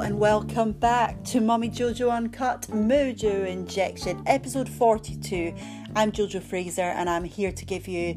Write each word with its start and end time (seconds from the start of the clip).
And 0.00 0.20
welcome 0.20 0.72
back 0.72 1.24
to 1.24 1.40
Mummy 1.40 1.68
Jojo 1.68 2.10
Uncut 2.10 2.62
Mojo 2.70 3.46
Injection, 3.46 4.22
episode 4.26 4.68
42. 4.68 5.52
I'm 5.96 6.12
Jojo 6.12 6.40
Fraser 6.40 6.82
and 6.82 7.10
I'm 7.10 7.24
here 7.24 7.50
to 7.50 7.64
give 7.64 7.88
you 7.88 8.16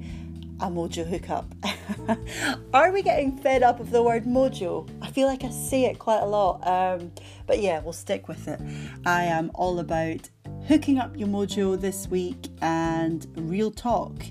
a 0.60 0.68
mojo 0.68 1.06
hookup. 1.06 1.54
Are 2.74 2.92
we 2.92 3.02
getting 3.02 3.36
fed 3.36 3.64
up 3.64 3.80
of 3.80 3.90
the 3.90 4.04
word 4.04 4.26
mojo? 4.26 4.88
I 5.02 5.10
feel 5.10 5.28
like 5.28 5.44
I 5.44 5.50
say 5.50 5.86
it 5.86 5.98
quite 5.98 6.22
a 6.22 6.26
lot, 6.26 6.66
um, 6.68 7.12
but 7.48 7.60
yeah, 7.60 7.82
we'll 7.82 7.94
stick 7.94 8.28
with 8.28 8.48
it. 8.48 8.62
I 9.06 9.24
am 9.24 9.50
all 9.56 9.80
about 9.80 10.30
hooking 10.68 11.00
up 11.00 11.18
your 11.18 11.30
mojo 11.30 11.82
this 11.82 12.08
week 12.08 12.50
and 12.62 13.26
real 13.36 13.72
talk. 13.72 14.24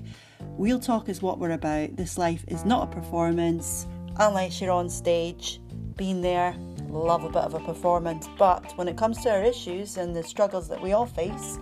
Real 0.57 0.79
talk 0.79 1.09
is 1.09 1.21
what 1.21 1.37
we're 1.37 1.51
about. 1.51 1.97
This 1.97 2.17
life 2.17 2.45
is 2.47 2.63
not 2.63 2.87
a 2.87 2.95
performance 2.95 3.87
unless 4.17 4.61
you're 4.61 4.71
on 4.71 4.89
stage, 4.89 5.59
being 5.97 6.21
there, 6.21 6.55
love 6.93 7.23
a 7.23 7.29
bit 7.29 7.43
of 7.43 7.53
a 7.53 7.59
performance. 7.59 8.27
But 8.37 8.77
when 8.77 8.87
it 8.87 8.97
comes 8.97 9.21
to 9.23 9.31
our 9.31 9.43
issues 9.43 9.97
and 9.97 10.15
the 10.15 10.23
struggles 10.23 10.67
that 10.69 10.81
we 10.81 10.93
all 10.93 11.05
face, 11.05 11.57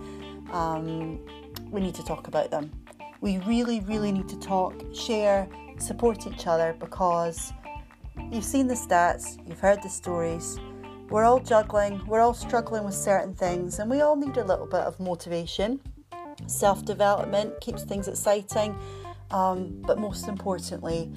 um, 0.52 1.18
we 1.70 1.80
need 1.80 1.94
to 1.94 2.04
talk 2.04 2.28
about 2.28 2.50
them. 2.50 2.70
We 3.20 3.38
really, 3.38 3.80
really 3.80 4.12
need 4.12 4.28
to 4.28 4.38
talk, 4.38 4.74
share, 4.94 5.48
support 5.78 6.26
each 6.26 6.46
other 6.46 6.74
because 6.78 7.52
you've 8.30 8.44
seen 8.44 8.66
the 8.66 8.74
stats, 8.74 9.38
you've 9.46 9.60
heard 9.60 9.82
the 9.82 9.88
stories. 9.88 10.58
We're 11.08 11.24
all 11.24 11.40
juggling, 11.40 12.00
we're 12.06 12.20
all 12.20 12.34
struggling 12.34 12.84
with 12.84 12.94
certain 12.94 13.34
things, 13.34 13.78
and 13.78 13.90
we 13.90 14.00
all 14.00 14.16
need 14.16 14.36
a 14.36 14.44
little 14.44 14.66
bit 14.66 14.80
of 14.80 14.98
motivation. 15.00 15.80
Self 16.46 16.84
development 16.84 17.60
keeps 17.60 17.82
things 17.82 18.08
exciting, 18.08 18.76
um, 19.30 19.82
but 19.86 19.98
most 19.98 20.28
importantly, 20.28 21.12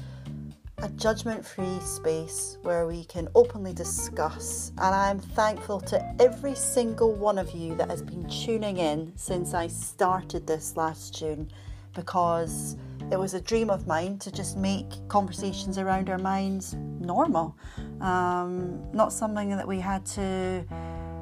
a 0.79 0.89
judgment 0.89 1.45
free 1.45 1.79
space 1.79 2.57
where 2.63 2.85
we 2.87 3.05
can 3.05 3.27
openly 3.35 3.73
discuss. 3.73 4.71
And 4.77 4.93
I'm 4.93 5.19
thankful 5.19 5.79
to 5.81 6.15
every 6.19 6.55
single 6.55 7.13
one 7.13 7.37
of 7.37 7.51
you 7.51 7.75
that 7.75 7.89
has 7.89 8.01
been 8.01 8.27
tuning 8.27 8.77
in 8.77 9.13
since 9.15 9.53
I 9.53 9.67
started 9.67 10.45
this 10.47 10.75
last 10.75 11.17
June 11.17 11.49
because 11.93 12.75
it 13.11 13.19
was 13.19 13.33
a 13.33 13.41
dream 13.41 13.69
of 13.69 13.85
mine 13.87 14.17
to 14.19 14.31
just 14.31 14.57
make 14.57 15.07
conversations 15.07 15.77
around 15.77 16.09
our 16.09 16.17
minds 16.17 16.73
normal. 16.99 17.55
Um, 18.01 18.91
not 18.91 19.13
something 19.13 19.49
that 19.49 19.67
we 19.67 19.79
had 19.79 20.05
to 20.07 20.65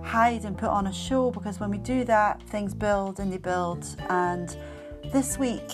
hide 0.04 0.46
and 0.46 0.58
put 0.58 0.70
on 0.70 0.88
a 0.88 0.94
show 0.94 1.32
because 1.32 1.60
when 1.60 1.70
we 1.70 1.78
do 1.78 2.04
that, 2.06 2.42
things 2.44 2.74
build 2.74 3.20
and 3.20 3.32
they 3.32 3.38
build. 3.38 3.86
And 4.10 4.56
this 5.12 5.38
week, 5.38 5.72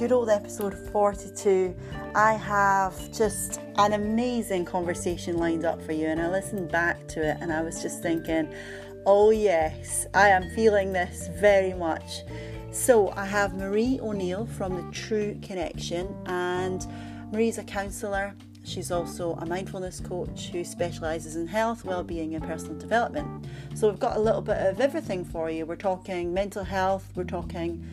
good 0.00 0.12
old 0.12 0.30
episode 0.30 0.72
42, 0.92 1.76
I 2.14 2.32
have 2.32 3.12
just 3.12 3.60
an 3.76 3.92
amazing 3.92 4.64
conversation 4.64 5.36
lined 5.36 5.66
up 5.66 5.82
for 5.82 5.92
you. 5.92 6.06
And 6.06 6.22
I 6.22 6.30
listened 6.30 6.72
back 6.72 7.06
to 7.08 7.22
it 7.22 7.36
and 7.42 7.52
I 7.52 7.60
was 7.60 7.82
just 7.82 8.02
thinking, 8.02 8.50
oh, 9.04 9.28
yes, 9.28 10.06
I 10.14 10.30
am 10.30 10.48
feeling 10.54 10.94
this 10.94 11.28
very 11.38 11.74
much. 11.74 12.22
So 12.70 13.10
I 13.10 13.26
have 13.26 13.52
Marie 13.52 14.00
O'Neill 14.00 14.46
from 14.46 14.74
the 14.74 14.90
True 14.90 15.38
Connection, 15.42 16.16
and 16.24 16.86
Marie's 17.30 17.58
a 17.58 17.64
counsellor. 17.64 18.34
She's 18.64 18.90
also 18.90 19.34
a 19.34 19.44
mindfulness 19.44 20.00
coach 20.00 20.48
who 20.48 20.64
specialises 20.64 21.36
in 21.36 21.46
health, 21.46 21.84
well-being, 21.84 22.34
and 22.34 22.42
personal 22.42 22.78
development. 22.78 23.46
So 23.74 23.90
we've 23.90 24.00
got 24.00 24.16
a 24.16 24.20
little 24.20 24.40
bit 24.40 24.56
of 24.66 24.80
everything 24.80 25.26
for 25.26 25.50
you. 25.50 25.66
We're 25.66 25.76
talking 25.76 26.32
mental 26.32 26.64
health, 26.64 27.12
we're 27.14 27.24
talking 27.24 27.84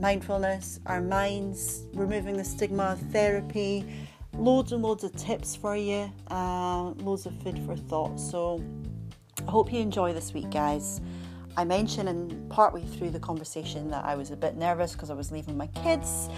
mindfulness, 0.00 0.80
our 0.86 1.00
minds, 1.00 1.84
removing 1.92 2.36
the 2.36 2.44
stigma, 2.44 2.84
of 2.84 3.00
therapy, 3.12 3.84
loads 4.32 4.72
and 4.72 4.82
loads 4.82 5.04
of 5.04 5.14
tips 5.14 5.54
for 5.54 5.76
you, 5.76 6.10
uh, 6.30 6.90
loads 6.96 7.26
of 7.26 7.34
food 7.42 7.58
for 7.66 7.76
thought. 7.76 8.18
So 8.18 8.64
I 9.46 9.50
hope 9.50 9.72
you 9.72 9.80
enjoy 9.80 10.12
this 10.12 10.32
week, 10.32 10.50
guys. 10.50 11.00
I 11.56 11.64
mentioned 11.64 12.08
in 12.08 12.46
partway 12.48 12.84
through 12.84 13.10
the 13.10 13.20
conversation 13.20 13.90
that 13.90 14.04
I 14.04 14.14
was 14.14 14.30
a 14.30 14.36
bit 14.36 14.56
nervous 14.56 14.92
because 14.92 15.10
I 15.10 15.14
was 15.14 15.30
leaving 15.32 15.56
my 15.56 15.66
kids 15.68 16.28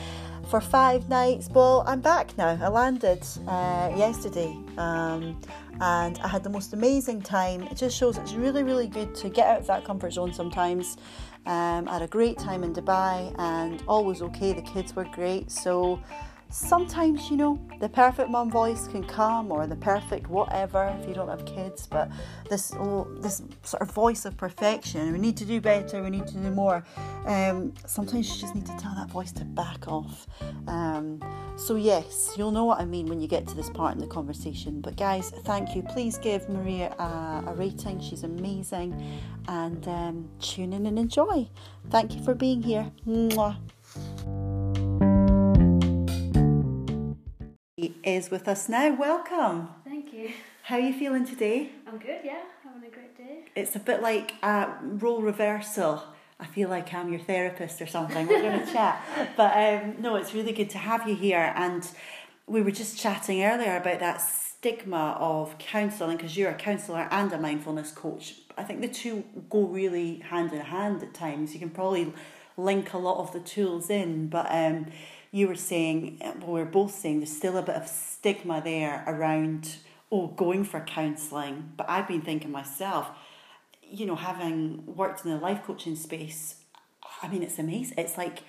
for 0.48 0.60
five 0.60 1.08
nights. 1.08 1.48
Well, 1.50 1.84
I'm 1.86 2.00
back 2.00 2.36
now. 2.38 2.58
I 2.60 2.68
landed 2.68 3.24
uh, 3.46 3.92
yesterday 3.96 4.56
um, 4.78 5.40
and 5.80 6.18
I 6.18 6.28
had 6.28 6.42
the 6.42 6.50
most 6.50 6.72
amazing 6.72 7.22
time. 7.22 7.62
It 7.64 7.76
just 7.76 7.96
shows 7.96 8.16
it's 8.16 8.32
really, 8.32 8.62
really 8.62 8.88
good 8.88 9.14
to 9.16 9.28
get 9.28 9.46
out 9.46 9.60
of 9.60 9.66
that 9.66 9.84
comfort 9.84 10.14
zone 10.14 10.32
sometimes 10.32 10.96
um, 11.46 11.88
I 11.88 11.94
had 11.94 12.02
a 12.02 12.06
great 12.06 12.38
time 12.38 12.62
in 12.62 12.72
Dubai 12.72 13.34
and 13.38 13.82
all 13.88 14.04
was 14.04 14.22
okay. 14.22 14.52
The 14.52 14.62
kids 14.62 14.94
were 14.94 15.04
great. 15.04 15.50
So 15.50 16.00
sometimes, 16.52 17.30
you 17.30 17.36
know, 17.36 17.58
the 17.80 17.88
perfect 17.88 18.28
mum 18.28 18.50
voice 18.50 18.86
can 18.86 19.02
come 19.02 19.50
or 19.50 19.66
the 19.66 19.76
perfect 19.76 20.28
whatever 20.28 20.94
if 21.00 21.08
you 21.08 21.14
don't 21.14 21.28
have 21.28 21.44
kids, 21.46 21.86
but 21.86 22.10
this 22.48 22.72
this 23.20 23.42
sort 23.62 23.82
of 23.82 23.90
voice 23.90 24.24
of 24.24 24.36
perfection. 24.36 25.12
We 25.12 25.18
need 25.18 25.36
to 25.38 25.44
do 25.44 25.60
better, 25.60 26.02
we 26.02 26.10
need 26.10 26.26
to 26.26 26.34
do 26.34 26.50
more. 26.50 26.84
Um, 27.26 27.72
sometimes 27.86 28.28
you 28.30 28.40
just 28.40 28.54
need 28.54 28.66
to 28.66 28.76
tell 28.76 28.94
that 28.94 29.08
voice 29.08 29.32
to 29.32 29.44
back 29.44 29.88
off. 29.88 30.26
Um, 30.66 31.20
so, 31.56 31.76
yes, 31.76 32.34
you'll 32.36 32.50
know 32.50 32.64
what 32.64 32.80
I 32.80 32.84
mean 32.84 33.06
when 33.06 33.20
you 33.20 33.28
get 33.28 33.46
to 33.48 33.54
this 33.54 33.70
part 33.70 33.94
in 33.94 34.00
the 34.00 34.06
conversation. 34.06 34.80
But, 34.80 34.96
guys, 34.96 35.30
thank 35.44 35.74
you. 35.74 35.82
Please 35.82 36.18
give 36.18 36.48
Maria 36.48 36.94
a, 36.98 37.44
a 37.48 37.54
rating. 37.54 38.00
She's 38.00 38.24
amazing. 38.24 39.20
And 39.48 39.86
um, 39.88 40.28
tune 40.40 40.72
in 40.72 40.86
and 40.86 40.98
enjoy. 40.98 41.48
Thank 41.90 42.14
you 42.14 42.22
for 42.22 42.34
being 42.34 42.62
here. 42.62 42.90
Mwah. 43.06 43.56
He 47.82 47.96
is 48.04 48.30
with 48.30 48.46
us 48.46 48.68
now. 48.68 48.94
Welcome. 48.94 49.68
Thank 49.84 50.12
you. 50.12 50.30
How 50.62 50.76
are 50.76 50.80
you 50.80 50.96
feeling 50.96 51.26
today? 51.26 51.70
I'm 51.84 51.98
good, 51.98 52.20
yeah. 52.22 52.42
Having 52.62 52.88
a 52.88 52.94
great 52.94 53.18
day. 53.18 53.46
It's 53.56 53.74
a 53.74 53.80
bit 53.80 54.00
like 54.00 54.34
a 54.40 54.72
role 54.84 55.20
reversal. 55.20 56.04
I 56.38 56.46
feel 56.46 56.68
like 56.68 56.94
I'm 56.94 57.10
your 57.10 57.18
therapist 57.18 57.82
or 57.82 57.88
something. 57.88 58.28
We're 58.28 58.40
going 58.40 58.60
to 58.66 58.72
chat. 58.72 59.02
But 59.36 59.56
um, 59.56 59.96
no, 59.98 60.14
it's 60.14 60.32
really 60.32 60.52
good 60.52 60.70
to 60.70 60.78
have 60.78 61.08
you 61.08 61.16
here. 61.16 61.52
And 61.56 61.84
we 62.46 62.62
were 62.62 62.70
just 62.70 63.00
chatting 63.00 63.42
earlier 63.42 63.76
about 63.76 63.98
that 63.98 64.18
stigma 64.18 65.16
of 65.18 65.58
counselling 65.58 66.18
because 66.18 66.36
you're 66.36 66.52
a 66.52 66.54
counsellor 66.54 67.08
and 67.10 67.32
a 67.32 67.38
mindfulness 67.38 67.90
coach. 67.90 68.36
I 68.56 68.62
think 68.62 68.80
the 68.80 68.86
two 68.86 69.24
go 69.50 69.64
really 69.64 70.20
hand 70.20 70.52
in 70.52 70.60
hand 70.60 71.02
at 71.02 71.14
times. 71.14 71.52
You 71.52 71.58
can 71.58 71.70
probably 71.70 72.12
link 72.56 72.92
a 72.92 72.98
lot 72.98 73.18
of 73.18 73.32
the 73.32 73.40
tools 73.40 73.90
in, 73.90 74.28
but 74.28 74.46
um, 74.50 74.86
you 75.32 75.48
were 75.48 75.56
saying, 75.56 76.18
well, 76.40 76.52
we 76.52 76.60
are 76.60 76.66
both 76.66 76.94
saying 76.94 77.20
there's 77.20 77.34
still 77.34 77.56
a 77.56 77.62
bit 77.62 77.74
of 77.74 77.88
stigma 77.88 78.60
there 78.62 79.02
around, 79.06 79.76
oh, 80.12 80.28
going 80.28 80.62
for 80.62 80.80
counselling. 80.80 81.72
But 81.76 81.88
I've 81.88 82.06
been 82.06 82.20
thinking 82.20 82.52
myself, 82.52 83.10
you 83.82 84.04
know, 84.04 84.14
having 84.14 84.84
worked 84.94 85.24
in 85.24 85.30
the 85.30 85.38
life 85.38 85.62
coaching 85.64 85.96
space, 85.96 86.56
I 87.22 87.28
mean, 87.28 87.42
it's 87.42 87.58
amazing. 87.58 87.96
It's 87.96 88.18
like 88.18 88.40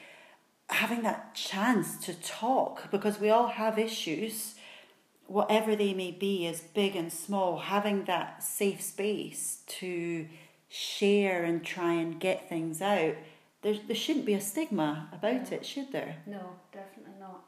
having 0.70 1.04
that 1.04 1.34
chance 1.36 1.98
to 2.06 2.14
talk 2.22 2.92
because 2.92 3.18
we 3.18 3.30
all 3.30 3.48
have 3.48 3.80
issues, 3.80 4.56
whatever 5.28 5.78
they 5.78 5.94
may 5.94 6.12
be, 6.12 6.46
as 6.48 6.60
big 6.62 6.98
and 6.98 7.14
small, 7.14 7.60
having 7.60 8.04
that 8.06 8.44
safe 8.44 8.82
space 8.82 9.60
to 9.68 10.28
share 10.68 11.44
and 11.44 11.64
try 11.64 11.94
and 11.94 12.20
get 12.20 12.50
things 12.50 12.82
out. 12.82 13.16
There, 13.64 13.76
there 13.88 13.96
shouldn't 13.96 14.26
be 14.26 14.34
a 14.34 14.42
stigma 14.42 15.10
about 15.14 15.52
it, 15.52 15.66
should 15.66 15.92
there? 15.92 16.18
No, 16.26 16.42
definitely 16.72 17.14
not. 17.20 17.46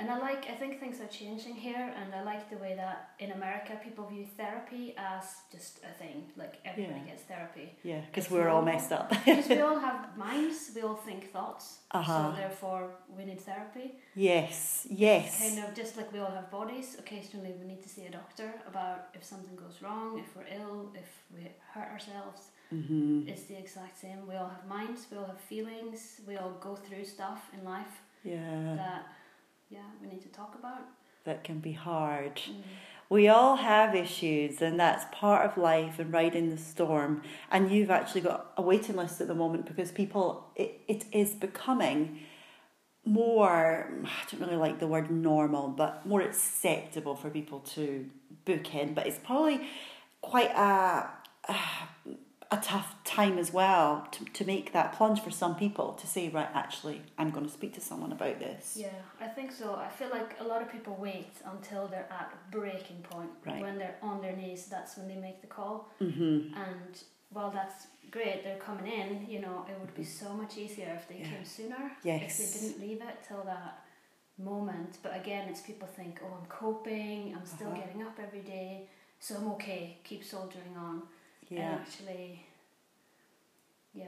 And 0.00 0.08
I 0.12 0.16
like, 0.18 0.46
I 0.48 0.54
think 0.54 0.78
things 0.78 1.00
are 1.00 1.08
changing 1.08 1.56
here, 1.56 1.92
and 2.00 2.14
I 2.14 2.22
like 2.22 2.48
the 2.50 2.56
way 2.56 2.74
that 2.76 3.10
in 3.18 3.32
America 3.32 3.72
people 3.82 4.06
view 4.06 4.24
therapy 4.36 4.94
as 4.96 5.24
just 5.50 5.80
a 5.82 5.92
thing. 6.00 6.22
Like 6.36 6.54
everybody 6.64 7.00
Yeah. 7.00 7.06
gets 7.10 7.22
therapy. 7.24 7.72
Yeah, 7.82 8.02
because 8.06 8.30
we're 8.30 8.48
all 8.48 8.62
messed 8.62 8.92
up. 8.92 9.08
Because 9.10 9.48
we 9.48 9.60
all 9.60 9.80
have 9.88 10.16
minds, 10.16 10.70
we 10.72 10.82
all 10.82 10.94
think 10.94 11.32
thoughts. 11.32 11.78
Uh-huh. 11.90 12.30
So 12.30 12.36
therefore, 12.40 12.90
we 13.16 13.24
need 13.24 13.40
therapy. 13.40 13.96
yes, 14.14 14.86
yes. 14.88 15.40
Kind 15.40 15.58
of 15.68 15.74
just 15.74 15.96
like 15.96 16.12
we 16.12 16.20
all 16.20 16.30
have 16.30 16.48
bodies, 16.48 16.96
occasionally 16.96 17.52
we 17.60 17.66
need 17.66 17.82
to 17.82 17.88
see 17.88 18.06
a 18.06 18.10
doctor 18.12 18.54
about 18.68 19.08
if 19.14 19.24
something 19.24 19.56
goes 19.56 19.82
wrong, 19.82 20.16
if 20.20 20.28
we're 20.36 20.46
ill, 20.60 20.92
if 20.94 21.10
we 21.34 21.50
hurt 21.74 21.88
ourselves. 21.90 22.42
Hmm 22.70 23.22
It's 23.26 23.44
the 23.44 23.56
exact 23.58 23.98
same. 24.00 24.26
We 24.28 24.34
all 24.36 24.48
have 24.48 24.66
minds, 24.68 25.06
we 25.10 25.16
all 25.18 25.26
have 25.26 25.40
feelings, 25.40 26.20
we 26.26 26.36
all 26.36 26.52
go 26.60 26.74
through 26.76 27.04
stuff 27.04 27.50
in 27.56 27.64
life 27.64 28.02
Yeah, 28.24 28.74
that, 28.76 29.06
yeah, 29.70 29.88
we 30.00 30.08
need 30.08 30.22
to 30.22 30.28
talk 30.28 30.54
about. 30.58 30.82
that 31.24 31.44
can 31.44 31.58
be 31.60 31.72
hard. 31.72 32.36
Mm. 32.36 32.62
We 33.10 33.28
all 33.28 33.56
have 33.56 33.94
issues, 33.94 34.60
and 34.60 34.78
that's 34.78 35.06
part 35.12 35.46
of 35.46 35.56
life 35.56 35.98
and 35.98 36.12
riding 36.12 36.50
the 36.50 36.58
storm. 36.58 37.22
And 37.50 37.70
you've 37.72 37.90
actually 37.90 38.20
got 38.20 38.52
a 38.58 38.62
waiting 38.62 38.96
list 38.96 39.20
at 39.22 39.28
the 39.28 39.34
moment 39.34 39.64
because 39.66 39.90
people, 39.90 40.50
it, 40.56 40.80
it 40.88 41.04
is 41.12 41.30
becoming 41.32 42.18
more, 43.06 43.88
I 44.04 44.30
don't 44.30 44.40
really 44.42 44.56
like 44.56 44.78
the 44.78 44.86
word 44.86 45.10
normal, 45.10 45.68
but 45.68 46.04
more 46.04 46.20
acceptable 46.20 47.14
for 47.16 47.30
people 47.30 47.60
to 47.76 48.04
book 48.44 48.74
in. 48.74 48.92
But 48.92 49.06
it's 49.06 49.18
probably 49.18 49.66
quite 50.20 50.50
a, 50.50 51.08
a, 51.48 51.56
a 52.50 52.56
tough 52.56 52.94
time 53.04 53.36
as 53.38 53.52
well 53.52 54.06
to, 54.10 54.24
to 54.24 54.44
make 54.44 54.72
that 54.72 54.94
plunge 54.94 55.20
for 55.20 55.30
some 55.30 55.54
people 55.54 55.92
to 55.92 56.06
say, 56.06 56.30
right, 56.30 56.48
actually, 56.54 57.02
I'm 57.18 57.30
going 57.30 57.44
to 57.44 57.52
speak 57.52 57.74
to 57.74 57.80
someone 57.80 58.10
about 58.12 58.38
this. 58.38 58.74
Yeah, 58.74 58.88
I 59.20 59.26
think 59.26 59.52
so. 59.52 59.74
I 59.74 59.88
feel 59.88 60.08
like 60.08 60.34
a 60.40 60.44
lot 60.44 60.62
of 60.62 60.72
people 60.72 60.96
wait 60.98 61.32
until 61.44 61.88
they're 61.88 62.08
at 62.10 62.32
breaking 62.50 63.02
point. 63.10 63.28
Right. 63.46 63.60
When 63.60 63.76
they're 63.76 63.96
on 64.02 64.22
their 64.22 64.34
knees, 64.34 64.66
that's 64.66 64.96
when 64.96 65.08
they 65.08 65.16
make 65.16 65.42
the 65.42 65.46
call. 65.46 65.90
Mm-hmm. 66.00 66.54
And 66.54 66.98
while 67.30 67.50
that's 67.50 67.88
great, 68.10 68.42
they're 68.44 68.56
coming 68.56 68.90
in, 68.90 69.26
you 69.28 69.40
know, 69.40 69.66
it 69.68 69.78
would 69.78 69.94
be 69.94 70.04
so 70.04 70.32
much 70.32 70.56
easier 70.56 70.92
if 70.96 71.06
they 71.06 71.18
Yeah. 71.18 71.28
came 71.36 71.44
sooner. 71.44 71.92
Yes. 72.02 72.40
If 72.40 72.54
they 72.54 72.66
didn't 72.68 72.80
leave 72.80 73.02
it 73.02 73.16
till 73.28 73.42
that 73.44 73.84
moment. 74.38 74.96
But 75.02 75.14
again, 75.14 75.48
it's 75.50 75.60
people 75.60 75.86
think, 75.88 76.20
oh, 76.24 76.38
I'm 76.40 76.46
coping, 76.48 77.34
I'm 77.36 77.44
still 77.44 77.68
Uh-huh. 77.68 77.80
getting 77.80 78.02
up 78.02 78.18
every 78.18 78.40
day, 78.40 78.88
so 79.20 79.36
I'm 79.36 79.48
okay, 79.52 79.98
keep 80.04 80.24
soldiering 80.24 80.76
on. 80.78 81.02
Yeah. 81.50 81.72
And 81.72 81.80
actually, 81.80 82.46
yeah. 83.94 84.06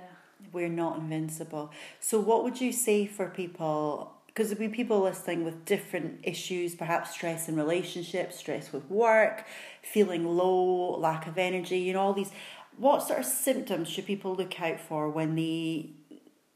We're 0.53 0.69
not 0.69 0.99
invincible. 0.99 1.71
So, 2.01 2.19
what 2.19 2.45
would 2.45 2.61
you 2.61 2.73
say 2.73 3.07
for 3.07 3.29
people? 3.29 4.13
Because 4.27 4.49
there'll 4.49 4.69
be 4.71 4.75
people 4.75 5.01
listening 5.01 5.45
with 5.45 5.65
different 5.65 6.21
issues, 6.23 6.75
perhaps 6.75 7.11
stress 7.11 7.49
in 7.49 7.57
relationships, 7.57 8.37
stress 8.37 8.73
with 8.73 8.89
work, 8.89 9.45
feeling 9.83 10.25
low, 10.25 10.97
lack 10.99 11.27
of 11.27 11.37
energy, 11.37 11.79
you 11.79 11.93
know, 11.93 12.01
all 12.01 12.13
these. 12.13 12.31
What 12.79 13.03
sort 13.03 13.19
of 13.19 13.27
symptoms 13.27 13.89
should 13.89 14.07
people 14.07 14.35
look 14.35 14.61
out 14.61 14.81
for 14.81 15.11
when 15.11 15.35
they 15.35 15.91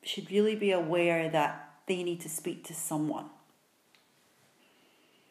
should 0.03 0.31
really 0.31 0.55
be 0.55 0.71
aware 0.71 1.29
that 1.29 1.75
they 1.87 2.03
need 2.03 2.21
to 2.21 2.29
speak 2.29 2.65
to 2.65 2.75
someone? 2.75 3.27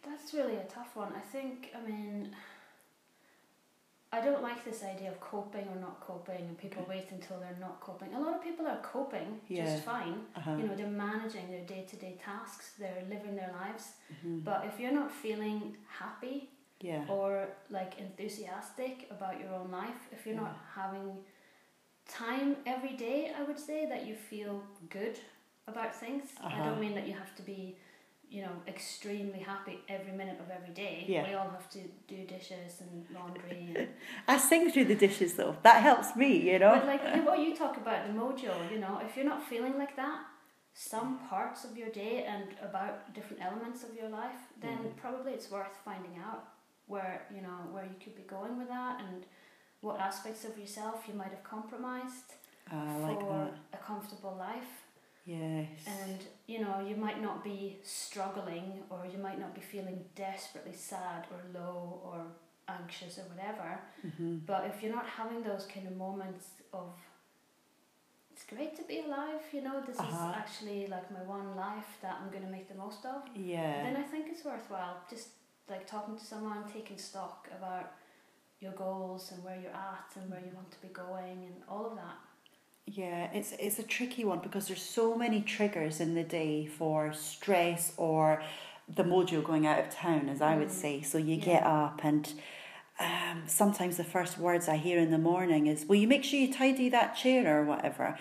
That's 0.06 0.34
really 0.34 0.58
a 0.58 0.66
tough 0.66 0.96
one. 0.96 1.14
I 1.16 1.22
think, 1.22 1.72
I 1.76 1.90
mean, 1.90 2.36
I 4.16 4.20
don't 4.26 4.44
like 4.50 4.64
this 4.64 4.84
idea 4.84 5.10
of 5.14 5.20
coping 5.20 5.66
or 5.74 5.80
not 5.88 6.00
coping 6.00 6.42
and 6.50 6.56
people 6.64 6.86
wait 6.88 7.08
until 7.12 7.38
they're 7.40 7.58
not 7.68 7.78
coping. 7.88 8.10
A 8.14 8.20
lot 8.26 8.34
of 8.38 8.42
people 8.48 8.66
are 8.74 8.82
coping 8.96 9.30
Yeah. 9.48 9.66
just 9.66 9.84
fine. 9.84 10.18
Uh-huh. 10.38 10.56
You 10.58 10.64
know, 10.68 10.76
they're 10.80 10.98
managing 11.10 11.46
their 11.54 11.66
day 11.74 11.84
to 11.92 11.96
day 12.06 12.14
tasks, 12.30 12.66
they're 12.82 13.04
living 13.14 13.36
their 13.42 13.52
lives. 13.62 13.86
Mhm. 14.14 14.44
But 14.50 14.60
if 14.70 14.80
you're 14.80 14.98
not 15.02 15.10
feeling 15.24 15.60
happy 16.02 16.38
Yeah. 16.90 17.04
or 17.16 17.30
like 17.78 17.92
enthusiastic 18.08 18.96
about 19.16 19.36
your 19.42 19.52
own 19.60 19.70
life, 19.72 20.02
if 20.16 20.20
you're 20.28 20.42
not 20.46 20.56
having 20.82 21.10
time 22.24 22.50
every 22.74 22.96
day, 23.08 23.20
I 23.40 23.42
would 23.48 23.60
say 23.70 23.80
that 23.92 24.02
you 24.08 24.16
feel 24.16 24.56
good 24.90 25.18
about 25.72 25.92
things. 26.04 26.26
I 26.40 26.46
Uh-huh. 26.48 26.64
don't 26.66 26.80
mean 26.86 26.94
that 27.00 27.08
you 27.08 27.16
have 27.24 27.34
to 27.40 27.44
be, 27.54 27.78
you 28.34 28.42
know, 28.42 28.56
extremely 28.68 29.40
happy 29.40 29.76
every 29.88 30.12
minute 30.12 30.40
of 30.44 30.50
every 30.50 30.74
day. 30.74 31.06
Yeah. 31.08 31.28
We 31.28 31.34
all 31.36 31.50
have 31.58 31.70
to 31.78 31.82
do 32.14 32.18
dishes 32.36 32.82
and 32.84 33.06
laundry 33.18 33.62
and 33.76 33.88
I 34.28 34.38
sing 34.38 34.72
through 34.72 34.86
the 34.94 34.96
dishes 34.96 35.36
though. 35.36 35.56
That 35.62 35.84
helps 35.84 36.16
me, 36.16 36.32
you 36.52 36.58
know. 36.58 36.74
but 36.76 36.88
like 36.88 37.04
what 37.26 37.40
you 37.46 37.56
talk 37.56 37.78
about 37.78 38.08
the 38.08 38.14
mojo, 38.14 38.54
you 38.72 38.80
know, 38.80 39.00
if 39.06 39.16
you're 39.16 39.32
not 39.34 39.42
feeling 39.52 39.78
like 39.78 39.96
that, 39.98 40.20
some 40.74 41.20
parts 41.30 41.64
of 41.64 41.78
your 41.78 41.90
day 41.90 42.24
and 42.28 42.46
about 42.70 43.14
different 43.14 43.44
elements 43.48 43.84
of 43.84 43.92
your 44.00 44.10
life, 44.10 44.42
then 44.60 44.80
Mhm. 44.80 44.96
probably 44.98 45.32
it's 45.34 45.52
worth 45.52 45.76
finding 45.86 46.18
out 46.18 46.42
where 46.88 47.16
you 47.36 47.42
know 47.48 47.60
where 47.72 47.86
you 47.86 47.98
could 48.04 48.16
be 48.16 48.24
going 48.24 48.58
with 48.58 48.68
that 48.68 49.00
and 49.00 49.26
what 49.82 50.00
aspects 50.00 50.44
of 50.44 50.58
yourself 50.58 50.98
you 51.08 51.14
might 51.14 51.30
have 51.38 51.44
compromised 51.44 52.30
like 52.72 53.20
for 53.20 53.52
that. 53.52 53.80
a 53.80 53.84
comfortable 53.92 54.36
life. 54.50 54.83
Yes. 55.26 55.68
And 55.88 56.20
you 56.48 56.60
know, 56.62 56.86
you 56.88 56.96
might 56.96 57.22
not 57.22 57.44
be 57.44 57.78
struggling 57.84 58.84
or 58.90 59.06
you 59.12 59.18
might 59.18 59.40
not 59.40 59.56
be 59.56 59.62
feeling 59.62 60.04
desperately 60.16 60.74
sad 60.74 61.26
or 61.32 61.40
low 61.60 62.02
or 62.04 62.26
anxious 62.68 63.18
or 63.20 63.24
whatever. 63.34 63.80
hmm 64.02 64.38
But 64.46 64.66
if 64.66 64.82
you're 64.84 64.96
not 64.96 65.06
having 65.08 65.42
those 65.44 65.66
kind 65.74 65.88
of 65.88 65.96
moments 65.98 66.48
of 66.74 66.94
it's 68.32 68.44
great 68.46 68.76
to 68.76 68.84
be 68.84 69.00
alive, 69.02 69.42
you 69.52 69.62
know, 69.62 69.80
this 69.82 70.00
Uh-huh. 70.00 70.30
is 70.32 70.36
actually 70.42 70.88
like 70.88 71.10
my 71.12 71.22
one 71.38 71.56
life 71.56 71.92
that 72.02 72.16
I'm 72.20 72.30
gonna 72.32 72.50
make 72.58 72.68
the 72.68 72.76
most 72.86 73.06
of, 73.06 73.22
Yeah. 73.36 73.84
then 73.84 73.96
I 73.96 74.04
think 74.04 74.28
it's 74.32 74.44
worthwhile 74.44 74.98
just 75.10 75.30
like 75.70 75.86
talking 75.88 76.18
to 76.18 76.26
someone, 76.26 76.68
taking 76.68 76.98
stock 76.98 77.48
about 77.58 77.94
your 78.60 78.74
goals 78.74 79.32
and 79.32 79.44
where 79.44 79.60
you're 79.62 79.72
at 79.94 80.10
and 80.16 80.30
where 80.32 80.40
you 80.48 80.54
want 80.56 80.72
to 80.72 80.82
be 80.82 80.90
going 80.90 81.38
and 81.50 81.64
all 81.70 81.86
of 81.86 81.96
that. 81.96 82.18
Yeah, 82.86 83.30
it's 83.34 83.54
it's 83.60 83.80
a 83.80 83.84
tricky 83.84 84.26
one 84.26 84.40
because 84.40 84.68
there's 84.68 84.82
so 84.82 85.16
many 85.16 85.42
triggers 85.42 86.00
in 86.02 86.16
the 86.16 86.24
day 86.24 86.66
for 86.66 87.14
stress 87.14 87.94
or 87.98 88.44
the 88.94 89.04
mojo 89.04 89.42
going 89.44 89.66
out 89.66 89.80
of 89.80 89.90
town, 89.90 90.28
as 90.30 90.42
I 90.42 90.58
would 90.58 90.68
Mm. 90.68 90.72
say. 90.72 91.02
So 91.02 91.18
you 91.18 91.36
Yeah. 91.36 91.46
get 91.46 91.64
up 91.64 92.04
and 92.04 92.34
um, 93.00 93.44
sometimes 93.48 93.98
the 93.98 94.04
first 94.04 94.38
words 94.38 94.68
I 94.68 94.78
hear 94.78 95.00
in 95.00 95.12
the 95.12 95.18
morning 95.18 95.68
is, 95.68 95.86
"Will 95.86 95.96
you 95.96 96.08
make 96.08 96.24
sure 96.24 96.40
you 96.40 96.54
tidy 96.54 96.90
that 96.90 97.16
chair 97.16 97.60
or 97.60 97.64
whatever?" 97.66 98.18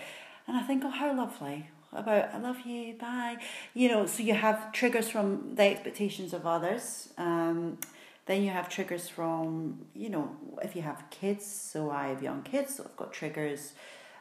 And 0.46 0.56
I 0.56 0.62
think, 0.62 0.84
"Oh, 0.84 0.90
how 0.90 1.12
lovely." 1.12 1.68
About 1.92 2.32
I 2.34 2.38
love 2.38 2.60
you, 2.64 2.94
bye. 2.94 3.36
You 3.74 3.88
know, 3.90 4.06
so 4.06 4.22
you 4.22 4.32
have 4.34 4.72
triggers 4.72 5.10
from 5.10 5.54
the 5.56 5.64
expectations 5.64 6.32
of 6.32 6.46
others. 6.46 7.12
Um, 7.18 7.78
then 8.26 8.42
you 8.42 8.50
have 8.50 8.68
triggers 8.70 9.08
from, 9.10 9.84
you 9.94 10.08
know, 10.08 10.34
if 10.62 10.74
you 10.74 10.80
have 10.82 11.04
kids. 11.10 11.44
So 11.44 11.90
I 11.90 12.08
have 12.08 12.22
young 12.22 12.42
kids, 12.44 12.76
so 12.76 12.84
I've 12.84 12.96
got 12.96 13.12
triggers 13.12 13.74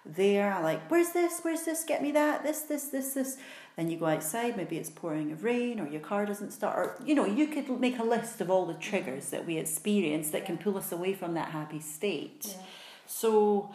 there. 0.05 0.51
I 0.53 0.61
like, 0.61 0.89
where's 0.89 1.09
this? 1.11 1.39
Where's 1.41 1.63
this? 1.63 1.83
Get 1.83 2.01
me 2.01 2.11
that. 2.11 2.43
This, 2.43 2.61
this, 2.61 2.85
this, 2.85 3.13
this. 3.13 3.37
Then 3.75 3.89
you 3.89 3.97
go 3.97 4.05
outside. 4.07 4.57
Maybe 4.57 4.77
it's 4.77 4.89
pouring 4.89 5.31
of 5.31 5.43
rain, 5.43 5.79
or 5.79 5.87
your 5.87 6.01
car 6.01 6.25
doesn't 6.25 6.51
start. 6.51 6.77
Or 6.77 7.05
you 7.05 7.15
know, 7.15 7.25
you 7.25 7.47
could 7.47 7.69
make 7.79 7.99
a 7.99 8.03
list 8.03 8.41
of 8.41 8.49
all 8.49 8.65
the 8.65 8.73
triggers 8.75 9.29
that 9.29 9.45
we 9.45 9.57
experience 9.57 10.29
that 10.31 10.45
can 10.45 10.57
pull 10.57 10.77
us 10.77 10.91
away 10.91 11.13
from 11.13 11.33
that 11.35 11.49
happy 11.49 11.79
state. 11.79 12.47
Yeah. 12.47 12.55
So, 13.07 13.71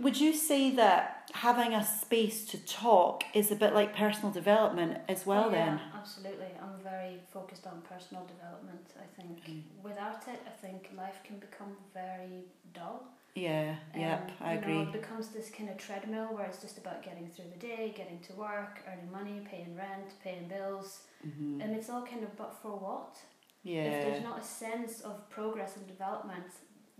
would 0.00 0.20
you 0.20 0.32
say 0.34 0.70
that 0.76 1.30
having 1.34 1.72
a 1.74 1.84
space 1.84 2.44
to 2.46 2.58
talk 2.66 3.24
is 3.34 3.50
a 3.50 3.56
bit 3.56 3.72
like 3.74 3.96
personal 3.96 4.30
development 4.30 4.98
as 5.08 5.24
well? 5.26 5.44
Oh, 5.46 5.50
yeah, 5.50 5.64
then, 5.66 5.80
absolutely. 5.96 6.46
I'm 6.62 6.82
very 6.82 7.20
focused 7.32 7.66
on 7.66 7.82
personal 7.88 8.24
development. 8.26 8.86
I 9.00 9.06
think 9.20 9.44
Mm. 9.48 9.62
without 9.82 10.22
it, 10.28 10.40
I 10.46 10.50
think 10.50 10.90
life 10.96 11.20
can 11.24 11.38
become 11.38 11.76
very 11.94 12.44
dull. 12.74 13.02
Yeah, 13.36 13.76
yep, 13.94 14.30
Um, 14.40 14.46
I 14.48 14.52
you 14.54 14.58
agree. 14.60 14.74
Know, 14.74 14.82
it 14.82 14.92
becomes 14.92 15.28
this 15.28 15.50
kind 15.50 15.68
of 15.70 15.76
treadmill 15.76 16.28
where 16.34 16.46
it's 16.46 16.60
just 16.60 16.78
about 16.78 17.02
getting 17.04 17.28
through 17.28 17.50
the 17.52 17.58
day, 17.58 17.92
getting 17.96 18.18
to 18.20 18.32
work, 18.34 18.80
earning 18.88 19.10
money, 19.12 19.40
paying 19.50 19.76
rent, 19.76 20.08
paying 20.24 20.48
bills, 20.48 21.02
hmm 21.22 21.60
and 21.60 21.74
it's 21.76 21.88
all 21.90 22.04
kind 22.04 22.22
of 22.24 22.36
but 22.36 22.54
for 22.62 22.72
what? 22.72 23.16
Yeah. 23.62 23.84
If 23.90 24.02
there's 24.04 24.22
not 24.24 24.38
a 24.40 24.44
sense 24.44 25.00
of 25.02 25.28
progress 25.30 25.76
and 25.76 25.86
development, 25.86 26.46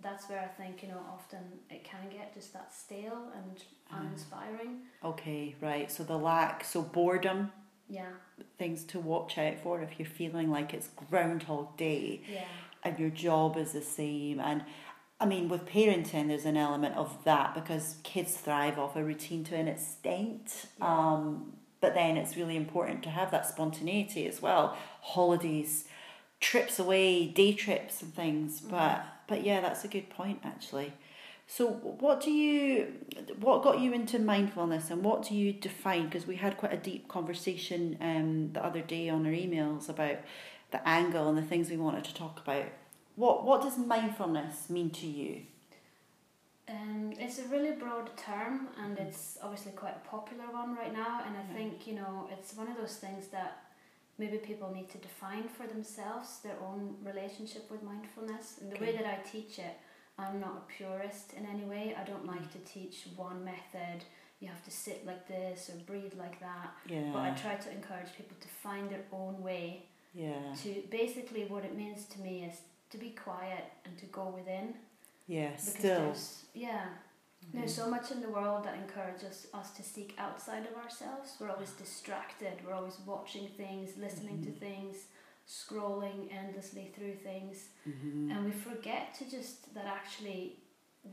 that's 0.02 0.28
where 0.28 0.40
I 0.40 0.48
think 0.60 0.82
you 0.82 0.88
know 0.88 1.00
often 1.12 1.40
it 1.70 1.82
can 1.84 2.08
get 2.10 2.34
just 2.34 2.52
that 2.52 2.72
stale 2.74 3.32
and 3.34 3.62
Ah. 3.90 4.00
uninspiring. 4.00 4.82
okay, 5.04 5.54
right. 5.60 5.90
So 5.90 6.02
the 6.04 6.18
lack, 6.18 6.64
so 6.64 6.82
boredom, 6.82 7.52
Yeah, 7.88 8.12
things 8.58 8.84
to 8.92 8.98
watch 9.00 9.38
out 9.38 9.58
for 9.62 9.80
if 9.82 9.98
you're 9.98 10.08
feeling 10.08 10.50
like 10.50 10.74
it's 10.74 10.88
Groundhog 11.08 11.76
Day. 11.76 12.22
yeah, 12.28 12.48
and 12.84 12.98
your 12.98 13.10
job 13.10 13.56
is 13.56 13.72
the 13.72 13.82
same 13.82 14.38
and 14.40 14.64
I 15.18 15.26
mean 15.26 15.48
with 15.48 15.66
parenting 15.66 16.28
there's 16.28 16.44
an 16.44 16.56
element 16.56 16.94
of 16.96 17.24
that 17.24 17.54
because 17.54 17.96
kids 18.02 18.34
thrive 18.36 18.78
off 18.78 18.96
a 18.96 19.04
routine 19.04 19.44
to 19.44 19.56
an 19.56 19.68
extent. 19.68 20.66
Yeah. 20.78 20.86
um, 20.86 21.52
but 21.80 21.94
then 21.94 22.16
it's 22.16 22.36
really 22.36 22.56
important 22.56 23.02
to 23.04 23.10
have 23.10 23.30
that 23.30 23.46
spontaneity 23.46 24.26
as 24.26 24.40
well. 24.40 24.76
Holidays 25.02 25.84
trips 26.40 26.78
away 26.78 27.26
day 27.26 27.52
trips 27.52 28.02
and 28.02 28.14
things. 28.14 28.60
Mm-hmm. 28.60 28.70
but 28.70 29.04
but 29.26 29.44
yeah 29.44 29.60
that's 29.60 29.84
a 29.84 29.88
good 29.88 30.10
point 30.10 30.40
actually. 30.44 30.92
So 31.48 31.68
what 31.68 32.20
do 32.20 32.30
you 32.30 32.92
what 33.38 33.62
got 33.62 33.78
you 33.78 33.92
into 33.92 34.18
mindfulness 34.18 34.90
and 34.90 35.04
what 35.04 35.22
do 35.28 35.34
you 35.34 35.52
define? 35.52 36.06
Because 36.06 36.26
we 36.26 36.36
had 36.36 36.56
quite 36.56 36.72
a 36.72 36.76
deep 36.76 37.08
conversation 37.08 37.96
um, 38.00 38.52
the 38.52 38.64
other 38.64 38.80
day 38.80 39.08
on 39.08 39.24
our 39.26 39.32
emails 39.32 39.88
about 39.88 40.18
the 40.72 40.86
angle 40.86 41.28
and 41.28 41.38
the 41.38 41.42
things 41.42 41.70
we 41.70 41.76
wanted 41.76 42.04
to 42.04 42.14
talk 42.14 42.40
about 42.40 42.66
what 43.16 43.44
what 43.44 43.62
does 43.62 43.76
mindfulness 43.78 44.70
mean 44.70 44.90
to 44.90 45.06
you 45.06 45.42
Um, 46.68 47.12
it's 47.24 47.38
a 47.38 47.46
really 47.54 47.72
broad 47.82 48.08
term, 48.16 48.54
and 48.82 48.98
it's 48.98 49.38
obviously 49.40 49.70
quite 49.72 49.96
a 50.02 50.08
popular 50.08 50.46
one 50.60 50.74
right 50.74 50.92
now. 50.92 51.14
And 51.24 51.36
I 51.36 51.42
Yeah. 51.42 51.54
think 51.58 51.86
you 51.88 51.94
know 52.00 52.14
it's 52.34 52.50
one 52.60 52.68
of 52.72 52.76
those 52.76 52.96
things 53.04 53.28
that 53.36 53.52
maybe 54.18 54.38
people 54.38 54.68
need 54.78 54.88
to 54.94 54.98
define 54.98 55.46
for 55.56 55.66
themselves 55.74 56.28
their 56.46 56.58
own 56.68 56.82
relationship 57.10 57.64
with 57.70 57.82
mindfulness. 57.92 58.58
And 58.58 58.66
the 58.72 58.80
way 58.84 58.92
that 58.98 59.06
I 59.14 59.16
teach 59.34 59.52
it, 59.68 59.74
I'm 60.18 60.40
not 60.40 60.54
a 60.62 60.64
purist 60.76 61.26
in 61.38 61.44
any 61.54 61.64
way. 61.74 61.84
I 62.00 62.04
don't 62.10 62.26
like 62.34 62.46
to 62.56 62.58
teach 62.74 62.96
one 63.16 63.44
method. 63.44 63.98
You 64.40 64.48
have 64.48 64.64
to 64.64 64.72
sit 64.84 64.98
like 65.10 65.24
this 65.28 65.70
or 65.70 65.76
breathe 65.90 66.14
like 66.24 66.38
that. 66.40 66.68
yeah 66.94 67.12
But 67.14 67.22
I 67.28 67.30
try 67.44 67.54
to 67.64 67.70
encourage 67.78 68.10
people 68.18 68.36
to 68.40 68.48
find 68.64 68.84
their 68.90 69.04
own 69.20 69.34
way. 69.50 69.66
yeah 70.24 70.52
To 70.62 70.68
basically, 71.00 71.42
what 71.52 71.62
it 71.68 71.74
means 71.82 72.00
to 72.12 72.18
me 72.26 72.34
is 72.50 72.56
to 72.90 72.98
be 72.98 73.10
quiet 73.10 73.64
and 73.84 73.96
to 73.98 74.06
go 74.06 74.28
within. 74.28 74.74
yeah 75.26 75.50
Because 75.50 75.68
still 75.74 76.00
there's 76.04 76.44
yeah, 76.54 76.86
there's 77.54 77.74
so 77.74 77.88
much 77.90 78.10
in 78.10 78.20
the 78.20 78.28
world 78.28 78.64
that 78.64 78.74
encourages 78.74 79.46
us 79.54 79.70
to 79.72 79.82
seek 79.82 80.14
outside 80.18 80.66
of 80.70 80.74
ourselves. 80.84 81.36
We're 81.40 81.50
always 81.50 81.70
distracted. 81.84 82.54
We're 82.64 82.74
always 82.74 82.98
watching 83.06 83.48
things, 83.56 83.96
listening 83.96 84.42
to 84.44 84.50
Mhm. 84.50 84.58
things, 84.66 84.96
scrolling 85.48 86.32
endlessly 86.32 86.92
through 86.94 87.16
things, 87.28 87.56
Mhm. 87.86 88.30
and 88.30 88.44
we 88.44 88.50
forget 88.52 89.14
to 89.18 89.24
just 89.36 89.72
that 89.74 89.86
actually 89.86 90.42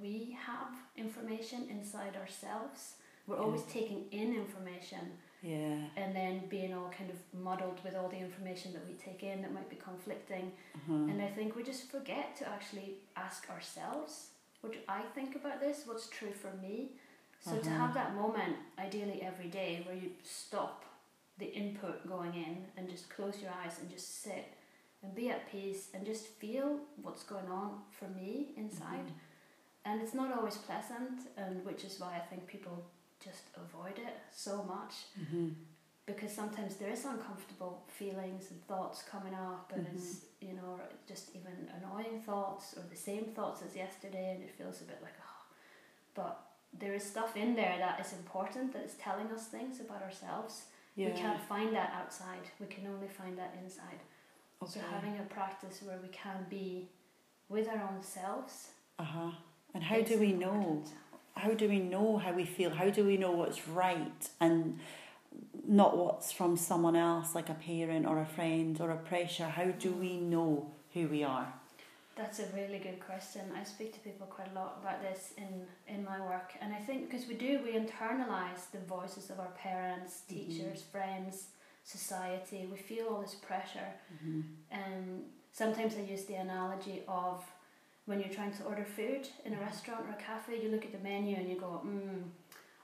we 0.02 0.16
have 0.50 0.74
information 0.96 1.70
inside 1.70 2.16
ourselves. 2.16 2.96
We're 3.28 3.36
Yeah. 3.38 3.44
always 3.46 3.64
taking 3.78 4.02
in 4.12 4.34
information 4.36 5.18
Yeah. 5.44 5.76
and 5.98 6.16
then 6.16 6.44
being 6.50 6.74
all 6.74 6.90
kind 6.98 7.10
of 7.10 7.18
muddled 7.48 7.80
with 7.84 7.96
all 7.96 8.08
the 8.08 8.18
information 8.18 8.72
that 8.74 8.88
we 8.88 8.94
take 8.94 9.24
in 9.24 9.42
that 9.42 9.54
might 9.54 9.70
be 9.70 9.76
conflicting. 9.76 10.54
Uh-huh. 10.76 10.94
And 11.10 11.22
I 11.22 11.28
think 11.28 11.56
we 11.58 11.64
just 11.64 11.92
forget 11.92 12.36
to 12.38 12.48
actually 12.48 12.96
ask 13.18 13.50
ourselves, 13.50 14.30
what 14.62 14.72
do 14.72 14.80
I 14.88 15.02
think 15.14 15.36
about 15.36 15.60
this? 15.60 15.84
What's 15.86 16.08
true 16.08 16.32
for 16.32 16.52
me? 16.66 16.92
So 17.42 17.58
to 17.58 17.70
Uh-huh. 17.70 17.78
have 17.82 17.94
that 17.94 18.16
moment, 18.16 18.56
ideally 18.80 19.22
every 19.22 19.50
day, 19.50 19.82
where 19.86 19.96
you 20.04 20.12
stop 20.24 20.86
the 21.40 21.48
input 21.62 22.08
going 22.08 22.34
in 22.36 22.66
and 22.78 22.90
just 22.90 23.10
close 23.10 23.42
your 23.42 23.52
eyes 23.52 23.76
and 23.82 23.90
just 23.90 24.22
sit 24.24 24.48
and 25.02 25.14
be 25.14 25.30
at 25.30 25.52
peace 25.52 25.90
and 25.94 26.06
just 26.06 26.26
feel 26.28 26.80
what's 27.02 27.24
going 27.24 27.50
on 27.62 27.82
for 27.92 28.08
me 28.20 28.54
inside. 28.56 29.12
And 29.84 30.02
it's 30.02 30.14
not 30.14 30.32
always 30.32 30.56
pleasant, 30.56 31.28
and 31.36 31.66
which 31.66 31.84
is 31.84 32.00
why 32.00 32.16
I 32.16 32.20
think 32.30 32.48
people 32.48 32.86
just 33.24 33.44
avoid 33.66 33.98
it 34.10 34.18
so 34.32 34.54
much 34.64 34.94
Mm-hmm. 35.22 35.50
because 36.06 36.32
sometimes 36.42 36.76
there 36.76 36.92
is 36.98 37.06
uncomfortable 37.06 37.76
feelings 38.00 38.44
and 38.52 38.60
thoughts 38.72 38.98
coming 39.14 39.34
up 39.52 39.72
and 39.76 39.86
Mhm. 39.86 39.94
it's 39.96 40.10
you 40.48 40.54
know 40.60 40.72
just 41.12 41.26
even 41.38 41.56
annoying 41.78 42.22
thoughts 42.30 42.66
or 42.78 42.84
the 42.94 43.02
same 43.10 43.26
thoughts 43.36 43.60
as 43.68 43.72
yesterday 43.86 44.28
and 44.34 44.40
it 44.48 44.52
feels 44.60 44.78
a 44.82 44.86
bit 44.92 45.00
like 45.08 45.18
oh 45.30 45.42
but 46.20 46.34
there 46.82 46.94
is 47.00 47.04
stuff 47.14 47.32
in 47.44 47.50
there 47.62 47.76
that 47.86 47.96
is 48.04 48.12
important 48.22 48.66
that 48.74 48.84
is 48.90 48.96
telling 49.08 49.28
us 49.36 49.44
things 49.56 49.76
about 49.86 50.02
ourselves 50.08 50.54
Yeah. 50.96 51.08
we 51.10 51.14
can't 51.24 51.42
find 51.54 51.70
that 51.80 51.90
outside 52.00 52.46
we 52.62 52.68
can 52.76 52.86
only 52.94 53.08
find 53.20 53.34
that 53.42 53.52
inside 53.64 54.00
okay. 54.64 54.72
so 54.74 54.80
having 54.96 55.16
a 55.20 55.26
practice 55.38 55.78
where 55.88 56.00
we 56.06 56.10
can 56.24 56.40
be 56.58 56.70
with 57.56 57.68
our 57.74 57.82
own 57.90 58.02
selves 58.18 58.56
Uh 59.00 59.10
huh. 59.16 59.32
And 59.76 59.84
how 59.92 60.00
do 60.12 60.16
we 60.26 60.32
know? 60.44 60.84
How 61.36 61.54
do 61.54 61.68
we 61.68 61.80
know 61.80 62.18
how 62.18 62.32
we 62.34 62.46
feel? 62.46 62.70
How 62.70 62.90
do 62.90 63.06
we 63.06 63.18
know 63.18 63.32
what's 63.32 63.68
right 63.68 64.30
and 64.40 64.80
not 65.68 65.98
what's 65.98 66.32
from 66.32 66.56
someone 66.58 66.96
else, 66.96 67.34
like 67.34 67.50
a 67.50 67.56
parent 67.56 68.06
or 68.06 68.20
a 68.22 68.26
friend 68.26 68.80
or 68.80 68.92
a 68.92 68.98
pressure? 68.98 69.46
How 69.48 69.66
do 69.72 69.92
we 69.92 70.18
know 70.18 70.72
who 70.94 71.08
we 71.08 71.24
are? 71.24 71.52
That's 72.16 72.40
a 72.40 72.46
really 72.56 72.78
good 72.78 73.00
question. 73.00 73.42
I 73.60 73.64
speak 73.64 73.92
to 73.94 74.00
people 74.02 74.28
quite 74.28 74.52
a 74.52 74.54
lot 74.56 74.78
about 74.84 75.02
this 75.02 75.34
in, 75.36 75.66
in 75.88 76.06
my 76.06 76.20
work, 76.22 76.54
and 76.62 76.72
I 76.72 76.78
think 76.78 77.10
because 77.10 77.28
we 77.28 77.34
do, 77.34 77.60
we 77.64 77.72
internalize 77.72 78.70
the 78.72 78.78
voices 78.88 79.32
of 79.32 79.40
our 79.40 79.52
parents, 79.58 80.22
Mhm. 80.22 80.36
teachers, 80.36 80.84
friends, 80.84 81.48
society. 81.84 82.68
We 82.72 82.78
feel 82.78 83.08
all 83.08 83.22
this 83.22 83.34
pressure. 83.34 83.92
Mm-hmm. 84.14 84.42
Um, 84.72 85.24
sometimes 85.52 85.96
I 85.98 86.02
use 86.02 86.26
the 86.26 86.36
analogy 86.36 87.02
of 87.08 87.44
when 88.06 88.20
you're 88.20 88.30
trying 88.30 88.52
to 88.54 88.64
order 88.64 88.86
food 88.86 89.28
in 89.46 89.54
a 89.54 89.60
restaurant 89.60 90.06
or 90.08 90.12
a 90.12 90.22
cafe, 90.22 90.62
you 90.62 90.70
look 90.70 90.84
at 90.86 90.92
the 90.92 91.00
menu 91.00 91.36
and 91.38 91.50
you 91.50 91.58
go, 91.60 91.82
mm, 91.86 92.22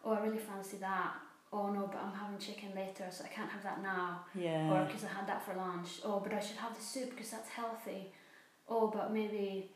oh, 0.05 0.13
I 0.13 0.19
really 0.21 0.37
fancy 0.37 0.77
that. 0.77 1.13
Oh 1.51 1.69
no, 1.71 1.87
but 1.91 1.99
I'm 2.01 2.13
having 2.13 2.37
chicken 2.37 2.69
later, 2.75 3.05
so 3.09 3.23
I 3.25 3.27
can't 3.27 3.49
have 3.49 3.63
that 3.63 3.81
now 3.81 4.21
Yeah. 4.35 4.71
or 4.71 4.85
because 4.85 5.03
I 5.03 5.07
had 5.07 5.27
that 5.27 5.43
for 5.43 5.55
lunch. 5.55 5.99
Oh, 6.05 6.19
but 6.19 6.31
I 6.33 6.39
should 6.39 6.57
have 6.57 6.75
the 6.77 6.83
soup 6.83 7.09
because 7.09 7.31
that's 7.31 7.49
healthy. 7.49 8.11
Oh, 8.67 8.87
but 8.87 9.11
maybe 9.11 9.71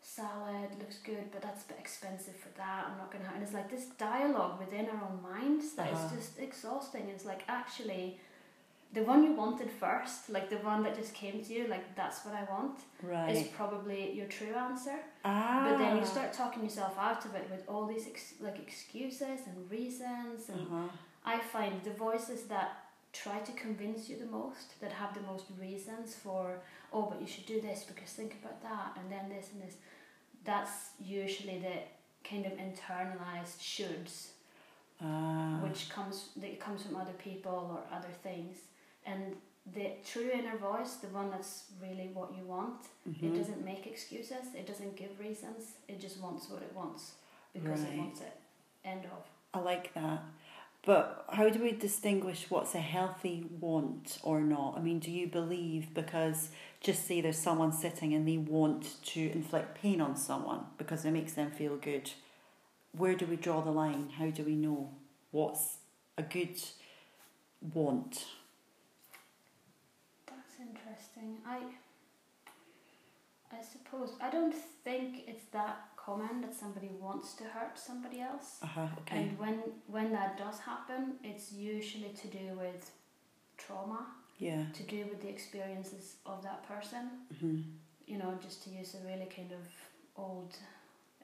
salad 0.00 0.70
looks 0.80 0.98
good, 0.98 1.30
but 1.30 1.40
that's 1.42 1.64
a 1.64 1.68
bit 1.68 1.76
expensive 1.78 2.34
for 2.34 2.48
that. 2.58 2.86
I'm 2.90 2.98
not 2.98 3.12
gonna 3.12 3.24
have. 3.24 3.34
And 3.34 3.42
it's 3.44 3.54
like 3.54 3.70
this 3.70 3.86
dialogue 3.96 4.58
within 4.58 4.86
our 4.90 5.08
own 5.08 5.22
minds 5.22 5.74
that 5.74 5.92
is 5.92 5.98
Uh-huh. 5.98 6.16
just 6.16 6.38
exhausting. 6.40 7.08
It's 7.08 7.24
like 7.24 7.44
actually, 7.48 8.18
the 8.92 9.02
one 9.02 9.22
you 9.24 9.32
wanted 9.32 9.70
first, 9.70 10.28
like 10.28 10.50
the 10.50 10.58
one 10.58 10.82
that 10.82 10.94
just 10.94 11.14
came 11.14 11.42
to 11.44 11.52
you, 11.52 11.66
like 11.68 11.94
that's 11.96 12.24
what 12.24 12.34
I 12.34 12.44
want, 12.54 12.78
Right. 13.02 13.34
is 13.34 13.48
probably 13.48 14.12
your 14.18 14.26
true 14.26 14.54
answer. 14.54 14.98
ah. 15.24 15.66
But 15.68 15.78
then 15.78 15.96
you 15.96 16.04
start 16.06 16.32
talking 16.32 16.62
yourself 16.64 16.94
out 16.98 17.24
of 17.24 17.34
it 17.34 17.46
with 17.50 17.64
all 17.68 17.86
these 17.86 18.06
ex- 18.06 18.34
like 18.40 18.58
excuses 18.58 19.40
and 19.48 19.56
reasons 19.70 20.48
and 20.48 20.60
Uh-huh. 20.66 20.88
I 21.24 21.38
find 21.38 21.74
the 21.84 21.94
voices 22.08 22.40
that 22.48 22.68
try 23.12 23.38
to 23.48 23.52
convince 23.52 24.08
you 24.10 24.16
the 24.18 24.30
most, 24.40 24.66
that 24.80 24.92
have 24.92 25.12
the 25.14 25.20
most 25.32 25.46
reasons 25.66 26.14
for, 26.24 26.42
oh, 26.92 27.02
but 27.10 27.20
you 27.22 27.26
should 27.32 27.46
do 27.54 27.60
this 27.60 27.84
because 27.84 28.10
think 28.18 28.32
about 28.40 28.58
that, 28.70 28.90
and 28.98 29.06
then 29.12 29.24
this 29.34 29.46
and 29.52 29.62
this, 29.62 29.76
that's 30.44 30.76
usually 30.98 31.58
the 31.68 31.76
kind 32.30 32.44
of 32.46 32.52
internalized 32.66 33.58
shoulds, 33.72 34.14
Ah. 35.00 35.58
which 35.62 35.88
comes 35.88 36.16
that 36.36 36.60
comes 36.60 36.82
from 36.84 36.96
other 36.96 37.12
people 37.28 37.58
or 37.74 37.80
other 37.96 38.12
things, 38.22 38.56
and 39.06 39.36
the 39.74 39.92
true 40.04 40.30
inner 40.32 40.56
voice, 40.56 40.94
the 40.96 41.08
one 41.08 41.30
that's 41.30 41.64
really 41.80 42.08
what 42.12 42.34
you 42.36 42.44
want, 42.44 42.80
it 43.06 43.12
Mhm. 43.22 43.36
doesn't 43.36 43.64
make 43.64 43.86
excuses, 43.86 44.54
it 44.54 44.66
doesn't 44.66 44.96
give 44.96 45.18
reasons, 45.20 45.74
it 45.88 46.00
just 46.00 46.20
wants 46.20 46.48
what 46.48 46.62
it 46.62 46.72
wants 46.74 47.14
because 47.52 47.82
Right. 47.82 47.92
it 47.92 47.98
wants 47.98 48.20
it. 48.20 48.40
End 48.84 49.04
of. 49.06 49.24
I 49.54 49.60
like 49.60 49.94
that. 49.94 50.22
But 50.84 51.26
how 51.28 51.48
do 51.48 51.62
we 51.62 51.70
distinguish 51.70 52.50
what's 52.50 52.74
a 52.74 52.80
healthy 52.80 53.44
want 53.60 54.18
or 54.24 54.40
not? 54.40 54.76
I 54.76 54.80
mean, 54.80 54.98
do 54.98 55.12
you 55.12 55.28
believe 55.28 55.94
because 55.94 56.50
just 56.80 57.06
say 57.06 57.20
there's 57.20 57.38
someone 57.38 57.72
sitting 57.72 58.12
and 58.14 58.26
they 58.26 58.38
want 58.38 59.00
to 59.04 59.30
inflict 59.30 59.76
pain 59.76 60.00
on 60.00 60.16
someone 60.16 60.66
because 60.78 61.04
it 61.04 61.12
makes 61.12 61.34
them 61.34 61.52
feel 61.52 61.76
good? 61.76 62.10
Where 62.90 63.14
do 63.14 63.26
we 63.26 63.36
draw 63.36 63.60
the 63.60 63.70
line? 63.70 64.10
How 64.10 64.30
do 64.30 64.42
we 64.42 64.56
know 64.56 64.90
what's 65.30 65.78
a 66.18 66.22
good 66.24 66.60
want? 67.60 68.26
I 71.46 71.58
I 73.52 73.62
suppose 73.62 74.10
I 74.20 74.30
don't 74.30 74.54
think 74.84 75.24
it's 75.26 75.44
that 75.52 75.76
common 75.96 76.40
that 76.40 76.54
somebody 76.54 76.90
wants 77.00 77.34
to 77.34 77.44
hurt 77.44 77.78
somebody 77.78 78.20
else. 78.20 78.58
Uh 78.62 78.66
huh. 78.66 78.86
Okay. 79.00 79.16
And 79.18 79.38
when 79.38 79.62
when 79.86 80.12
that 80.12 80.38
does 80.38 80.58
happen, 80.58 81.14
it's 81.22 81.52
usually 81.52 82.12
to 82.22 82.28
do 82.28 82.46
with 82.58 82.90
trauma, 83.58 84.06
yeah. 84.38 84.64
to 84.74 84.82
do 84.82 85.04
with 85.10 85.20
the 85.22 85.28
experiences 85.28 86.16
of 86.26 86.42
that 86.42 86.66
person. 86.66 87.04
hmm 87.40 87.60
You 88.06 88.18
know, 88.18 88.32
just 88.42 88.64
to 88.64 88.70
use 88.70 88.96
a 88.98 89.06
really 89.06 89.28
kind 89.38 89.52
of 89.52 89.64
old 90.16 90.52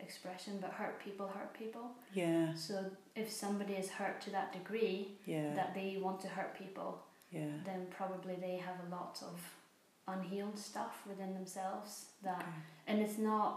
expression, 0.00 0.59
but 0.61 0.71
hurt 0.71 0.97
people 1.05 1.26
hurt 1.26 1.52
people. 1.55 1.87
Yeah. 2.14 2.55
So 2.55 2.75
if 3.17 3.31
somebody 3.33 3.75
is 3.75 3.90
hurt 3.90 4.21
to 4.23 4.31
that 4.31 4.52
degree 4.52 5.19
Yeah. 5.26 5.55
that 5.55 5.75
they 5.75 5.99
want 6.00 6.21
to 6.21 6.28
hurt 6.28 6.52
people, 6.59 6.90
yeah. 7.33 7.50
then 7.64 7.81
probably 7.90 8.37
they 8.37 8.57
have 8.69 8.76
a 8.87 8.88
lot 8.97 9.19
of 9.23 9.37
unhealed 10.15 10.59
stuff 10.59 10.95
within 11.11 11.33
themselves 11.35 11.91
that 12.23 12.43
Okay. 12.43 12.61
and 12.88 13.00
it's 13.05 13.19
not 13.19 13.53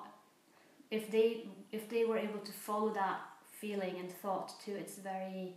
if 0.98 1.04
they 1.12 1.28
if 1.72 1.84
they 1.90 2.04
were 2.06 2.18
able 2.28 2.40
to 2.40 2.52
follow 2.68 2.90
that 3.04 3.20
feeling 3.62 3.96
and 4.02 4.10
thought 4.24 4.50
to 4.66 4.72
its 4.72 4.96
very 4.98 5.56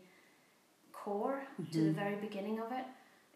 core 0.93 1.43
to 1.73 1.79
the 1.79 1.91
Mhm. 1.91 1.95
very 2.03 2.17
beginning 2.17 2.59
of 2.61 2.71
it 2.73 2.87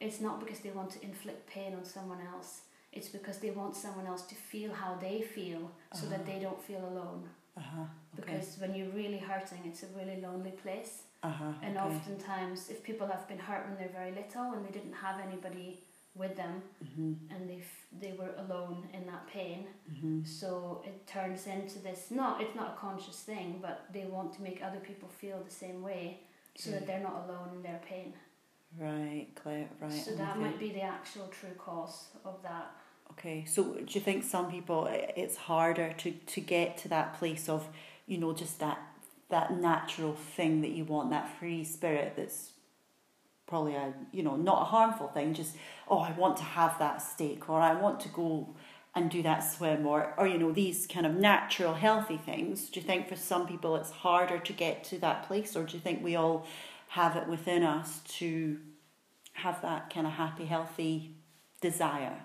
it's 0.00 0.20
not 0.20 0.38
because 0.40 0.60
they 0.60 0.70
want 0.70 0.90
to 0.96 1.02
inflict 1.02 1.46
pain 1.56 1.74
on 1.74 1.84
someone 1.84 2.20
else 2.34 2.50
it's 2.92 3.08
because 3.16 3.38
they 3.40 3.50
want 3.50 3.74
someone 3.76 4.06
else 4.06 4.22
to 4.32 4.34
feel 4.34 4.72
how 4.72 4.94
they 5.06 5.20
feel 5.36 5.62
so 5.92 6.06
that 6.06 6.20
Uh-huh. 6.20 6.30
they 6.30 6.38
don't 6.46 6.62
feel 6.68 6.82
alone 6.92 7.22
Uh 7.56 7.60
huh. 7.60 7.84
Okay. 7.84 7.86
because 8.18 8.48
when 8.60 8.74
you're 8.74 8.94
really 9.02 9.18
hurting 9.30 9.62
it's 9.70 9.82
a 9.82 9.90
really 9.98 10.20
lonely 10.20 10.52
place 10.64 10.94
Uh 11.22 11.30
huh. 11.40 11.52
and 11.62 11.76
okay. 11.76 11.86
oftentimes, 11.88 12.70
if 12.70 12.78
people 12.88 13.06
have 13.14 13.24
been 13.30 13.40
hurt 13.48 13.62
when 13.66 13.76
they're 13.78 13.96
very 14.00 14.12
little 14.22 14.48
and 14.54 14.60
they 14.64 14.70
didn't 14.78 14.96
have 15.06 15.16
anybody 15.28 15.68
with 16.18 16.36
them 16.36 16.62
hmm 16.94 17.12
and 17.30 17.48
they 17.48 17.58
f- 17.58 17.86
they 18.00 18.12
were 18.18 18.32
alone 18.44 18.86
in 18.92 19.06
that 19.06 19.26
pain, 19.26 19.66
hmm 20.00 20.20
so 20.24 20.82
it 20.84 21.06
turns 21.06 21.46
into 21.46 21.78
this. 21.78 22.10
Not 22.10 22.42
it's 22.42 22.54
not 22.54 22.68
a 22.76 22.80
conscious 22.80 23.20
thing, 23.30 23.58
but 23.62 23.86
they 23.92 24.04
want 24.04 24.34
to 24.34 24.42
make 24.42 24.60
other 24.62 24.80
people 24.80 25.08
feel 25.08 25.38
the 25.42 25.54
same 25.64 25.82
way, 25.82 26.20
so 26.56 26.70
that 26.70 26.86
they're 26.86 27.00
not 27.10 27.24
alone 27.24 27.48
in 27.56 27.62
their 27.62 27.80
pain. 27.88 28.12
Right. 28.78 29.26
Clear. 29.34 29.66
Right. 29.80 29.92
so 29.92 30.10
that 30.16 30.36
you. 30.36 30.42
might 30.42 30.58
be 30.58 30.70
the 30.72 30.82
actual 30.82 31.26
true 31.28 31.54
cause 31.58 32.08
of 32.24 32.42
that. 32.42 32.70
Okay, 33.12 33.44
so 33.46 33.62
do 33.74 33.86
you 33.88 34.00
think 34.00 34.22
some 34.22 34.50
people 34.50 34.86
it's 35.16 35.36
harder 35.36 35.94
to, 35.98 36.10
to 36.12 36.40
get 36.40 36.76
to 36.78 36.88
that 36.88 37.18
place 37.18 37.48
of, 37.48 37.66
you 38.06 38.18
know, 38.18 38.32
just 38.34 38.60
that 38.60 38.78
that 39.30 39.58
natural 39.58 40.14
thing 40.36 40.60
that 40.62 40.70
you 40.70 40.84
want, 40.84 41.10
that 41.10 41.28
free 41.38 41.64
spirit 41.64 42.14
that's 42.16 42.50
probably 43.48 43.74
a 43.74 43.92
you 44.12 44.22
know 44.22 44.36
not 44.36 44.62
a 44.62 44.64
harmful 44.66 45.08
thing, 45.08 45.34
just 45.34 45.56
oh 45.88 45.98
I 45.98 46.12
want 46.12 46.36
to 46.36 46.44
have 46.44 46.78
that 46.78 46.98
steak 47.02 47.48
or 47.48 47.60
I 47.60 47.74
want 47.74 47.98
to 48.00 48.08
go 48.08 48.54
and 48.94 49.10
do 49.10 49.22
that 49.22 49.40
swim 49.40 49.86
or 49.86 50.14
or 50.16 50.26
you 50.26 50.38
know 50.38 50.52
these 50.52 50.86
kind 50.86 51.06
of 51.06 51.14
natural 51.14 51.74
healthy 51.74 52.16
things. 52.16 52.68
Do 52.70 52.80
you 52.80 52.86
think 52.86 53.08
for 53.08 53.16
some 53.16 53.46
people 53.46 53.76
it's 53.76 53.90
harder 53.90 54.38
to 54.38 54.52
get 54.52 54.84
to 54.84 54.98
that 54.98 55.26
place, 55.26 55.56
or 55.56 55.64
do 55.64 55.74
you 55.76 55.80
think 55.80 56.02
we 56.04 56.14
all 56.16 56.46
have 56.88 57.16
it 57.16 57.26
within 57.28 57.62
us 57.62 58.00
to 58.18 58.58
have 59.34 59.60
that 59.62 59.92
kind 59.92 60.06
of 60.06 60.14
happy, 60.14 60.46
healthy 60.46 61.14
desire? 61.60 62.18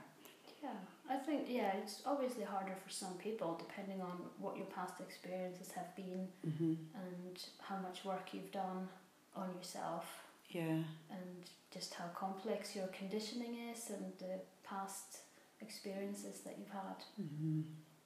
Yeah, 0.64 0.70
I 1.10 1.18
think 1.18 1.46
yeah, 1.48 1.74
it's 1.82 2.02
obviously 2.06 2.44
harder 2.44 2.76
for 2.84 2.90
some 2.90 3.14
people 3.16 3.56
depending 3.60 4.02
on 4.02 4.18
what 4.40 4.58
your 4.58 4.66
past 4.68 5.00
experiences 5.00 5.72
have 5.76 5.96
been 5.96 6.28
Mm-hmm. 6.48 6.74
and 6.96 7.44
how 7.60 7.78
much 7.78 8.04
work 8.06 8.30
you've 8.34 8.52
done 8.52 8.88
on 9.36 9.50
yourself. 9.58 10.23
Yeah. 10.50 10.84
and 11.10 11.50
just 11.74 11.94
how 11.96 12.06
complex 12.16 12.76
your 12.76 12.88
conditioning 12.88 13.56
is 13.74 13.90
and 13.90 14.14
the 14.20 14.40
past 14.64 15.20
experiences 15.62 16.42
that 16.46 16.58
you've 16.60 16.70
had. 16.70 17.04
hmm 17.18 17.62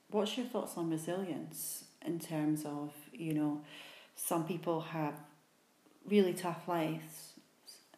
What's 0.09 0.37
your 0.37 0.45
thoughts 0.47 0.77
on 0.77 0.89
resilience? 0.89 1.83
in 2.05 2.19
terms 2.19 2.63
of, 2.63 2.93
you 3.11 3.33
know, 3.33 3.59
some 4.15 4.45
people 4.45 4.79
have 4.79 5.15
really 6.05 6.33
tough 6.33 6.67
lives 6.67 7.33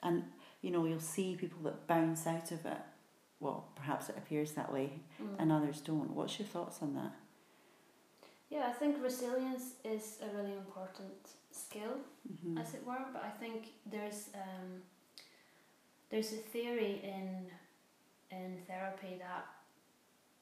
and, 0.01 0.23
you 0.61 0.71
know, 0.71 0.85
you'll 0.85 0.99
see 1.01 1.35
people 1.35 1.59
that 1.63 1.85
bounce 1.85 2.25
out 2.25 2.51
of 2.51 2.65
it. 2.65 2.77
Well, 3.39 3.67
perhaps 3.75 4.09
it 4.09 4.17
appears 4.17 4.53
that 4.53 4.71
way 4.73 5.01
Mm. 5.21 5.35
and 5.37 5.51
others 5.51 5.81
don't. 5.81 6.11
What's 6.15 6.39
your 6.39 6.47
thoughts 6.47 6.81
on 6.81 6.95
that? 6.95 7.11
Yeah, 8.49 8.67
I 8.67 8.73
think 8.73 9.03
resilience 9.03 9.73
is 9.83 10.17
a 10.23 10.35
really 10.35 10.53
important 10.53 11.29
skill, 11.51 11.97
hmm 12.43 12.57
as 12.57 12.73
it 12.73 12.85
were. 12.85 13.05
But 13.13 13.23
I 13.23 13.29
think 13.29 13.67
there's 13.85 14.29
um, 14.33 14.81
there's 16.09 16.33
a 16.33 16.37
theory 16.53 17.01
in 17.03 17.51
in 18.31 18.57
therapy 18.67 19.17
that 19.19 19.45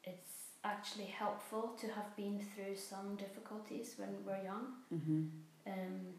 it's 0.04 0.32
actually 0.64 1.06
helpful 1.06 1.76
to 1.80 1.86
have 1.88 2.14
been 2.16 2.40
through 2.54 2.76
some 2.76 3.16
difficulties 3.16 3.94
when 3.98 4.24
we're 4.26 4.42
young. 4.42 4.66
hmm 4.90 5.28
Um, 5.66 6.14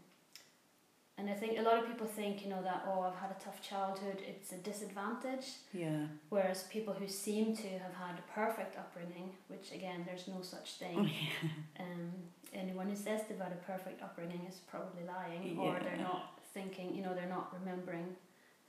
and 1.19 1.29
I 1.29 1.33
think 1.33 1.59
a 1.59 1.61
lot 1.61 1.77
of 1.77 1.85
people 1.85 2.07
think, 2.07 2.43
you 2.43 2.49
know, 2.49 2.61
that 2.63 2.85
oh, 2.87 3.01
I've 3.01 3.19
had 3.19 3.29
a 3.29 3.43
tough 3.43 3.61
childhood, 3.61 4.21
it's 4.25 4.53
a 4.53 4.57
disadvantage. 4.57 5.47
Yeah. 5.73 6.05
Whereas 6.29 6.63
people 6.63 6.93
who 6.93 7.07
seem 7.07 7.55
to 7.57 7.67
have 7.67 7.93
had 7.93 8.15
a 8.17 8.31
perfect 8.33 8.77
upbringing, 8.77 9.31
which 9.49 9.73
again, 9.73 10.05
there's 10.05 10.27
no 10.29 10.41
such 10.41 10.75
thing. 10.75 10.95
Oh, 10.97 11.03
yeah. 11.03 11.49
Um, 11.79 12.11
anyone 12.53 12.89
who 12.89 12.95
says 12.95 13.21
they've 13.27 13.39
had 13.39 13.53
a 13.53 13.71
perfect 13.71 14.01
upbringing 14.01 14.45
is 14.49 14.57
probably 14.69 15.03
lying, 15.07 15.57
or 15.57 15.79
they're 15.81 15.97
not 15.97 16.39
thinking, 16.53 16.93
you 16.93 17.01
know, 17.01 17.13
they're 17.13 17.29
not 17.29 17.53
remembering 17.57 18.15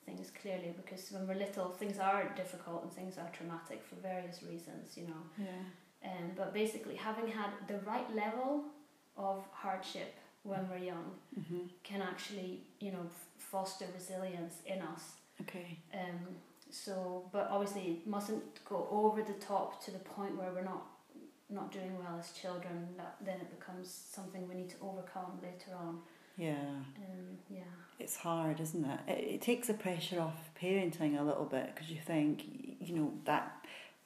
things 0.06 0.30
clearly 0.40 0.74
because 0.76 1.10
when 1.10 1.26
we're 1.26 1.34
little, 1.34 1.70
things 1.70 1.98
are 1.98 2.32
difficult 2.36 2.84
and 2.84 2.92
things 2.92 3.18
are 3.18 3.28
traumatic 3.32 3.82
for 3.82 3.96
various 3.96 4.42
reasons, 4.44 4.96
you 4.96 5.04
know. 5.08 5.22
Yeah. 5.38 6.10
Um, 6.10 6.30
but 6.36 6.54
basically, 6.54 6.94
having 6.94 7.28
had 7.28 7.50
the 7.66 7.78
right 7.80 8.08
level 8.14 8.64
of 9.16 9.44
hardship 9.52 10.14
when 10.42 10.68
we're 10.68 10.78
young 10.78 11.10
hmm 11.34 11.66
can 11.82 12.02
actually, 12.02 12.60
you 12.78 12.92
know, 12.92 13.04
f- 13.04 13.26
foster 13.38 13.84
resilience 13.94 14.56
in 14.66 14.80
us. 14.80 15.02
Okay. 15.40 15.78
Um, 15.92 16.20
so, 16.70 17.28
but 17.32 17.48
obviously, 17.50 17.82
it 17.92 18.06
mustn't 18.06 18.64
go 18.64 18.86
over 18.90 19.22
the 19.22 19.32
top 19.34 19.82
to 19.84 19.90
the 19.90 19.98
point 19.98 20.36
where 20.36 20.52
we're 20.52 20.62
not 20.64 20.86
not 21.48 21.72
doing 21.72 21.98
well 21.98 22.16
as 22.18 22.30
children. 22.32 22.88
That 22.96 23.16
then 23.24 23.40
it 23.40 23.58
becomes 23.58 23.88
something 24.12 24.46
we 24.48 24.54
need 24.54 24.70
to 24.70 24.76
overcome 24.82 25.40
later 25.42 25.76
on. 25.76 25.98
Yeah. 26.36 26.52
Um, 26.52 27.38
yeah, 27.50 27.62
It's 27.98 28.16
hard, 28.16 28.60
isn't 28.60 28.84
it? 28.84 29.00
It, 29.08 29.24
it 29.34 29.42
takes 29.42 29.66
the 29.66 29.74
pressure 29.74 30.20
off 30.20 30.50
parenting 30.60 31.18
a 31.18 31.22
little 31.22 31.44
bit 31.44 31.74
because 31.74 31.90
you 31.90 31.98
think, 32.00 32.44
you 32.80 32.94
know, 32.94 33.12
that 33.24 33.52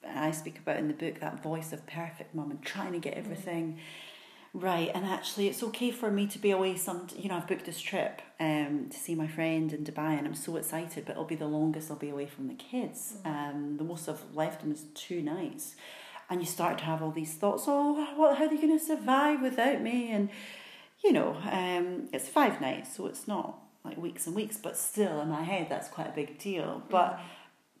I 0.07 0.31
speak 0.31 0.57
about 0.59 0.77
in 0.77 0.87
the 0.87 0.93
book 0.93 1.19
that 1.19 1.41
voice 1.43 1.71
of 1.71 1.85
perfect 1.85 2.33
mum 2.35 2.51
and 2.51 2.61
trying 2.63 2.93
to 2.93 2.99
get 2.99 3.13
everything 3.13 3.79
right. 4.55 4.89
And 4.93 5.05
actually, 5.05 5.47
it's 5.47 5.61
okay 5.63 5.91
for 5.91 6.09
me 6.09 6.27
to 6.27 6.39
be 6.39 6.51
away. 6.51 6.75
Some, 6.77 7.07
you 7.15 7.29
know, 7.29 7.35
I've 7.37 7.47
booked 7.47 7.65
this 7.65 7.79
trip 7.79 8.21
um, 8.39 8.87
to 8.89 8.97
see 8.97 9.15
my 9.15 9.27
friend 9.27 9.71
in 9.71 9.83
Dubai, 9.83 10.17
and 10.17 10.25
I'm 10.25 10.35
so 10.35 10.55
excited. 10.55 11.05
But 11.05 11.13
it'll 11.13 11.25
be 11.25 11.35
the 11.35 11.47
longest 11.47 11.91
I'll 11.91 11.97
be 11.97 12.09
away 12.09 12.25
from 12.25 12.47
the 12.47 12.55
kids. 12.55 13.17
Mm. 13.23 13.49
Um, 13.49 13.77
the 13.77 13.83
most 13.83 14.09
I've 14.09 14.23
left 14.33 14.61
them 14.61 14.71
is 14.71 14.83
two 14.95 15.21
nights, 15.21 15.75
and 16.29 16.41
you 16.41 16.47
start 16.47 16.79
to 16.79 16.85
have 16.85 17.01
all 17.03 17.11
these 17.11 17.33
thoughts. 17.35 17.65
Oh, 17.67 17.93
what? 18.15 18.37
How 18.37 18.45
are 18.45 18.49
they 18.49 18.57
going 18.57 18.77
to 18.77 18.83
survive 18.83 19.41
without 19.41 19.81
me? 19.81 20.11
And 20.11 20.29
you 21.03 21.11
know, 21.11 21.37
um, 21.51 22.09
it's 22.13 22.27
five 22.27 22.59
nights, 22.61 22.95
so 22.95 23.05
it's 23.05 23.27
not 23.27 23.59
like 23.83 23.97
weeks 23.97 24.25
and 24.25 24.35
weeks, 24.35 24.57
but 24.57 24.75
still 24.75 25.21
in 25.21 25.29
my 25.29 25.43
head 25.43 25.67
that's 25.69 25.87
quite 25.87 26.07
a 26.07 26.15
big 26.15 26.39
deal. 26.39 26.81
But 26.89 27.19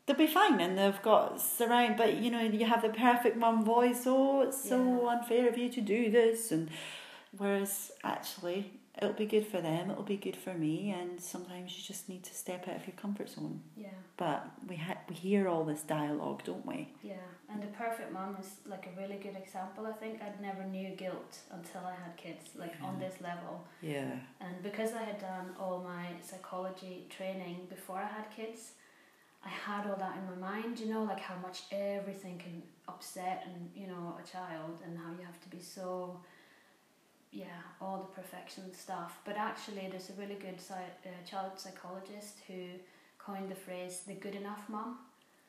they'll 0.05 0.15
be 0.15 0.27
fine 0.27 0.59
and 0.59 0.77
they've 0.77 1.01
got 1.01 1.41
surround 1.41 1.97
but 1.97 2.15
you 2.17 2.29
know, 2.31 2.41
you 2.41 2.65
have 2.65 2.81
the 2.81 2.89
perfect 2.89 3.35
mum 3.37 3.63
voice, 3.65 4.03
oh 4.05 4.41
it's 4.41 4.61
so 4.69 4.77
Yeah. 5.03 5.09
unfair 5.17 5.47
of 5.49 5.57
you 5.57 5.69
to 5.69 5.81
do 5.81 6.11
this 6.11 6.51
and 6.51 6.69
whereas 7.37 7.91
actually 8.03 8.71
it'll 9.01 9.13
be 9.13 9.25
good 9.25 9.45
for 9.45 9.59
them, 9.59 9.91
it'll 9.91 10.03
be 10.03 10.15
good 10.15 10.37
for 10.37 10.53
me 10.53 10.91
and 10.91 11.19
sometimes 11.19 11.75
you 11.77 11.83
just 11.83 12.07
need 12.07 12.23
to 12.23 12.33
step 12.33 12.65
out 12.69 12.77
of 12.77 12.87
your 12.87 12.95
comfort 12.95 13.29
zone. 13.29 13.61
yeah, 13.75 13.89
But 14.15 14.47
we 14.69 14.77
ha- 14.77 15.01
we 15.09 15.15
hear 15.15 15.49
all 15.49 15.65
this 15.65 15.81
dialogue, 15.81 16.43
don't 16.45 16.65
we? 16.65 16.93
yeah. 17.03 17.15
And 17.49 17.61
the 17.61 17.67
perfect 17.67 18.11
mum 18.11 18.35
is 18.39 18.49
like 18.65 18.87
a 18.87 18.99
really 19.01 19.15
good 19.17 19.35
example. 19.37 19.85
I 19.85 19.91
think 19.93 20.21
i'd 20.21 20.41
never 20.41 20.63
knew 20.63 20.89
guilt 20.95 21.39
until 21.51 21.81
I 21.85 21.91
had 22.03 22.15
kids, 22.17 22.43
like 22.55 22.73
on 22.81 22.99
this 22.99 23.15
level. 23.21 23.65
Yeah. 23.81 24.11
And 24.41 24.61
because 24.63 24.93
I 24.93 25.03
had 25.03 25.19
done 25.19 25.47
all 25.59 25.79
my 25.83 26.05
psychology 26.21 27.05
training 27.09 27.67
before 27.69 27.97
I 27.97 28.07
had 28.07 28.29
kids, 28.35 28.71
I 29.45 29.49
had 29.49 29.87
all 29.87 29.95
that 29.97 30.17
in 30.17 30.39
my 30.41 30.51
mind, 30.51 30.79
you 30.79 30.87
know, 30.87 31.03
like 31.03 31.19
how 31.19 31.35
much 31.41 31.63
everything 31.71 32.37
can 32.39 32.63
upset 32.87 33.43
and 33.47 33.69
you 33.75 33.87
know 33.87 34.15
a 34.23 34.27
child 34.27 34.79
and 34.85 34.97
how 34.97 35.11
you 35.19 35.25
have 35.25 35.39
to 35.41 35.49
be 35.49 35.59
so 35.59 36.19
yeah, 37.31 37.61
all 37.81 37.97
the 37.99 38.21
perfection 38.21 38.73
stuff. 38.73 39.19
But 39.25 39.35
actually 39.37 39.87
there's 39.91 40.09
a 40.09 40.13
really 40.13 40.35
good 40.35 40.59
psy- 40.59 40.75
uh, 41.05 41.09
child 41.29 41.51
psychologist 41.57 42.39
who 42.47 42.61
coined 43.17 43.49
the 43.51 43.55
phrase 43.55 44.01
the 44.07 44.13
good 44.13 44.35
enough 44.35 44.63
mum. 44.69 44.99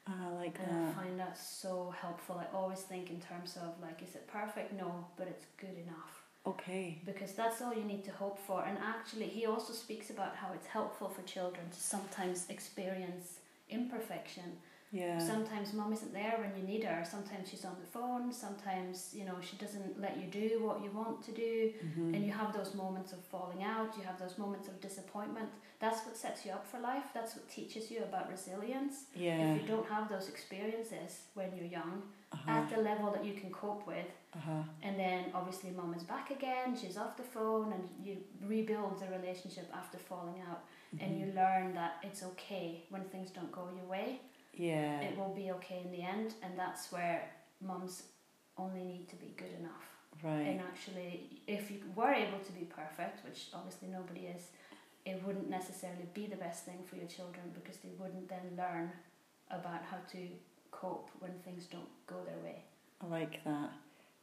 I 0.07 0.29
like 0.35 0.59
And 0.65 0.89
I 0.89 0.93
find 0.93 1.19
that 1.19 1.37
so 1.37 1.93
helpful. 2.01 2.41
I 2.41 2.55
always 2.57 2.81
think 2.81 3.11
in 3.11 3.21
terms 3.21 3.57
of 3.57 3.81
like 3.81 4.03
is 4.03 4.15
it 4.15 4.27
perfect? 4.29 4.73
No, 4.73 5.07
but 5.17 5.27
it's 5.29 5.47
good 5.59 5.77
enough 5.87 6.23
Okay. 6.47 7.01
because 7.05 7.33
that's 7.33 7.61
all 7.63 7.75
you 7.75 7.83
need 7.85 8.05
to 8.05 8.13
hope 8.13 8.39
for. 8.39 8.65
And 8.65 8.79
actually, 8.79 9.27
he 9.27 9.47
also 9.47 9.73
speaks 9.73 10.11
about 10.11 10.37
how 10.37 10.53
it's 10.55 10.67
helpful 10.67 11.09
for 11.09 11.23
children 11.23 11.65
to 11.71 11.81
sometimes 11.81 12.47
experience 12.49 13.41
imperfection. 13.69 14.59
Yeah. 14.93 15.19
Sometimes 15.19 15.73
mom 15.75 15.93
isn't 15.93 16.13
there 16.13 16.37
when 16.39 16.53
you 16.59 16.67
need 16.67 16.85
her. 16.85 17.05
Sometimes 17.05 17.51
she's 17.51 17.65
on 17.65 17.77
the 17.81 17.87
phone. 17.87 18.33
Sometimes 18.33 19.13
you 19.19 19.25
know 19.25 19.35
she 19.41 19.57
doesn't 19.57 20.01
let 20.01 20.17
you 20.17 20.27
do 20.31 20.63
what 20.65 20.83
you 20.83 20.91
want 20.93 21.23
to 21.25 21.33
do, 21.33 21.73
Mhm. 21.85 22.15
and 22.15 22.25
you 22.25 22.33
have 22.33 22.53
those 22.57 22.73
moments 22.75 23.13
of 23.13 23.21
falling 23.25 23.63
out. 23.65 23.97
You 23.99 24.05
have 24.05 24.19
those 24.19 24.39
moments 24.39 24.69
of 24.69 24.81
disappointment. 24.81 25.51
That's 25.81 26.07
what 26.07 26.17
sets 26.17 26.47
you 26.47 26.53
up 26.53 26.65
for 26.67 26.79
life. 26.79 27.09
That's 27.13 27.35
what 27.37 27.49
teaches 27.49 27.91
you 27.91 27.99
about 28.05 28.31
resilience. 28.31 28.95
yeah. 29.15 29.55
If 29.55 29.63
you 29.63 29.69
don't 29.75 29.89
have 29.89 30.09
those 30.09 30.29
experiences 30.29 31.11
when 31.35 31.49
you're 31.57 31.73
young, 31.81 32.03
Uh-huh. 32.33 32.51
at 32.57 32.71
the 32.71 32.81
level 32.91 33.11
that 33.15 33.25
you 33.25 33.35
can 33.35 33.51
cope 33.51 33.87
with, 33.87 34.11
Uh-huh. 34.39 34.63
and 34.83 34.99
then 34.99 35.21
obviously 35.35 35.71
mom 35.73 35.93
is 35.95 36.05
back 36.05 36.31
again, 36.31 36.77
she's 36.81 36.97
off 36.97 37.17
the 37.17 37.23
phone, 37.37 37.73
and 37.73 37.85
you 38.07 38.15
rebuild 38.41 38.99
the 39.03 39.09
relationship 39.19 39.69
after 39.81 39.99
falling 39.99 40.41
out. 40.49 40.61
And 40.93 41.01
Mhm. 41.01 41.21
you 41.21 41.33
learn 41.33 41.75
that 41.75 41.99
it's 42.03 42.23
okay 42.23 42.85
when 42.91 43.05
things 43.09 43.31
don't 43.31 43.53
go 43.53 43.71
your 43.71 43.87
way. 43.87 44.21
Yeah. 44.55 45.01
It 45.01 45.17
will 45.19 45.35
be 45.35 45.51
okay 45.53 45.81
in 45.83 45.91
the 45.91 46.03
end, 46.03 46.35
and 46.43 46.59
that's 46.59 46.91
where 46.91 47.31
mums 47.61 48.05
only 48.57 48.85
need 48.85 49.09
to 49.09 49.17
be 49.17 49.35
good 49.37 49.53
enough. 49.53 49.85
Right. 50.23 50.47
And 50.49 50.61
actually, 50.61 51.43
if 51.47 51.71
you 51.71 51.83
were 51.95 52.13
able 52.13 52.39
to 52.41 52.53
be 52.53 52.65
perfect, 52.65 53.25
which 53.25 53.51
obviously 53.53 53.89
nobody 53.89 54.27
is, 54.29 54.51
it 55.05 55.23
wouldn't 55.23 55.51
necessarily 55.51 56.07
be 56.15 56.27
the 56.27 56.37
best 56.37 56.65
thing 56.65 56.83
for 56.85 56.97
your 56.97 57.07
children 57.07 57.51
because 57.55 57.79
they 57.79 57.91
wouldn't 57.99 58.29
then 58.29 58.57
learn 58.57 58.93
about 59.51 59.83
how 59.83 59.99
to 60.13 60.29
cope 60.71 61.11
when 61.21 61.33
things 61.41 61.67
don't 61.67 62.07
go 62.07 62.25
their 62.25 62.39
way. 62.39 62.65
I 63.01 63.07
like 63.07 63.45
that. 63.45 63.71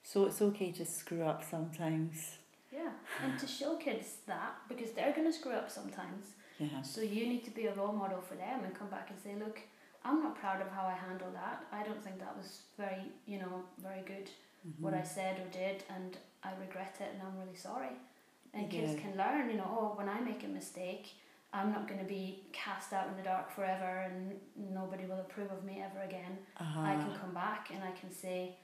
So 0.04 0.26
it's 0.26 0.42
okay 0.42 0.72
to 0.72 0.86
screw 0.86 1.24
up 1.24 1.44
sometimes. 1.44 2.38
Yeah, 2.72 2.92
and 3.22 3.40
to 3.40 3.48
show 3.48 3.78
kids 3.78 4.18
that 4.26 4.56
because 4.68 4.92
they're 4.92 5.14
going 5.14 5.28
to 5.28 5.34
screw 5.34 5.54
up 5.54 5.70
sometimes. 5.70 6.34
Yeah. 6.72 6.82
So 6.82 7.02
you 7.02 7.28
need 7.28 7.44
to 7.46 7.52
be 7.52 7.66
a 7.68 7.74
role 7.74 7.94
model 7.94 8.22
for 8.22 8.36
them 8.36 8.64
and 8.64 8.74
come 8.74 8.88
back 8.90 9.10
and 9.10 9.20
say, 9.20 9.36
look, 9.44 9.60
I'm 10.06 10.22
not 10.22 10.36
proud 10.36 10.62
of 10.62 10.70
how 10.70 10.86
I 10.86 10.94
handled 10.94 11.34
that. 11.36 11.64
I 11.72 11.84
don't 11.84 12.04
think 12.04 12.20
that 12.20 12.36
was 12.36 12.62
very, 12.78 13.04
you 13.26 13.40
know, 13.40 13.64
very 13.82 14.02
good 14.02 14.30
what 14.80 14.94
I 14.94 15.00
Mhm. 15.02 15.08
said 15.08 15.40
or 15.42 15.50
did, 15.50 15.84
and 15.90 16.18
I 16.42 16.54
regret 16.56 16.96
it, 17.02 17.10
and 17.14 17.22
I'm 17.22 17.38
really 17.38 17.56
sorry. 17.56 17.96
And 18.54 18.70
kids 18.70 18.94
can 19.02 19.18
learn, 19.18 19.50
you 19.50 19.58
know, 19.58 19.68
oh, 19.80 19.98
when 19.98 20.08
I 20.08 20.20
make 20.22 20.44
a 20.44 20.48
mistake, 20.48 21.16
I'm 21.52 21.72
not 21.72 21.88
going 21.88 22.00
to 22.00 22.06
be 22.06 22.44
cast 22.54 22.94
out 22.94 23.08
in 23.10 23.16
the 23.18 23.24
dark 23.24 23.50
forever, 23.52 23.92
and 24.08 24.40
nobody 24.56 25.06
will 25.06 25.20
approve 25.20 25.52
of 25.52 25.64
me 25.64 25.82
ever 25.82 26.02
again. 26.04 26.38
Uh-huh. 26.60 26.80
I 26.82 26.96
can 26.96 27.14
come 27.22 27.34
back 27.34 27.72
and 27.72 27.84
I 27.84 27.92
can 27.92 28.10
say, 28.12 28.56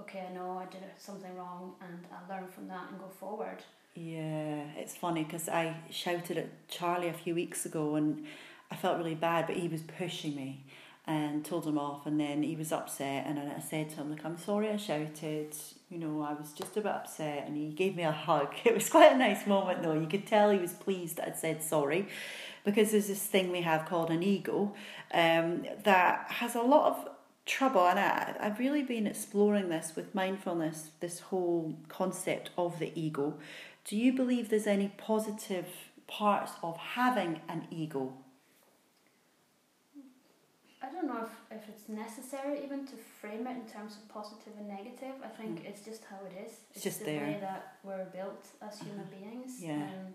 okay, 0.00 0.26
I 0.28 0.32
know 0.32 0.58
I 0.58 0.66
did 0.66 0.82
something 0.96 1.34
wrong, 1.36 1.74
and 1.80 2.06
I'll 2.12 2.28
learn 2.36 2.48
from 2.48 2.68
that 2.68 2.90
and 2.90 2.98
go 3.00 3.08
forward. 3.08 3.62
Yeah, 4.00 4.62
it's 4.76 4.94
funny 4.94 5.24
because 5.24 5.48
I 5.48 5.74
shouted 5.90 6.38
at 6.38 6.68
Charlie 6.68 7.08
a 7.08 7.12
few 7.12 7.34
weeks 7.34 7.66
ago 7.66 7.96
and 7.96 8.24
I 8.70 8.76
felt 8.76 8.96
really 8.96 9.16
bad, 9.16 9.48
but 9.48 9.56
he 9.56 9.66
was 9.66 9.82
pushing 9.82 10.36
me 10.36 10.64
and 11.04 11.44
told 11.44 11.66
him 11.66 11.78
off. 11.78 12.06
And 12.06 12.20
then 12.20 12.44
he 12.44 12.54
was 12.54 12.70
upset, 12.70 13.26
and 13.26 13.40
I 13.40 13.58
said 13.58 13.90
to 13.90 13.96
him, 13.96 14.10
"Look, 14.10 14.24
I'm 14.24 14.36
sorry 14.36 14.68
I 14.70 14.76
shouted. 14.76 15.56
You 15.90 15.98
know, 15.98 16.22
I 16.22 16.34
was 16.34 16.52
just 16.52 16.76
a 16.76 16.80
bit 16.80 16.92
upset." 16.92 17.44
And 17.46 17.56
he 17.56 17.70
gave 17.70 17.96
me 17.96 18.04
a 18.04 18.12
hug. 18.12 18.54
It 18.64 18.74
was 18.74 18.88
quite 18.88 19.12
a 19.12 19.18
nice 19.18 19.46
moment, 19.46 19.82
though. 19.82 19.94
You 19.94 20.06
could 20.06 20.26
tell 20.26 20.50
he 20.50 20.58
was 20.58 20.74
pleased 20.74 21.18
I'd 21.18 21.36
said 21.36 21.62
sorry, 21.62 22.08
because 22.64 22.92
there's 22.92 23.08
this 23.08 23.24
thing 23.24 23.50
we 23.50 23.62
have 23.62 23.86
called 23.86 24.10
an 24.10 24.22
ego 24.22 24.74
um, 25.12 25.64
that 25.82 26.30
has 26.30 26.54
a 26.54 26.62
lot 26.62 26.92
of 26.92 27.08
trouble 27.48 27.88
and 27.88 27.98
I, 27.98 28.36
I've 28.38 28.58
really 28.58 28.82
been 28.82 29.06
exploring 29.06 29.70
this 29.70 29.94
with 29.96 30.14
mindfulness 30.14 30.90
this 31.00 31.20
whole 31.20 31.74
concept 31.88 32.50
of 32.58 32.78
the 32.78 32.92
ego 32.94 33.38
do 33.88 33.96
you 33.96 34.12
believe 34.12 34.48
there's 34.50 34.66
any 34.66 34.88
positive 34.98 35.66
parts 36.06 36.52
of 36.62 36.76
having 36.76 37.40
an 37.48 37.66
ego 37.70 38.12
I 40.80 40.88
don't 40.92 41.06
know 41.08 41.24
if, 41.26 41.58
if 41.58 41.68
it's 41.68 41.88
necessary 41.88 42.60
even 42.64 42.86
to 42.86 42.94
frame 43.20 43.46
it 43.48 43.56
in 43.56 43.66
terms 43.66 43.96
of 43.96 44.08
positive 44.08 44.52
and 44.58 44.68
negative. 44.68 45.14
I 45.24 45.28
think 45.28 45.64
it's 45.64 45.82
just 45.84 46.04
how 46.04 46.18
it 46.30 46.34
is. 46.46 46.52
It's 46.72 46.84
just 46.84 47.00
the 47.00 47.06
there. 47.06 47.20
way 47.20 47.38
that 47.40 47.62
we're 47.82 48.04
built 48.18 48.46
as 48.62 48.78
human 48.78 49.00
Uh-huh. 49.00 49.16
beings. 49.18 49.60
Yeah. 49.60 49.72
And 49.72 50.14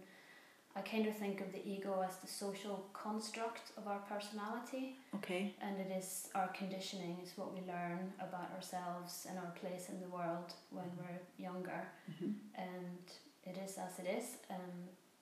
I 0.76 0.82
kind 0.82 1.06
of 1.06 1.16
think 1.18 1.42
of 1.42 1.52
the 1.52 1.64
ego 1.68 2.02
as 2.08 2.16
the 2.18 2.28
social 2.28 2.86
construct 2.94 3.66
of 3.78 3.88
our 3.92 4.00
personality, 4.14 4.86
Okay. 5.16 5.54
and 5.62 5.74
it 5.86 5.92
is 6.02 6.30
our 6.34 6.48
conditioning, 6.48 7.18
it's 7.22 7.36
what 7.38 7.54
we 7.54 7.60
learn 7.76 8.12
about 8.28 8.50
ourselves 8.56 9.28
and 9.30 9.38
our 9.38 9.52
place 9.62 9.90
in 9.90 10.00
the 10.00 10.08
world 10.18 10.50
when 10.72 10.90
we're 10.98 11.20
younger 11.38 11.82
hmm 12.20 12.32
and 12.56 13.06
it 13.46 13.58
is 13.66 13.78
as 13.78 14.00
it 14.00 14.08
is. 14.18 14.38
Um, 14.50 14.72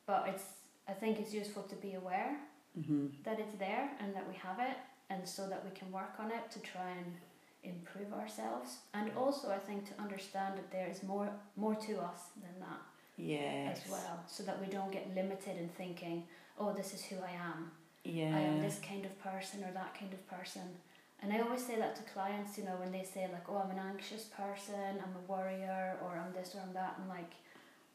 but 0.06 0.26
it's 0.28 0.44
I 0.88 0.94
think 0.94 1.20
it's 1.20 1.34
useful 1.34 1.64
to 1.64 1.76
be 1.76 1.94
aware 1.94 2.38
hmm 2.86 3.08
that 3.24 3.40
it's 3.40 3.56
there 3.60 3.90
and 4.00 4.16
that 4.16 4.28
we 4.28 4.36
have 4.36 4.60
it, 4.60 4.78
and 5.10 5.28
so 5.28 5.48
that 5.48 5.64
we 5.64 5.72
can 5.72 5.92
work 5.92 6.14
on 6.20 6.32
it 6.32 6.50
to 6.52 6.60
try 6.60 6.90
and 6.92 7.14
improve 7.64 8.12
ourselves. 8.14 8.78
And 8.94 9.12
also, 9.18 9.52
I 9.52 9.58
think 9.60 9.86
to 9.90 10.02
understand 10.02 10.58
that 10.58 10.72
there 10.72 10.88
is 10.90 11.04
more 11.04 11.30
more 11.56 11.76
to 11.76 11.94
us 12.00 12.22
than 12.44 12.56
that 12.60 12.82
Yes. 13.18 13.78
as 13.84 13.92
well, 13.92 14.24
so 14.28 14.44
that 14.44 14.60
we 14.60 14.68
don't 14.68 14.92
get 14.92 15.14
limited 15.14 15.58
in 15.58 15.70
thinking, 15.70 16.24
oh, 16.58 16.74
this 16.74 16.94
is 16.94 17.04
who 17.04 17.18
I 17.18 17.34
am. 17.52 17.72
Yeah. 18.04 18.36
I 18.36 18.40
am 18.40 18.62
this 18.62 18.80
kind 18.80 19.06
of 19.06 19.14
person 19.20 19.64
or 19.64 19.72
that 19.74 19.94
kind 20.00 20.12
of 20.14 20.22
person. 20.28 20.64
And 21.22 21.32
I 21.32 21.40
always 21.42 21.64
say 21.64 21.76
that 21.78 21.96
to 21.98 22.04
clients, 22.14 22.58
you 22.58 22.64
know, 22.64 22.78
when 22.78 22.92
they 22.92 23.04
say 23.04 23.30
like, 23.32 23.48
"Oh, 23.48 23.58
I'm 23.64 23.70
an 23.78 23.84
anxious 23.92 24.24
person, 24.24 24.94
I'm 25.04 25.16
a 25.22 25.32
worrier, 25.32 25.98
or 26.04 26.18
I'm 26.18 26.34
this 26.34 26.56
or 26.56 26.62
I'm 26.62 26.74
that," 26.74 26.96
I'm 27.00 27.08
like, 27.08 27.34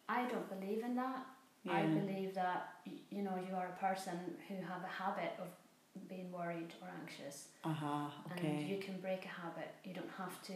I 0.09 0.27
don't 0.27 0.49
believe 0.61 0.85
in 0.85 0.97
that. 0.97 1.27
I 1.69 1.83
believe 1.83 2.33
that 2.35 2.75
you 3.11 3.23
know 3.23 3.37
you 3.49 3.57
are 3.57 3.67
a 3.77 3.85
person 3.85 4.17
who 4.49 4.55
have 4.55 4.83
a 4.85 5.03
habit 5.03 5.33
of 5.41 5.49
being 6.09 6.31
worried 6.31 6.73
or 6.81 6.89
anxious, 7.03 7.49
Uh 7.65 7.73
huh. 7.73 8.09
and 8.37 8.69
you 8.69 8.79
can 8.79 9.01
break 9.01 9.25
a 9.25 9.29
habit. 9.43 9.75
You 9.85 9.95
don't 9.95 10.11
have 10.17 10.41
to 10.45 10.55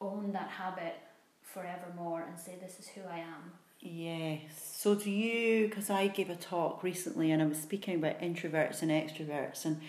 own 0.00 0.30
that 0.32 0.48
habit 0.48 0.94
forevermore 1.42 2.22
and 2.28 2.38
say 2.38 2.54
this 2.60 2.78
is 2.78 2.86
who 2.88 3.00
I 3.10 3.18
am. 3.18 3.52
Yes. 3.80 4.76
So 4.78 4.94
do 4.94 5.10
you? 5.10 5.66
Because 5.68 5.90
I 5.90 6.06
gave 6.06 6.30
a 6.30 6.36
talk 6.36 6.82
recently, 6.84 7.32
and 7.32 7.42
I 7.42 7.46
was 7.46 7.58
speaking 7.60 7.96
about 7.96 8.20
introverts 8.20 8.82
and 8.82 8.90
extroverts 8.92 9.64
and 9.64 9.80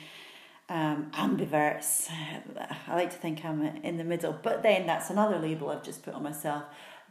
um, 0.70 1.12
ambiverts. 1.13 2.10
I 2.88 2.96
like 2.96 3.12
to 3.12 3.17
think 3.17 3.46
I'm 3.46 3.62
in 3.84 3.98
the 3.98 4.04
middle, 4.06 4.34
but 4.41 4.63
then 4.63 4.88
that's 4.88 5.10
another 5.12 5.38
label 5.38 5.70
I've 5.70 5.84
just 5.84 6.02
put 6.04 6.13
on 6.15 6.24
myself. 6.24 6.63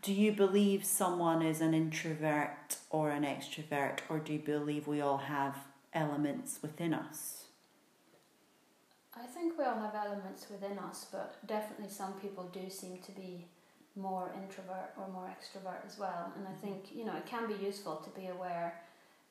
Do 0.02 0.14
you 0.14 0.32
believe 0.32 0.84
someone 0.84 1.42
is 1.42 1.60
an 1.60 1.74
introvert 1.74 2.76
or 2.88 3.10
an 3.10 3.22
extrovert, 3.22 3.98
or 4.08 4.18
do 4.18 4.32
you 4.32 4.38
believe 4.38 4.86
we 4.86 5.02
all 5.02 5.18
have 5.18 5.56
elements 5.92 6.60
within 6.62 6.94
us? 6.94 7.44
I 9.14 9.26
think 9.26 9.58
we 9.58 9.64
all 9.64 9.78
have 9.78 9.94
elements 9.94 10.46
within 10.50 10.78
us, 10.78 11.06
but 11.12 11.36
definitely 11.46 11.90
some 11.90 12.14
people 12.14 12.44
do 12.44 12.70
seem 12.70 12.98
to 12.98 13.12
be 13.12 13.44
more 13.94 14.32
introvert 14.34 14.92
or 14.96 15.06
more 15.08 15.28
extrovert 15.28 15.84
as 15.86 15.98
well. 15.98 16.32
And 16.34 16.48
I 16.48 16.52
mm-hmm. 16.52 16.60
think, 16.60 16.94
you 16.94 17.04
know, 17.04 17.16
it 17.16 17.26
can 17.26 17.46
be 17.46 17.62
useful 17.62 17.96
to 17.96 18.20
be 18.20 18.28
aware. 18.28 18.80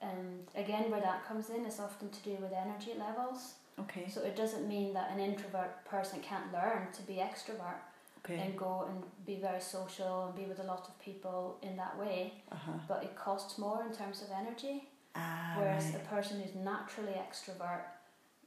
And 0.01 0.45
again, 0.55 0.91
where 0.91 1.01
that 1.01 1.25
comes 1.27 1.49
in 1.49 1.65
is 1.65 1.79
often 1.79 2.09
to 2.09 2.23
do 2.23 2.37
with 2.41 2.51
energy 2.51 2.93
levels. 2.97 3.55
Okay. 3.79 4.07
So 4.07 4.21
it 4.21 4.35
doesn't 4.35 4.67
mean 4.67 4.93
that 4.93 5.09
an 5.11 5.19
introvert 5.19 5.83
person 5.85 6.19
can't 6.19 6.53
learn 6.53 6.89
to 6.93 7.01
be 7.03 7.13
extrovert 7.13 7.79
Okay. 8.25 8.37
and 8.37 8.57
go 8.57 8.85
and 8.89 9.03
be 9.25 9.35
very 9.35 9.61
social 9.61 10.25
and 10.25 10.35
be 10.35 10.45
with 10.45 10.59
a 10.59 10.63
lot 10.63 10.87
of 10.87 10.99
people 10.99 11.57
in 11.61 11.75
that 11.77 11.97
way. 11.97 12.33
Uh 12.51 12.55
huh. 12.55 12.71
But 12.87 13.03
it 13.03 13.15
costs 13.15 13.57
more 13.57 13.83
in 13.87 13.93
terms 13.95 14.21
of 14.21 14.27
energy. 14.35 14.87
Ah. 15.15 15.55
Whereas 15.57 15.85
right. 15.85 15.95
a 15.95 16.07
person 16.15 16.41
who's 16.41 16.55
naturally 16.55 17.13
extrovert, 17.13 17.83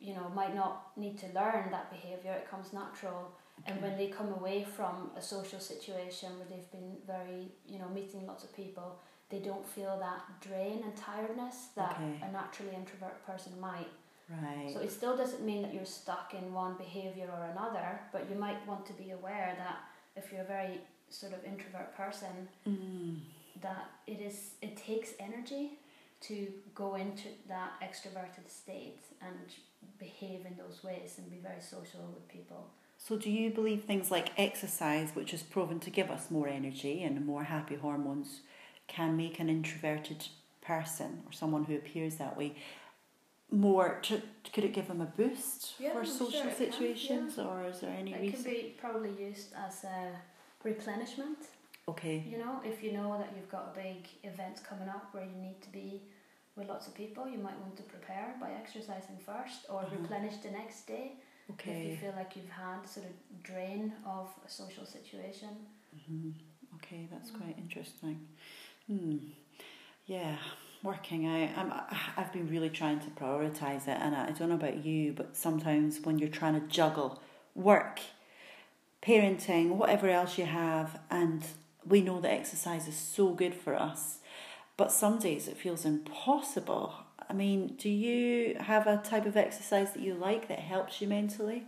you 0.01 0.15
know, 0.15 0.29
might 0.35 0.55
not 0.55 0.97
need 0.97 1.19
to 1.19 1.27
learn 1.29 1.71
that 1.71 1.91
behaviour, 1.91 2.33
it 2.33 2.49
comes 2.51 2.73
natural. 2.73 3.33
And 3.67 3.81
when 3.81 3.97
they 3.97 4.09
come 4.09 4.33
away 4.33 4.65
from 4.65 5.11
a 5.17 5.23
social 5.23 5.61
situation 5.61 6.31
where 6.39 6.47
they've 6.51 6.71
been 6.73 6.97
very, 7.07 7.53
you 7.67 7.79
know, 7.79 7.89
meeting 7.89 8.27
lots 8.27 8.43
of 8.45 8.55
people, 8.57 8.99
they 9.31 9.39
don't 9.39 9.67
feel 9.67 9.97
that 10.01 10.23
drain 10.41 10.83
and 10.85 10.97
tiredness 10.97 11.69
that 11.77 11.93
Okay. 11.93 12.21
a 12.29 12.33
naturally 12.33 12.75
introvert 12.75 13.25
person 13.25 13.53
might. 13.61 13.89
Right. 14.31 14.71
So 14.73 14.81
it 14.81 14.91
still 14.91 15.17
doesn't 15.17 15.45
mean 15.45 15.63
that 15.63 15.75
you're 15.75 15.85
stuck 15.85 16.35
in 16.35 16.53
one 16.53 16.75
behaviour 16.77 17.29
or 17.31 17.51
another, 17.51 18.01
but 18.13 18.29
you 18.31 18.37
might 18.37 18.67
want 18.67 18.87
to 18.87 18.93
be 18.95 19.11
aware 19.11 19.55
that 19.59 19.77
if 20.17 20.33
you're 20.33 20.43
a 20.43 20.45
very 20.45 20.81
sort 21.11 21.33
of 21.33 21.45
introvert 21.45 21.95
person, 21.97 22.49
Mm. 22.67 23.21
that 23.61 23.91
it 24.07 24.21
is 24.21 24.55
it 24.63 24.77
takes 24.77 25.11
energy 25.21 25.79
to 26.21 26.53
go 26.75 26.95
into 26.95 27.29
that 27.49 27.73
extroverted 27.83 28.49
state 28.49 29.01
and 29.21 29.37
behave 29.99 30.47
in 30.47 30.57
those 30.57 30.83
ways 30.85 31.19
and 31.19 31.29
be 31.31 31.39
very 31.39 31.61
social 31.61 32.01
with 32.15 32.27
people. 32.29 32.71
So, 32.97 33.17
do 33.17 33.31
you 33.31 33.51
believe 33.51 33.83
things 33.85 34.11
like 34.13 34.31
exercise, 34.39 35.11
which 35.15 35.35
is 35.35 35.43
proven 35.43 35.81
to 35.81 35.91
give 35.91 36.11
us 36.11 36.31
more 36.31 36.49
energy 36.49 37.03
and 37.03 37.27
more 37.27 37.45
happy 37.45 37.75
hormones, 37.75 38.41
can 38.87 39.17
make 39.17 39.41
an 39.41 39.49
introverted 39.49 40.29
person 40.61 41.23
or 41.27 41.33
someone 41.33 41.65
who 41.65 41.75
appears 41.75 42.17
that 42.17 42.37
way 42.37 42.55
more? 43.53 43.99
To, 44.03 44.23
could 44.53 44.65
it 44.65 44.73
give 44.73 44.89
them 44.89 45.01
a 45.01 45.07
boost 45.07 45.75
Yeah, 45.79 45.93
for 45.93 46.01
I'm 46.01 46.05
social 46.07 46.31
sure 46.41 46.51
it 46.51 46.57
can, 46.59 46.73
situations, 46.73 47.39
or 47.39 47.65
is 47.67 47.81
there 47.81 47.91
any 47.99 48.13
It 48.15 48.21
reason? 48.21 48.45
could 48.45 48.51
be 48.53 48.75
probably 48.79 49.13
used 49.13 49.53
as 49.55 49.85
a 49.85 50.09
replenishment. 50.65 51.39
Okay. 51.89 52.25
You 52.31 52.39
know, 52.39 52.61
if 52.65 52.83
you 52.83 52.93
know 52.93 53.17
that 53.19 53.31
you've 53.37 53.51
got 53.51 53.73
a 53.75 53.81
big 53.81 54.07
event 54.23 54.63
coming 54.69 54.89
up 54.89 55.13
where 55.13 55.25
you 55.25 55.37
need 55.37 55.61
to 55.63 55.71
be 55.71 56.03
with 56.57 56.69
lots 56.69 56.87
of 56.87 56.95
people, 56.95 57.29
you 57.29 57.39
might 57.39 57.59
want 57.61 57.77
to 57.77 57.83
prepare 57.83 58.37
by 58.41 58.51
exercising 58.53 59.19
first 59.19 59.67
or 59.69 59.81
Uh-huh. 59.83 59.97
replenish 59.99 60.37
the 60.43 60.51
next 60.51 60.87
day 60.87 61.13
okay 61.51 61.73
if 61.73 61.85
you 61.91 61.97
feel 61.97 62.15
like 62.17 62.37
you've 62.37 62.49
had 62.67 62.87
sort 62.87 63.07
of 63.07 63.13
drain 63.43 63.93
of 64.07 64.29
a 64.47 64.51
social 64.51 64.87
situation. 64.87 65.49
hmm 66.07 66.31
Okay, 66.77 67.07
that's 67.13 67.31
Mm. 67.31 67.39
quite 67.39 67.59
interesting. 67.59 68.17
Hmm. 68.87 69.19
Yeah, 70.07 70.37
working 70.83 71.27
out. 71.27 71.51
I'm, 71.57 71.73
I've 72.17 72.33
been 72.33 72.49
really 72.49 72.71
trying 72.71 73.01
to 73.01 73.07
prioritize 73.11 73.83
it, 73.83 73.99
and 74.01 74.15
I, 74.15 74.31
don't 74.31 74.49
know 74.49 74.57
about 74.57 74.85
you, 74.85 75.13
but 75.13 75.37
sometimes 75.37 76.01
when 76.01 76.19
you're 76.19 76.29
trying 76.29 76.61
to 76.61 76.67
juggle 76.67 77.23
work, 77.55 78.01
parenting, 79.03 79.71
whatever 79.71 80.09
else 80.09 80.39
you 80.39 80.47
have, 80.47 81.01
and 81.11 81.45
we 81.87 82.01
know 82.01 82.21
that 82.21 82.31
exercise 82.31 82.89
is 82.89 82.97
so 82.97 83.31
good 83.31 83.55
for 83.55 83.75
us, 83.75 84.19
but 84.77 84.91
some 84.91 85.19
days 85.19 85.49
it 85.49 85.57
feels 85.57 85.85
impossible. 85.85 86.95
I 87.29 87.33
mean, 87.33 87.75
do 87.79 87.89
you 87.89 88.57
have 88.59 88.87
a 88.87 88.97
type 88.99 89.27
of 89.27 89.37
exercise 89.37 89.93
that 89.93 90.03
you 90.03 90.15
like 90.15 90.49
that 90.49 90.61
helps 90.61 91.01
you 91.01 91.09
mentally? 91.09 91.65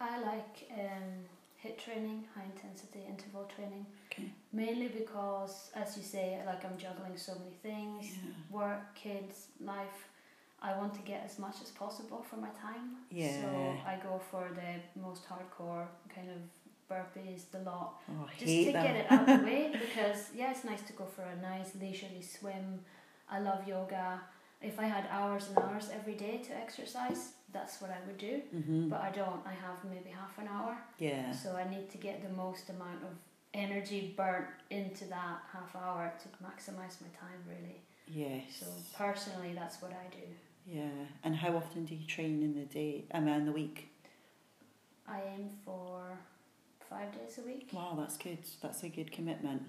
I 0.00 0.20
like 0.20 0.68
um, 0.72 1.26
HIIT 1.64 1.78
training, 1.78 2.24
high 2.34 2.44
intensity 2.44 3.00
interval 3.08 3.48
training, 3.54 3.86
Okay. 4.12 4.30
mainly 4.52 4.88
because, 4.88 5.70
as 5.74 5.96
you 5.96 6.02
say, 6.02 6.38
like 6.46 6.64
I'm 6.64 6.76
juggling 6.76 7.16
so 7.16 7.32
many 7.38 7.56
things 7.62 8.04
Yeah. 8.12 8.32
work, 8.50 8.94
kids, 8.94 9.48
life. 9.60 10.08
I 10.60 10.76
want 10.78 10.94
to 10.94 11.00
get 11.00 11.22
as 11.24 11.38
much 11.38 11.56
as 11.62 11.70
possible 11.70 12.22
for 12.22 12.36
my 12.36 12.50
time. 12.50 12.96
Yeah. 13.10 13.40
So 13.40 13.48
I 13.92 13.96
go 13.96 14.20
for 14.30 14.44
the 14.60 15.00
most 15.00 15.22
hardcore 15.28 15.86
kind 16.14 16.28
of 16.36 16.40
burpees, 16.90 17.50
the 17.50 17.58
lot, 17.70 18.00
Oh, 18.10 18.26
just 18.38 18.54
to 18.66 18.72
them. 18.72 18.82
get 18.86 18.94
it 18.96 19.06
out 19.10 19.28
of 19.28 19.40
the 19.40 19.46
way 19.50 19.62
because 19.86 20.20
yeah, 20.34 20.50
it's 20.52 20.64
nice 20.64 20.82
to 20.82 20.92
go 20.92 21.04
for 21.06 21.22
a 21.22 21.36
nice 21.40 21.70
leisurely 21.80 22.22
swim. 22.22 22.66
I 23.28 23.38
love 23.40 23.66
yoga. 23.66 24.20
If 24.60 24.78
I 24.78 24.84
had 24.84 25.04
hours 25.10 25.48
and 25.48 25.58
hours 25.58 25.88
every 25.98 26.14
day 26.14 26.36
to 26.46 26.52
exercise, 26.64 27.22
that's 27.52 27.80
what 27.80 27.90
I 27.90 27.98
would 28.06 28.18
do. 28.18 28.34
hmm 28.52 28.88
But 28.88 29.00
I 29.00 29.10
don't. 29.10 29.40
I 29.52 29.54
have 29.66 29.78
maybe 29.94 30.10
half 30.10 30.38
an 30.38 30.46
hour, 30.54 30.76
Yeah. 30.98 31.32
so 31.32 31.48
I 31.62 31.64
need 31.74 31.90
to 31.94 31.98
get 31.98 32.22
the 32.22 32.32
most 32.44 32.64
amount 32.70 33.00
of 33.08 33.12
energy 33.54 34.14
burnt 34.16 34.46
into 34.70 35.04
that 35.06 35.42
half 35.52 35.74
hour 35.76 36.12
to 36.22 36.28
maximize 36.44 37.00
my 37.00 37.08
time. 37.18 37.40
Really. 37.46 37.80
Yes. 38.08 38.42
So 38.60 38.66
personally, 38.96 39.52
that's 39.54 39.80
what 39.80 39.92
I 39.92 40.14
do. 40.14 40.26
Yeah. 40.66 41.06
And 41.24 41.34
how 41.34 41.56
often 41.56 41.84
do 41.84 41.94
you 41.94 42.06
train 42.06 42.42
in 42.42 42.54
the 42.54 42.66
day? 42.66 43.04
I 43.12 43.20
mean, 43.20 43.34
in 43.34 43.46
the 43.46 43.52
week? 43.52 43.88
I 45.08 45.20
aim 45.34 45.50
for 45.64 46.02
five 46.88 47.12
days 47.12 47.38
a 47.38 47.46
week. 47.46 47.70
Wow, 47.72 47.96
that's 47.98 48.16
good. 48.16 48.38
That's 48.60 48.82
a 48.84 48.88
good 48.88 49.10
commitment. 49.10 49.62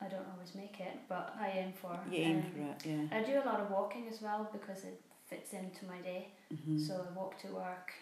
I 0.00 0.08
don't 0.08 0.26
always 0.34 0.54
make 0.54 0.80
it, 0.80 0.98
but 1.08 1.34
I 1.40 1.50
aim 1.56 1.72
for. 1.80 1.98
You 2.10 2.18
aim 2.18 2.36
um, 2.38 2.42
for 2.42 2.58
it, 2.58 2.92
yeah. 2.92 3.18
I 3.18 3.22
do 3.22 3.40
a 3.42 3.46
lot 3.48 3.60
of 3.60 3.70
walking 3.70 4.08
as 4.12 4.20
well 4.20 4.48
because 4.52 4.84
it 4.84 5.00
fits 5.26 5.52
into 5.52 5.86
my 5.86 5.98
day. 5.98 6.28
hmm 6.50 6.78
So 6.78 6.94
I 6.94 7.18
walk 7.18 7.40
to 7.42 7.48
work, 7.48 7.92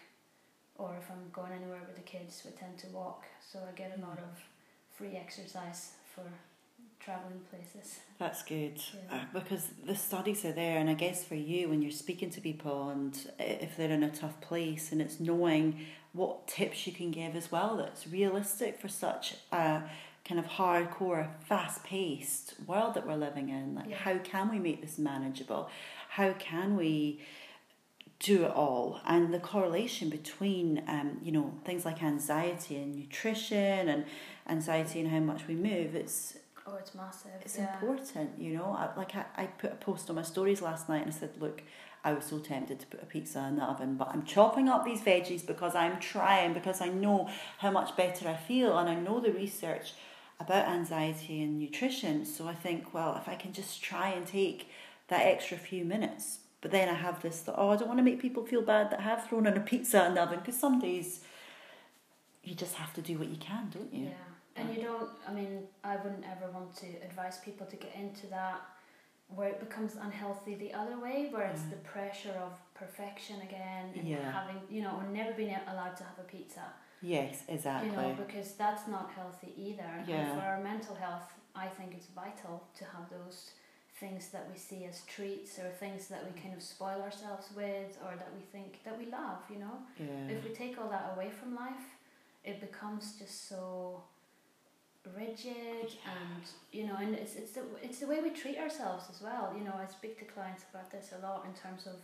or 0.77 0.95
if 0.99 1.09
I'm 1.11 1.29
going 1.31 1.51
anywhere 1.53 1.81
with 1.85 1.95
the 1.95 2.01
kids, 2.01 2.41
we 2.43 2.51
tend 2.51 2.77
to 2.79 2.87
walk. 2.87 3.25
So 3.51 3.59
I 3.59 3.71
get 3.77 3.97
a 3.97 4.01
lot 4.01 4.17
of 4.17 4.43
free 4.93 5.15
exercise 5.15 5.91
for 6.13 6.23
traveling 6.99 7.41
places. 7.49 7.99
That's 8.19 8.43
good. 8.43 8.79
Yeah. 9.09 9.17
Uh, 9.17 9.23
because 9.33 9.69
the 9.85 9.95
studies 9.95 10.45
are 10.45 10.51
there, 10.51 10.77
and 10.77 10.89
I 10.89 10.93
guess 10.93 11.23
for 11.23 11.35
you, 11.35 11.69
when 11.69 11.81
you're 11.81 11.91
speaking 11.91 12.29
to 12.31 12.41
people 12.41 12.89
and 12.89 13.17
if 13.39 13.75
they're 13.77 13.89
in 13.91 14.03
a 14.03 14.11
tough 14.11 14.39
place, 14.41 14.91
and 14.91 15.01
it's 15.01 15.19
knowing 15.19 15.79
what 16.13 16.47
tips 16.47 16.85
you 16.85 16.93
can 16.93 17.09
give 17.11 17.35
as 17.35 17.51
well 17.51 17.77
that's 17.77 18.05
realistic 18.05 18.79
for 18.79 18.87
such 18.89 19.35
a 19.51 19.81
kind 20.25 20.39
of 20.39 20.45
hardcore, 20.45 21.27
fast 21.47 21.83
paced 21.83 22.53
world 22.67 22.93
that 22.93 23.07
we're 23.07 23.15
living 23.15 23.49
in. 23.49 23.73
Like, 23.75 23.89
Yeah. 23.89 23.95
how 23.97 24.17
can 24.19 24.49
we 24.49 24.59
make 24.59 24.81
this 24.81 24.99
manageable? 24.99 25.69
How 26.09 26.33
can 26.33 26.75
we 26.77 27.21
do 28.19 28.45
it 28.45 28.51
all 28.51 29.01
and 29.07 29.33
the 29.33 29.39
correlation 29.39 30.07
between 30.07 30.83
um, 30.87 31.17
you 31.23 31.31
know 31.31 31.51
things 31.65 31.85
like 31.85 32.03
anxiety 32.03 32.75
and 32.75 32.95
nutrition 32.95 33.89
and 33.89 34.05
anxiety 34.47 34.99
and 34.99 35.09
how 35.09 35.19
much 35.19 35.47
we 35.47 35.55
move 35.55 35.95
it's 35.95 36.37
Oh, 36.67 36.75
it's 36.75 36.93
massive. 36.93 37.31
it's 37.41 37.57
yeah. 37.57 37.73
important 37.73 38.31
you 38.37 38.55
know 38.57 38.65
I, 38.77 38.95
like 38.95 39.15
I, 39.15 39.25
I 39.35 39.45
put 39.47 39.71
a 39.71 39.75
post 39.75 40.09
on 40.09 40.15
my 40.15 40.21
stories 40.21 40.61
last 40.61 40.87
night 40.89 41.01
and 41.05 41.11
I 41.11 41.15
said 41.15 41.31
look 41.39 41.63
I 42.03 42.13
was 42.13 42.25
so 42.25 42.39
tempted 42.39 42.79
to 42.79 42.85
put 42.87 43.01
a 43.01 43.05
pizza 43.05 43.39
in 43.49 43.55
the 43.57 43.63
oven 43.63 43.95
but 43.95 44.09
I'm 44.09 44.23
chopping 44.23 44.69
up 44.69 44.85
these 44.85 45.01
veggies 45.01 45.45
because 45.45 45.73
I'm 45.75 45.99
trying 45.99 46.53
because 46.53 46.79
I 46.81 46.89
know 46.89 47.29
how 47.57 47.71
much 47.71 47.95
better 47.97 48.27
I 48.27 48.35
feel 48.35 48.77
and 48.77 48.87
I 48.89 48.95
know 48.95 49.19
the 49.19 49.31
research 49.31 49.93
about 50.39 50.67
anxiety 50.67 51.41
and 51.41 51.59
nutrition 51.59 52.25
so 52.25 52.47
I 52.47 52.53
think 52.53 52.93
well 52.93 53.15
if 53.19 53.27
I 53.27 53.35
can 53.35 53.53
just 53.53 53.81
try 53.83 54.09
and 54.09 54.25
take 54.25 54.69
that 55.07 55.25
extra 55.25 55.57
few 55.57 55.83
minutes 55.83 56.39
but 56.61 56.69
then 56.69 56.89
I 56.89 56.93
have 56.93 57.23
this 57.23 57.39
thought, 57.41 57.55
oh, 57.57 57.69
I 57.71 57.75
don't 57.75 57.87
want 57.87 57.97
to 57.97 58.03
make 58.03 58.21
people 58.21 58.45
feel 58.45 58.61
bad 58.61 58.91
that 58.91 58.99
have 59.01 59.27
thrown 59.27 59.47
in 59.47 59.57
a 59.57 59.61
pizza 59.61 60.05
in 60.05 60.13
the 60.13 60.21
oven 60.21 60.39
because 60.39 60.59
some 60.59 60.79
days 60.79 61.21
you 62.43 62.53
just 62.53 62.75
have 62.75 62.93
to 62.93 63.01
do 63.01 63.17
what 63.17 63.27
you 63.29 63.37
can, 63.37 63.69
don't 63.73 63.91
you? 63.91 64.05
Yeah. 64.05 64.11
And 64.61 64.75
you 64.75 64.81
don't, 64.81 65.09
I 65.27 65.33
mean, 65.33 65.63
I 65.83 65.95
wouldn't 65.97 66.23
ever 66.25 66.51
want 66.51 66.75
to 66.77 66.87
advise 67.03 67.39
people 67.39 67.65
to 67.67 67.75
get 67.75 67.93
into 67.95 68.27
that 68.27 68.61
where 69.35 69.47
it 69.49 69.59
becomes 69.61 69.95
unhealthy 69.95 70.55
the 70.55 70.73
other 70.73 70.99
way, 70.99 71.29
where 71.31 71.47
it's 71.47 71.61
Yeah. 71.63 71.69
the 71.71 71.77
pressure 71.77 72.33
of 72.47 72.51
perfection 72.73 73.41
again 73.41 73.93
and 73.95 74.05
Yeah. 74.07 74.29
having, 74.31 74.61
you 74.69 74.81
know, 74.81 74.95
or 74.97 75.03
never 75.03 75.31
being 75.33 75.55
allowed 75.67 75.95
to 75.97 76.03
have 76.03 76.19
a 76.19 76.23
pizza. 76.23 76.65
Yes, 77.01 77.43
exactly. 77.47 77.89
You 77.89 77.95
know, 77.95 78.13
because 78.15 78.55
that's 78.55 78.87
not 78.87 79.09
healthy 79.11 79.53
either. 79.57 80.03
Yeah. 80.05 80.15
And 80.17 80.39
for 80.39 80.45
our 80.45 80.59
mental 80.61 80.95
health, 80.95 81.33
I 81.55 81.67
think 81.67 81.93
it's 81.93 82.07
vital 82.07 82.67
to 82.77 82.83
have 82.85 83.09
those 83.09 83.51
things 83.99 84.29
that 84.29 84.49
we 84.51 84.57
see 84.57 84.83
as 84.85 85.01
treats 85.05 85.57
or 85.59 85.69
things 85.69 86.07
that 86.07 86.21
we 86.25 86.39
kind 86.41 86.53
of 86.53 86.61
spoil 86.61 87.01
ourselves 87.01 87.47
with 87.55 87.97
or 88.03 88.15
that 88.17 88.31
we 88.35 88.41
think 88.51 88.83
that 88.83 88.97
we 88.97 89.05
love, 89.05 89.39
you 89.49 89.59
know? 89.59 89.77
yeah. 89.97 90.27
If 90.35 90.43
we 90.43 90.49
take 90.53 90.77
all 90.79 90.89
that 90.89 91.13
away 91.15 91.29
from 91.29 91.55
life, 91.55 91.87
it 92.43 92.59
becomes 92.59 93.13
just 93.19 93.47
so 93.47 94.03
rigid 95.17 95.89
and 96.05 96.43
you 96.71 96.85
know 96.85 96.95
and 96.99 97.15
it's 97.15 97.35
it's 97.35 97.51
the 97.51 97.61
it's 97.81 97.99
the 97.99 98.07
way 98.07 98.21
we 98.21 98.29
treat 98.29 98.57
ourselves 98.57 99.05
as 99.13 99.21
well 99.21 99.51
you 99.57 99.63
know 99.63 99.73
I 99.81 99.89
speak 99.91 100.19
to 100.19 100.25
clients 100.25 100.63
about 100.71 100.91
this 100.91 101.11
a 101.17 101.25
lot 101.25 101.45
in 101.45 101.53
terms 101.53 101.87
of 101.87 101.95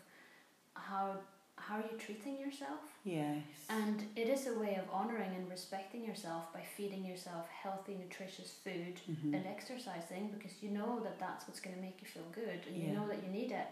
how 0.73 1.17
how 1.59 1.75
are 1.77 1.81
you 1.91 1.97
treating 1.97 2.39
yourself 2.39 2.79
yes. 3.03 3.41
and 3.69 4.03
it 4.15 4.27
is 4.29 4.47
a 4.47 4.59
way 4.59 4.75
of 4.75 4.85
honoring 4.93 5.31
and 5.35 5.49
respecting 5.49 6.03
yourself 6.03 6.51
by 6.53 6.61
feeding 6.75 7.03
yourself 7.03 7.47
healthy 7.49 7.95
nutritious 7.95 8.51
food 8.63 8.99
Mhm. 9.09 9.33
and 9.35 9.45
exercising 9.47 10.29
because 10.37 10.61
you 10.63 10.69
know 10.69 10.99
that 11.03 11.19
that's 11.19 11.47
what's 11.47 11.59
going 11.59 11.75
to 11.75 11.81
make 11.81 11.99
you 12.01 12.07
feel 12.07 12.27
good 12.31 12.59
and 12.67 12.75
you 12.77 12.93
know 12.93 13.07
that 13.07 13.23
you 13.23 13.29
need 13.29 13.51
it 13.51 13.67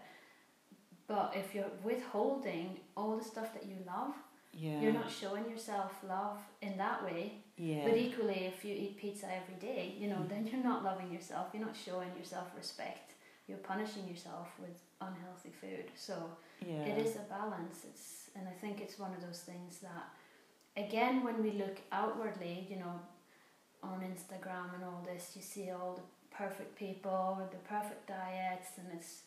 but 1.06 1.32
if 1.36 1.54
you're 1.54 1.70
withholding 1.84 2.78
all 2.96 3.16
the 3.16 3.24
stuff 3.24 3.52
that 3.54 3.66
you 3.66 3.76
love 3.86 4.14
yeah. 4.52 4.80
you're 4.80 4.92
not 4.92 5.10
showing 5.10 5.48
yourself 5.48 5.92
love 6.08 6.40
in 6.62 6.76
that 6.78 7.04
way. 7.04 7.34
Yeah. 7.56 7.84
But 7.88 7.96
equally, 7.96 8.40
if 8.52 8.64
you 8.64 8.74
eat 8.74 8.96
pizza 8.98 9.26
every 9.40 9.54
day, 9.60 9.94
you 9.98 10.08
know, 10.08 10.16
Mm. 10.22 10.28
then 10.28 10.46
you're 10.46 10.62
not 10.72 10.84
loving 10.84 11.10
yourself. 11.12 11.48
You're 11.52 11.64
not 11.64 11.76
showing 11.76 12.10
yourself 12.16 12.48
respect. 12.56 13.14
You're 13.46 13.58
punishing 13.72 14.06
yourself 14.08 14.48
with 14.58 14.76
unhealthy 15.00 15.50
food. 15.60 15.90
So 15.94 16.14
yeah. 16.66 16.82
it 16.90 16.98
is 17.06 17.16
a 17.16 17.24
balance. 17.38 17.84
It's 17.90 18.30
and 18.36 18.46
I 18.48 18.52
think 18.60 18.80
it's 18.80 18.98
one 18.98 19.12
of 19.14 19.20
those 19.26 19.40
things 19.40 19.78
that, 19.78 20.04
again, 20.76 21.24
when 21.24 21.42
we 21.42 21.52
look 21.52 21.78
outwardly, 21.92 22.66
you 22.70 22.76
know, 22.76 23.00
on 23.82 24.00
Instagram 24.00 24.74
and 24.74 24.84
all 24.84 25.02
this, 25.06 25.32
you 25.36 25.42
see 25.42 25.70
all 25.70 25.94
the 25.94 26.36
perfect 26.36 26.76
people 26.76 27.36
with 27.40 27.50
the 27.50 27.62
perfect 27.68 28.06
diets, 28.06 28.68
and 28.78 28.88
it's 28.92 29.22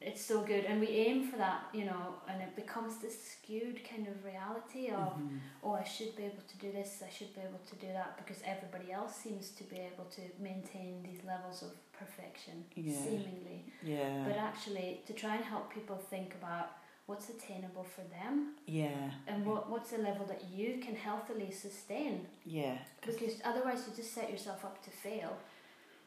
it's 0.00 0.24
so 0.24 0.40
good 0.40 0.64
and 0.64 0.80
we 0.80 0.88
aim 0.88 1.28
for 1.30 1.36
that 1.36 1.60
you 1.74 1.84
know 1.84 2.14
and 2.28 2.40
it 2.40 2.56
becomes 2.56 2.96
this 2.98 3.16
skewed 3.32 3.78
kind 3.88 4.06
of 4.08 4.24
reality 4.24 4.88
of 4.88 5.12
Mhm. 5.18 5.38
oh 5.62 5.74
I 5.74 5.84
should 5.84 6.16
be 6.16 6.24
able 6.24 6.44
to 6.52 6.56
do 6.58 6.72
this 6.72 7.02
I 7.06 7.10
should 7.10 7.34
be 7.34 7.42
able 7.42 7.58
to 7.70 7.76
do 7.76 7.88
that 7.88 8.16
because 8.16 8.40
everybody 8.54 8.92
else 8.92 9.14
seems 9.14 9.50
to 9.58 9.64
be 9.64 9.76
able 9.90 10.06
to 10.16 10.22
maintain 10.38 11.02
these 11.02 11.22
levels 11.24 11.62
of 11.62 11.72
perfection 11.92 12.64
Yeah. 12.74 12.94
seemingly 13.04 13.64
Yeah. 13.82 14.24
but 14.26 14.36
actually 14.38 15.02
to 15.06 15.12
try 15.12 15.36
and 15.36 15.44
help 15.44 15.70
people 15.72 15.96
think 15.96 16.34
about 16.34 16.68
what's 17.06 17.28
attainable 17.28 17.84
for 17.84 18.02
them 18.18 18.54
yeah. 18.66 19.10
and 19.26 19.44
what 19.44 19.68
what's 19.68 19.92
a 19.92 19.98
level 19.98 20.24
that 20.32 20.42
you 20.58 20.78
can 20.84 20.94
healthily 20.94 21.50
sustain 21.50 22.26
yeah 22.46 22.78
because 23.06 23.34
otherwise 23.44 23.80
you 23.86 23.92
just 23.94 24.12
set 24.14 24.30
yourself 24.30 24.64
up 24.64 24.76
to 24.86 24.90
fail 24.90 25.36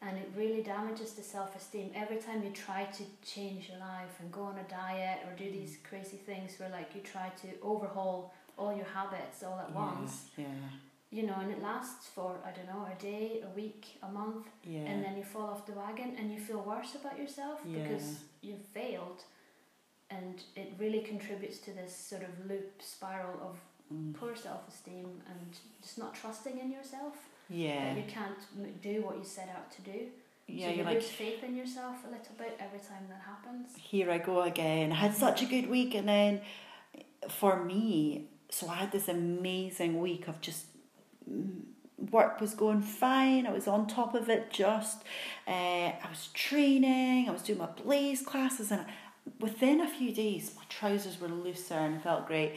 and 0.06 0.18
it 0.18 0.30
really 0.36 0.62
damages 0.62 1.14
the 1.14 1.24
self-esteem 1.24 1.92
every 1.96 2.18
time 2.18 2.44
you 2.44 2.50
try 2.52 2.84
to 2.86 3.04
change 3.24 3.70
your 3.70 3.80
life 3.80 4.14
and 4.20 4.32
go 4.32 4.44
on 4.44 4.58
a 4.58 4.68
diet 4.70 5.20
or 5.26 5.32
do 5.38 5.50
these 5.52 5.78
crazy 5.90 6.18
things 6.18 6.60
where 6.60 6.70
like 6.70 6.90
you 6.96 7.02
try 7.02 7.30
to 7.42 7.48
overhaul 7.62 8.34
all 8.58 8.76
your 8.76 8.86
habits 8.86 9.44
all 9.44 9.60
at 9.60 9.72
once 9.74 10.26
Yeah. 10.38 10.46
you 11.12 11.24
know 11.28 11.36
and 11.40 11.52
it 11.52 11.62
lasts 11.62 12.08
for 12.16 12.36
i 12.46 12.52
don't 12.56 12.68
know 12.68 12.86
a 12.96 13.02
day 13.02 13.42
a 13.50 13.50
week 13.56 13.98
a 14.04 14.10
month 14.12 14.48
Yeah. 14.64 14.82
and 14.90 15.04
then 15.06 15.18
you 15.18 15.24
fall 15.24 15.48
off 15.54 15.66
the 15.66 15.74
wagon 15.74 16.16
and 16.20 16.32
you 16.34 16.40
feel 16.40 16.62
worse 16.62 16.96
about 16.96 17.18
yourself 17.18 17.60
Yeah. 17.66 17.84
because 17.84 18.08
you've 18.42 18.66
failed 18.80 19.24
and 20.10 20.44
it 20.56 20.74
really 20.78 21.02
contributes 21.02 21.58
to 21.60 21.72
this 21.72 21.96
sort 21.96 22.24
of 22.24 22.46
loop 22.50 22.82
spiral 22.82 23.40
of 23.50 23.56
Mm. 23.94 24.14
poor 24.16 24.34
self-esteem 24.34 25.22
and 25.30 25.58
just 25.82 25.98
not 25.98 26.16
trusting 26.16 26.58
in 26.58 26.72
yourself 26.72 27.16
Yeah. 27.50 27.96
you 27.96 28.04
can't 28.08 28.82
do 28.82 29.02
what 29.02 29.18
you 29.18 29.24
set 29.24 29.50
out 29.56 29.72
to 29.72 29.82
do. 29.82 30.08
Yeah. 30.48 30.68
so 30.68 30.70
You're 30.70 30.78
you 30.80 30.84
like 30.84 30.96
lose 30.96 31.10
faith 31.10 31.44
in 31.44 31.56
yourself 31.56 31.98
a 32.06 32.12
little 32.12 32.36
bit 32.38 32.58
every 32.60 32.80
time 32.80 33.06
that 33.10 33.22
happens. 33.26 33.70
here 33.78 34.12
I 34.12 34.18
go 34.18 34.42
again. 34.42 34.92
I 34.92 34.96
had 34.96 35.14
such 35.16 35.42
a 35.42 35.46
good 35.46 35.70
week, 35.70 35.96
and 35.96 36.08
then 36.08 36.42
for 37.30 37.64
me, 37.64 38.26
so 38.50 38.68
I 38.68 38.76
had 38.76 38.92
this 38.92 39.08
amazing 39.08 40.00
week 40.02 40.28
of 40.28 40.42
just 40.42 40.66
mm, 41.30 41.62
work 42.12 42.42
was 42.42 42.54
going 42.54 42.82
fine. 42.82 43.48
I 43.48 43.52
was 43.52 43.68
on 43.68 43.88
top 43.88 44.16
of 44.16 44.30
it. 44.30 44.52
Just 44.52 45.04
uh, 45.48 45.52
I 45.52 46.08
was 46.10 46.28
training. 46.34 47.30
I 47.30 47.32
was 47.32 47.42
doing 47.42 47.60
my 47.60 47.68
blaze 47.68 48.22
classes, 48.22 48.72
and 48.72 48.86
within 49.40 49.80
a 49.82 49.88
few 49.88 50.14
days, 50.14 50.52
my 50.56 50.64
trousers 50.70 51.20
were 51.20 51.28
looser 51.30 51.76
and 51.76 52.02
felt 52.02 52.28
great. 52.28 52.54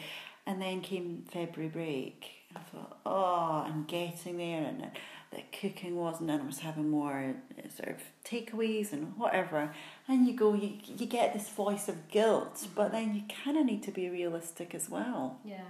And 0.49 0.63
then 0.63 0.81
came 0.81 1.25
February 1.31 1.69
break. 1.69 2.31
I 2.57 2.59
thought, 2.71 2.99
oh, 3.05 3.65
I'm 3.67 3.85
getting 3.85 4.39
there, 4.39 4.63
and 4.65 4.81
the- 4.83 4.91
the 5.37 5.43
cooking 5.61 5.97
wasn't, 5.97 6.31
and 6.31 6.43
I 6.43 6.47
was 6.47 6.61
having 6.61 6.89
more 6.89 7.35
uh, 7.59 7.69
sort 7.69 7.91
of 7.91 8.01
takeaways 8.25 8.93
and 8.93 9.17
whatever. 9.19 9.75
And 10.09 10.27
you 10.27 10.35
go, 10.35 10.55
you 10.55 10.79
you 11.01 11.07
get 11.07 11.33
this 11.35 11.49
voice 11.51 11.89
of 11.89 12.09
guilt, 12.09 12.67
but 12.75 12.93
then 12.93 13.15
you 13.15 13.23
kind 13.45 13.57
of 13.59 13.67
need 13.67 13.83
to 13.83 13.91
be 13.91 14.09
realistic 14.09 14.75
as 14.75 14.89
well. 14.89 15.39
Yeah, 15.45 15.69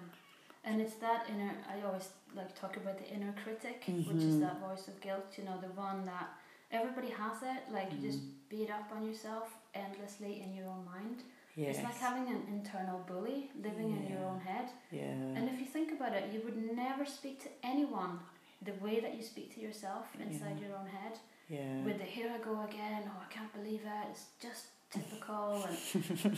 and 0.62 0.80
it's 0.80 0.96
that 0.96 1.20
inner. 1.32 1.52
I 1.74 1.84
always 1.86 2.08
like 2.36 2.54
talk 2.60 2.76
about 2.76 2.98
the 2.98 3.08
inner 3.16 3.34
critic, 3.42 3.82
which 3.86 4.22
is 4.30 4.34
Mhm. 4.36 4.40
that 4.40 4.60
voice 4.60 4.86
of 4.88 5.00
guilt. 5.00 5.26
You 5.38 5.44
know, 5.44 5.58
the 5.58 5.72
one 5.88 6.04
that 6.04 6.28
everybody 6.70 7.08
has 7.10 7.42
it. 7.42 7.60
Like 7.72 7.90
you 7.92 7.98
just 8.10 8.20
beat 8.50 8.70
up 8.70 8.86
on 8.94 9.06
yourself 9.06 9.46
endlessly 9.74 10.42
in 10.42 10.54
your 10.54 10.66
own 10.68 10.84
mind. 10.84 11.22
Yes. 11.56 11.76
It's 11.76 11.84
like 11.84 11.96
having 11.98 12.28
an 12.28 12.42
internal 12.48 13.00
bully 13.08 13.50
living 13.62 13.90
in 13.96 14.06
your 14.12 14.22
own 14.30 14.40
head. 14.40 14.68
yeah. 14.90 15.36
And 15.36 15.48
if 15.48 15.58
you 15.58 15.64
think 15.66 15.90
about 15.92 16.12
it, 16.12 16.24
you 16.32 16.40
would 16.44 16.58
never 16.76 17.04
speak 17.06 17.42
to 17.44 17.48
anyone 17.64 18.18
the 18.62 18.72
way 18.84 19.00
that 19.00 19.16
you 19.16 19.22
speak 19.22 19.54
to 19.54 19.60
yourself 19.60 20.04
inside 20.20 20.58
Yeah. 20.60 20.68
your 20.68 20.76
own 20.76 20.86
head. 20.86 21.14
yeah. 21.48 21.82
With 21.86 21.98
the 21.98 22.04
here 22.04 22.30
I 22.34 22.38
go 22.44 22.62
again, 22.64 23.02
oh 23.10 23.22
I 23.26 23.32
can't 23.32 23.52
believe 23.54 23.80
it, 23.84 24.06
it's 24.10 24.26
just 24.40 24.66
typical 24.90 25.64
and 25.68 25.76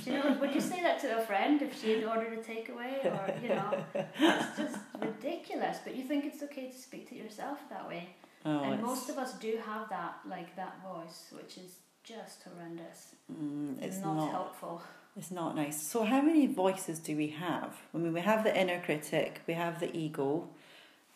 you 0.07 0.12
know 0.14 0.37
would 0.40 0.54
you 0.54 0.61
say 0.61 0.81
that 0.83 0.98
to 0.98 1.18
a 1.18 1.20
friend 1.20 1.61
if 1.61 1.78
she 1.81 1.92
had 1.94 2.04
ordered 2.04 2.33
a 2.33 2.42
takeaway 2.42 3.04
or 3.04 3.35
you 3.42 3.50
know 3.50 3.85
it's 3.94 4.57
just 4.57 4.78
ridiculous 5.00 5.76
but 5.85 5.94
you 5.94 6.02
think 6.02 6.24
it's 6.24 6.42
okay 6.42 6.70
to 6.70 6.76
speak 6.78 7.07
to 7.11 7.14
yourself 7.14 7.59
that 7.68 7.87
way 7.87 8.09
oh, 8.46 8.62
and 8.64 8.74
it's, 8.74 8.83
most 8.83 9.11
of 9.11 9.18
us 9.18 9.35
do 9.35 9.59
have 9.64 9.87
that 9.90 10.14
like 10.26 10.57
that 10.57 10.74
voice 10.83 11.26
which 11.33 11.59
is 11.59 11.76
just 12.02 12.42
horrendous 12.44 13.09
mm, 13.31 13.81
it's 13.83 13.98
not, 13.98 14.16
not. 14.16 14.31
helpful 14.31 14.83
It's 15.18 15.33
not 15.33 15.57
nice. 15.57 15.83
So, 15.83 16.04
how 16.04 16.20
many 16.22 16.46
voices 16.46 17.00
do 17.00 17.16
we 17.16 17.28
have? 17.28 17.76
I 17.92 17.98
mean, 17.98 18.12
we 18.12 18.20
have 18.20 18.44
the 18.44 18.57
inner 18.57 18.81
critic, 18.81 19.40
we 19.48 19.54
have 19.54 19.81
the 19.81 19.94
ego. 19.96 20.48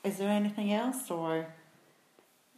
Is 0.03 0.19
there 0.19 0.29
anything 0.29 0.73
else, 0.73 1.11
or 1.11 1.47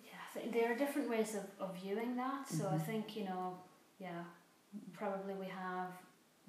Yeah, 0.02 0.12
I 0.26 0.38
think 0.38 0.52
there 0.54 0.72
are 0.72 0.76
different 0.76 1.10
ways 1.10 1.34
of, 1.34 1.44
of 1.60 1.76
viewing 1.76 2.16
that. 2.16 2.48
So 2.48 2.64
I 2.68 2.78
Mhm. 2.78 2.86
think, 2.86 3.16
you 3.16 3.24
know, 3.24 3.58
yeah, 3.98 4.24
probably 4.94 5.34
we 5.34 5.46
have 5.46 5.90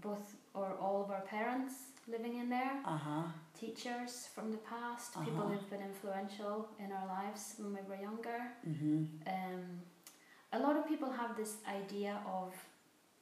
both 0.01 0.35
or 0.53 0.67
all 0.83 1.01
of 1.03 1.11
our 1.11 1.21
parents 1.21 1.73
living 2.07 2.35
in 2.37 2.49
there, 2.49 2.75
uh 2.85 2.97
huh, 2.97 3.23
teachers 3.59 4.27
from 4.33 4.51
the 4.51 4.57
past, 4.59 5.13
people 5.25 5.43
Uh-huh. 5.43 5.49
who've 5.49 5.69
been 5.69 5.81
influential 5.91 6.69
in 6.79 6.91
our 6.91 7.07
lives 7.07 7.55
when 7.59 7.73
we 7.77 7.81
were 7.89 8.01
younger. 8.09 8.39
mm-hmm. 8.65 9.05
Um, 9.35 9.81
a 10.53 10.59
lot 10.59 10.75
of 10.77 10.87
people 10.87 11.09
have 11.11 11.35
this 11.35 11.57
idea 11.67 12.21
of 12.39 12.53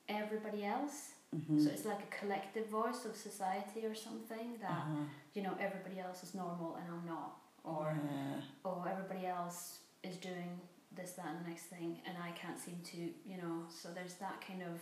everybody 0.07 0.63
else. 0.65 1.12
Mm-hmm. 1.33 1.59
So 1.63 1.69
it's 1.71 1.85
like 1.85 1.99
a 2.09 2.15
collective 2.19 2.67
voice 2.67 3.05
of 3.05 3.15
society 3.15 3.85
or 3.85 3.95
something 3.95 4.57
that, 4.61 4.69
uh-huh. 4.71 5.05
you 5.33 5.41
know, 5.41 5.53
everybody 5.59 5.99
else 5.99 6.23
is 6.23 6.33
normal 6.35 6.75
and 6.79 6.85
I'm 6.93 7.05
not. 7.07 7.37
Or 7.63 7.97
yeah. 8.11 8.41
oh, 8.65 8.85
everybody 8.89 9.25
else 9.25 9.79
is 10.03 10.17
doing 10.17 10.59
this, 10.95 11.11
that, 11.13 11.27
and 11.27 11.45
the 11.45 11.49
next 11.49 11.63
thing, 11.63 11.97
and 12.05 12.15
I 12.21 12.31
can't 12.31 12.59
seem 12.59 12.77
to, 12.91 12.97
you 12.97 13.37
know. 13.41 13.63
So 13.69 13.89
there's 13.95 14.15
that 14.15 14.43
kind 14.45 14.61
of 14.61 14.81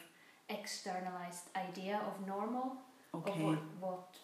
externalized 0.50 1.46
idea 1.56 2.02
of 2.08 2.28
normal, 2.28 2.78
Okay. 3.14 3.32
of 3.32 3.42
what, 3.42 3.60
what 3.80 4.18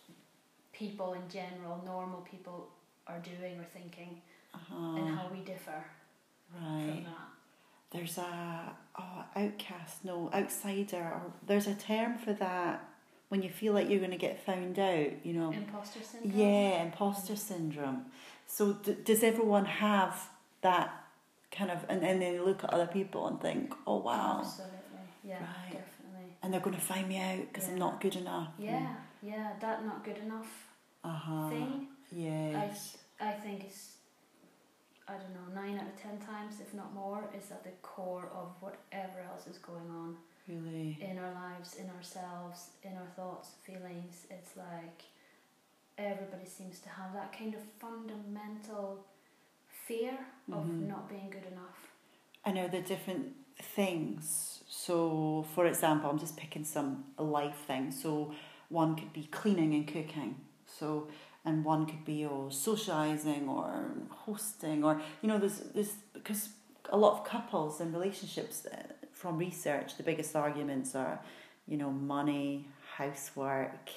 people 0.73 1.13
in 1.13 1.27
general, 1.29 1.81
normal 1.85 2.21
people, 2.21 2.69
are 3.05 3.19
doing 3.19 3.59
or 3.59 3.65
thinking, 3.73 4.21
Uh-huh. 4.53 4.97
and 4.97 5.07
how 5.15 5.29
we 5.31 5.39
differ 5.39 5.83
Right. 6.53 6.87
from 6.87 7.03
that. 7.03 7.29
There's 7.91 8.17
a 8.17 8.73
oh, 9.00 9.23
outcast, 9.36 10.04
no, 10.04 10.30
outsider, 10.34 10.97
or 10.97 11.21
there's 11.45 11.67
a 11.67 11.73
term 11.76 12.17
for 12.17 12.34
that 12.34 12.84
when 13.30 13.41
you 13.41 13.50
feel 13.50 13.73
like 13.73 13.89
you're 13.89 14.00
going 14.00 14.12
to 14.12 14.17
get 14.17 14.45
found 14.45 14.78
out, 14.80 15.26
you 15.26 15.34
know. 15.34 15.52
Imposter 15.52 16.00
syndrome. 16.04 16.38
Yeah, 16.39 16.84
imposter 16.84 17.36
syndrome. 17.36 18.06
So 18.45 18.73
d- 18.73 18.97
does 19.04 19.23
everyone 19.23 19.65
have 19.65 20.30
that 20.62 20.93
kind 21.52 21.71
of, 21.71 21.86
and, 21.89 22.04
and 22.04 22.21
then 22.21 22.34
they 22.34 22.39
look 22.39 22.63
at 22.63 22.73
other 22.73 22.88
people 22.88 23.28
and 23.28 23.39
think, 23.41 23.73
oh 23.86 23.97
wow, 23.97 24.39
Absolutely. 24.41 24.73
Yeah, 25.23 25.39
Right. 25.39 25.71
definitely. 25.73 26.36
and 26.43 26.54
they're 26.54 26.62
going 26.62 26.76
to 26.76 26.82
find 26.82 27.08
me 27.08 27.19
out 27.19 27.47
because 27.52 27.67
I'm 27.69 27.78
not 27.78 28.00
good 28.02 28.15
enough. 28.15 28.50
Yeah, 28.60 28.95
yeah, 29.21 29.52
that 29.62 29.86
not 29.86 30.04
good 30.04 30.17
enough 30.17 30.47
Uh 31.04 31.10
huh. 31.10 31.50
thing. 31.50 31.88
Yes. 32.12 32.97
I 33.19 33.32
think 33.32 33.63
it's, 33.65 33.96
I 35.10 35.13
don't 35.13 35.34
know, 35.34 35.62
nine 35.62 35.78
out 35.80 35.88
of 35.88 35.96
ten 36.02 36.17
times, 36.20 36.60
if 36.60 36.74
not 36.74 36.93
more, 36.93 37.30
is 37.38 37.50
at 37.52 37.63
the 37.63 37.72
core 37.82 38.30
of 38.36 38.50
whatever 38.60 39.22
else 39.32 39.48
is 39.48 39.58
going 39.58 39.89
on 39.89 40.17
really. 40.48 40.98
in 41.00 41.17
our 41.17 41.34
lives, 41.34 41.76
in 41.76 41.89
ourselves, 41.89 42.72
in 42.84 42.93
our 42.93 43.08
thoughts, 43.15 43.52
feelings. 43.65 44.28
It's 44.30 44.58
like 44.58 45.04
everybody 45.98 46.46
seems 46.46 46.80
to 46.82 46.89
have 46.89 47.13
that 47.13 47.32
kind 47.38 47.54
of 47.56 47.62
fundamental 47.80 49.06
fear 49.88 50.17
of 50.52 50.63
Mhm. 50.65 50.88
not 50.88 51.08
being 51.10 51.30
good 51.30 51.46
enough. 51.46 51.91
And 52.43 52.58
are 52.58 52.67
there 52.67 52.82
different 52.82 53.36
things? 53.58 54.63
So, 54.67 55.43
for 55.56 55.65
example, 55.65 56.10
I'm 56.10 56.20
just 56.20 56.36
picking 56.38 56.65
some 56.65 57.06
life 57.17 57.58
things. 57.65 58.02
So, 58.02 58.34
one 58.70 58.96
could 58.96 59.13
be 59.13 59.26
cleaning 59.28 59.74
and 59.74 59.88
cooking. 59.88 60.36
So, 60.65 61.08
and 61.47 61.63
one 61.63 61.86
could 61.86 62.03
be 62.03 62.25
oh, 62.25 62.49
socializing 62.49 63.47
or 63.47 63.86
hosting, 64.10 64.83
or 64.83 65.01
you 65.21 65.29
know, 65.29 65.39
there's 65.39 65.60
there's 65.73 65.93
because 66.13 66.49
a 66.89 66.97
lot 66.97 67.13
of 67.13 67.23
couples 67.25 67.79
and 67.79 67.93
relationships 67.93 68.65
uh, 68.65 68.83
from 69.13 69.38
research, 69.38 69.97
the 69.97 70.03
biggest 70.03 70.36
arguments 70.36 70.93
are, 70.93 71.19
you 71.67 71.77
know, 71.77 71.89
money, 71.89 72.67
housework, 72.97 73.89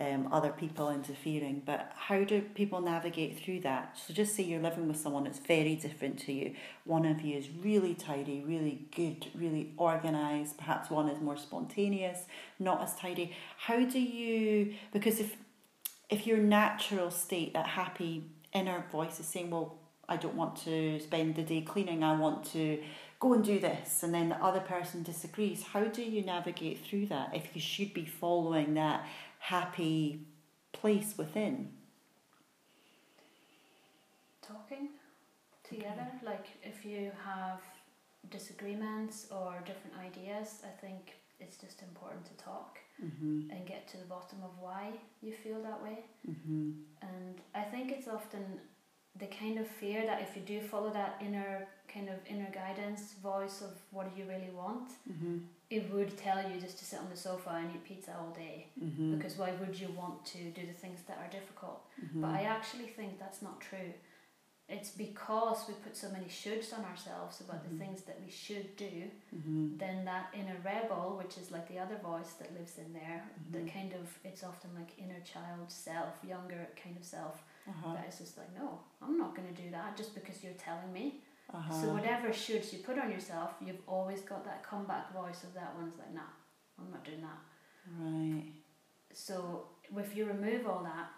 um, 0.00 0.28
other 0.32 0.50
people 0.50 0.90
interfering. 0.90 1.62
But 1.66 1.92
how 1.96 2.22
do 2.22 2.40
people 2.40 2.80
navigate 2.80 3.40
through 3.40 3.60
that? 3.60 3.98
So 3.98 4.14
just 4.14 4.36
say 4.36 4.44
you're 4.44 4.62
living 4.62 4.86
with 4.86 4.98
someone 4.98 5.24
that's 5.24 5.40
very 5.40 5.74
different 5.74 6.18
to 6.20 6.32
you. 6.32 6.54
One 6.84 7.04
of 7.04 7.20
you 7.20 7.36
is 7.36 7.48
really 7.50 7.94
tidy, 7.94 8.44
really 8.46 8.86
good, 8.94 9.26
really 9.34 9.72
organized. 9.76 10.56
Perhaps 10.58 10.90
one 10.90 11.08
is 11.08 11.20
more 11.20 11.36
spontaneous, 11.36 12.20
not 12.60 12.82
as 12.82 12.94
tidy. 12.94 13.32
How 13.58 13.84
do 13.84 13.98
you? 13.98 14.74
Because 14.92 15.18
if 15.18 15.36
if 16.08 16.26
your 16.26 16.38
natural 16.38 17.10
state, 17.10 17.52
that 17.54 17.66
happy 17.66 18.24
inner 18.52 18.84
voice 18.90 19.20
is 19.20 19.26
saying, 19.26 19.50
well, 19.50 19.78
I 20.08 20.16
don't 20.16 20.34
want 20.34 20.56
to 20.64 20.98
spend 21.00 21.34
the 21.34 21.42
day 21.42 21.60
cleaning. 21.60 22.02
I 22.02 22.18
want 22.18 22.44
to 22.52 22.82
go 23.20 23.34
and 23.34 23.44
do 23.44 23.58
this, 23.58 24.02
and 24.02 24.14
then 24.14 24.30
the 24.30 24.42
other 24.42 24.60
person 24.60 25.02
disagrees. 25.02 25.62
How 25.62 25.84
do 25.84 26.02
you 26.02 26.24
navigate 26.24 26.78
through 26.84 27.06
that 27.06 27.34
if 27.34 27.54
you 27.54 27.60
should 27.60 27.92
be 27.92 28.06
following 28.06 28.74
that 28.74 29.06
happy 29.38 30.20
place 30.72 31.14
within? 31.18 31.70
Talking 34.40 34.88
together, 35.68 36.06
like 36.24 36.46
if 36.62 36.86
you 36.86 37.10
have 37.24 37.60
disagreements 38.30 39.26
or 39.30 39.62
different 39.66 39.96
ideas, 39.98 40.62
I 40.64 40.80
think 40.80 41.16
it's 41.40 41.56
just 41.56 41.82
important 41.82 42.24
to 42.26 42.34
talk 42.44 42.78
Mm-hmm. 43.00 43.48
and 43.52 43.64
get 43.64 43.86
to 43.92 43.96
the 43.96 44.04
bottom 44.06 44.38
of 44.42 44.50
why 44.60 44.90
you 45.22 45.32
feel 45.32 45.62
that 45.62 45.80
way. 45.80 45.98
Mm-hmm. 46.28 46.70
And 47.00 47.34
I 47.54 47.62
think 47.62 47.92
it's 47.92 48.08
often 48.08 48.44
the 49.20 49.26
kind 49.26 49.56
of 49.60 49.68
fear 49.68 50.04
that 50.04 50.20
if 50.20 50.34
you 50.34 50.42
do 50.42 50.60
follow 50.60 50.90
that 50.92 51.12
inner 51.24 51.68
kind 51.86 52.08
of 52.08 52.16
inner 52.28 52.50
guidance 52.52 53.12
voice 53.22 53.60
of 53.62 53.70
what 53.92 54.12
do 54.12 54.20
you 54.20 54.28
really 54.28 54.50
want, 54.52 54.88
Mm-hmm. 55.08 55.36
it 55.70 55.84
would 55.94 56.16
tell 56.18 56.38
you 56.50 56.60
just 56.60 56.76
to 56.80 56.84
sit 56.84 56.98
on 56.98 57.08
the 57.08 57.16
sofa 57.16 57.50
and 57.50 57.70
eat 57.72 57.84
pizza 57.84 58.10
all 58.18 58.32
day. 58.34 58.66
Mm-hmm. 58.82 59.14
Because 59.16 59.38
why 59.38 59.52
would 59.60 59.78
you 59.78 59.90
want 59.96 60.24
to 60.34 60.38
do 60.58 60.66
the 60.66 60.72
things 60.82 60.98
that 61.06 61.18
are 61.22 61.30
difficult? 61.30 61.80
mm-hmm. 62.04 62.20
But 62.22 62.30
I 62.30 62.42
actually 62.56 62.86
think 62.88 63.20
that's 63.20 63.42
not 63.42 63.60
true. 63.60 63.92
It's 64.68 64.90
because 64.90 65.66
we 65.66 65.74
put 65.74 65.96
so 65.96 66.10
many 66.10 66.26
shoulds 66.26 66.76
on 66.76 66.84
ourselves 66.84 67.40
about 67.40 67.64
Mhm. 67.64 67.70
the 67.70 67.76
things 67.84 68.02
that 68.02 68.20
we 68.20 68.30
should 68.30 68.76
do, 68.76 69.10
mm-hmm. 69.34 69.78
then 69.78 70.04
that 70.04 70.26
inner 70.34 70.58
rebel, 70.62 71.16
which 71.16 71.38
is 71.38 71.50
like 71.50 71.66
the 71.68 71.78
other 71.78 71.96
voice 71.96 72.34
that 72.34 72.52
lives 72.52 72.76
in 72.76 72.92
there, 72.92 73.24
the 73.50 73.60
Mhm. 73.60 73.72
kind 73.72 73.92
of, 73.94 74.06
it's 74.24 74.44
often 74.44 74.74
like 74.74 74.98
inner 74.98 75.20
child 75.20 75.70
self, 75.70 76.22
younger 76.22 76.68
kind 76.82 76.96
of 76.98 77.04
self, 77.04 77.42
uh-huh. 77.66 77.94
that 77.94 78.08
is 78.08 78.18
just 78.18 78.36
like, 78.36 78.52
no, 78.54 78.80
I'm 79.00 79.16
not 79.16 79.34
going 79.34 79.48
to 79.54 79.62
do 79.62 79.70
that 79.70 79.96
just 79.96 80.14
because 80.14 80.44
you're 80.44 80.52
telling 80.68 80.92
me. 80.92 81.22
Uh-huh. 81.50 81.72
So 81.80 81.94
whatever 81.94 82.28
shoulds 82.28 82.70
you 82.74 82.80
put 82.80 82.98
on 82.98 83.10
yourself, 83.10 83.54
you've 83.64 83.80
always 83.88 84.20
got 84.20 84.44
that 84.44 84.62
comeback 84.62 85.12
voice 85.14 85.44
of 85.44 85.54
that 85.54 85.74
one's 85.76 85.96
like, 85.98 86.12
nah, 86.12 86.28
I'm 86.78 86.90
not 86.90 87.04
doing 87.04 87.22
that. 87.22 87.40
right. 87.98 88.52
So 89.14 89.68
if 89.96 90.14
you 90.14 90.26
remove 90.26 90.66
all 90.66 90.82
that, 90.82 91.08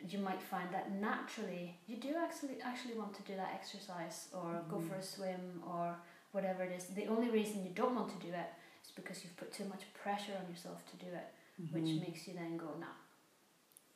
you 0.00 0.18
might 0.18 0.42
find 0.42 0.68
that 0.72 0.90
naturally 0.92 1.76
you 1.86 1.96
do 1.96 2.14
actually 2.16 2.60
actually 2.62 2.94
want 2.94 3.14
to 3.14 3.22
do 3.22 3.34
that 3.36 3.50
exercise 3.54 4.28
or 4.34 4.62
go 4.68 4.78
for 4.80 4.94
a 4.96 5.02
swim 5.02 5.62
or 5.66 5.96
whatever 6.32 6.62
it 6.64 6.72
is. 6.72 6.86
The 6.86 7.06
only 7.06 7.30
reason 7.30 7.64
you 7.64 7.70
don't 7.74 7.94
want 7.94 8.08
to 8.10 8.26
do 8.26 8.32
it 8.32 8.50
is 8.84 8.90
because 8.90 9.22
you've 9.22 9.36
put 9.36 9.52
too 9.52 9.64
much 9.64 9.82
pressure 9.94 10.32
on 10.40 10.50
yourself 10.50 10.84
to 10.90 10.96
do 10.96 11.10
it, 11.12 11.28
which 11.72 11.84
Mhm. 11.94 12.00
makes 12.00 12.26
you 12.26 12.34
then 12.34 12.56
go, 12.56 12.74
nah. 12.80 12.96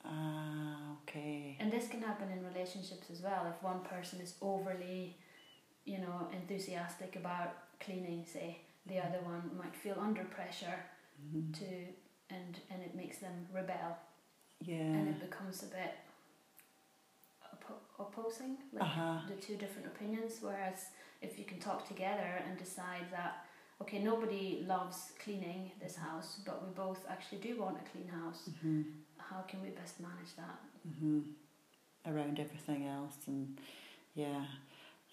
Ah, 0.05 0.93
okay. 1.03 1.57
And 1.61 1.71
this 1.73 1.89
can 1.89 2.01
happen 2.03 2.31
in 2.31 2.45
relationships 2.45 3.11
as 3.11 3.21
well. 3.23 3.47
If 3.47 3.63
one 3.63 3.81
person 3.83 4.21
is 4.21 4.35
overly, 4.41 5.17
you 5.85 5.99
know, 5.99 6.29
enthusiastic 6.33 7.17
about 7.17 7.79
cleaning, 7.81 8.25
say, 8.25 8.61
the 8.87 9.01
other 9.01 9.21
one 9.23 9.51
might 9.57 9.75
feel 9.75 9.99
under 10.01 10.25
pressure 10.25 10.85
Mhm. 11.21 11.53
to 11.59 11.95
and 12.31 12.61
and 12.71 12.83
it 12.83 12.95
makes 12.95 13.19
them 13.19 13.49
rebel 13.53 13.97
Yeah. 14.61 14.77
and 14.97 15.09
it 15.09 15.21
becomes 15.21 15.63
a 15.63 15.67
bit 15.67 15.95
oppo- 17.55 17.83
opposing, 17.99 18.57
like 18.73 18.83
Uh-huh. 18.83 19.21
the 19.29 19.35
two 19.37 19.57
different 19.57 19.87
opinions. 19.87 20.39
Whereas 20.41 20.91
if 21.23 21.39
you 21.39 21.45
can 21.45 21.59
talk 21.59 21.87
together 21.87 22.43
and 22.47 22.59
decide 22.59 23.07
that, 23.11 23.47
okay, 23.81 23.99
nobody 24.03 24.65
loves 24.67 25.13
cleaning 25.23 25.71
this 25.81 25.97
house, 25.97 26.41
but 26.45 26.65
we 26.67 26.71
both 26.75 27.05
actually 27.09 27.39
do 27.39 27.57
want 27.61 27.77
a 27.79 27.85
clean 27.91 28.09
house, 28.09 28.51
hmm 28.61 28.83
how 29.19 29.43
can 29.43 29.61
we 29.61 29.69
best 29.71 30.01
manage 30.01 30.35
that? 30.37 30.59
hmm 30.99 31.21
Around 32.07 32.39
everything 32.41 32.87
else, 32.87 33.17
and 33.27 33.59
yeah. 34.15 34.45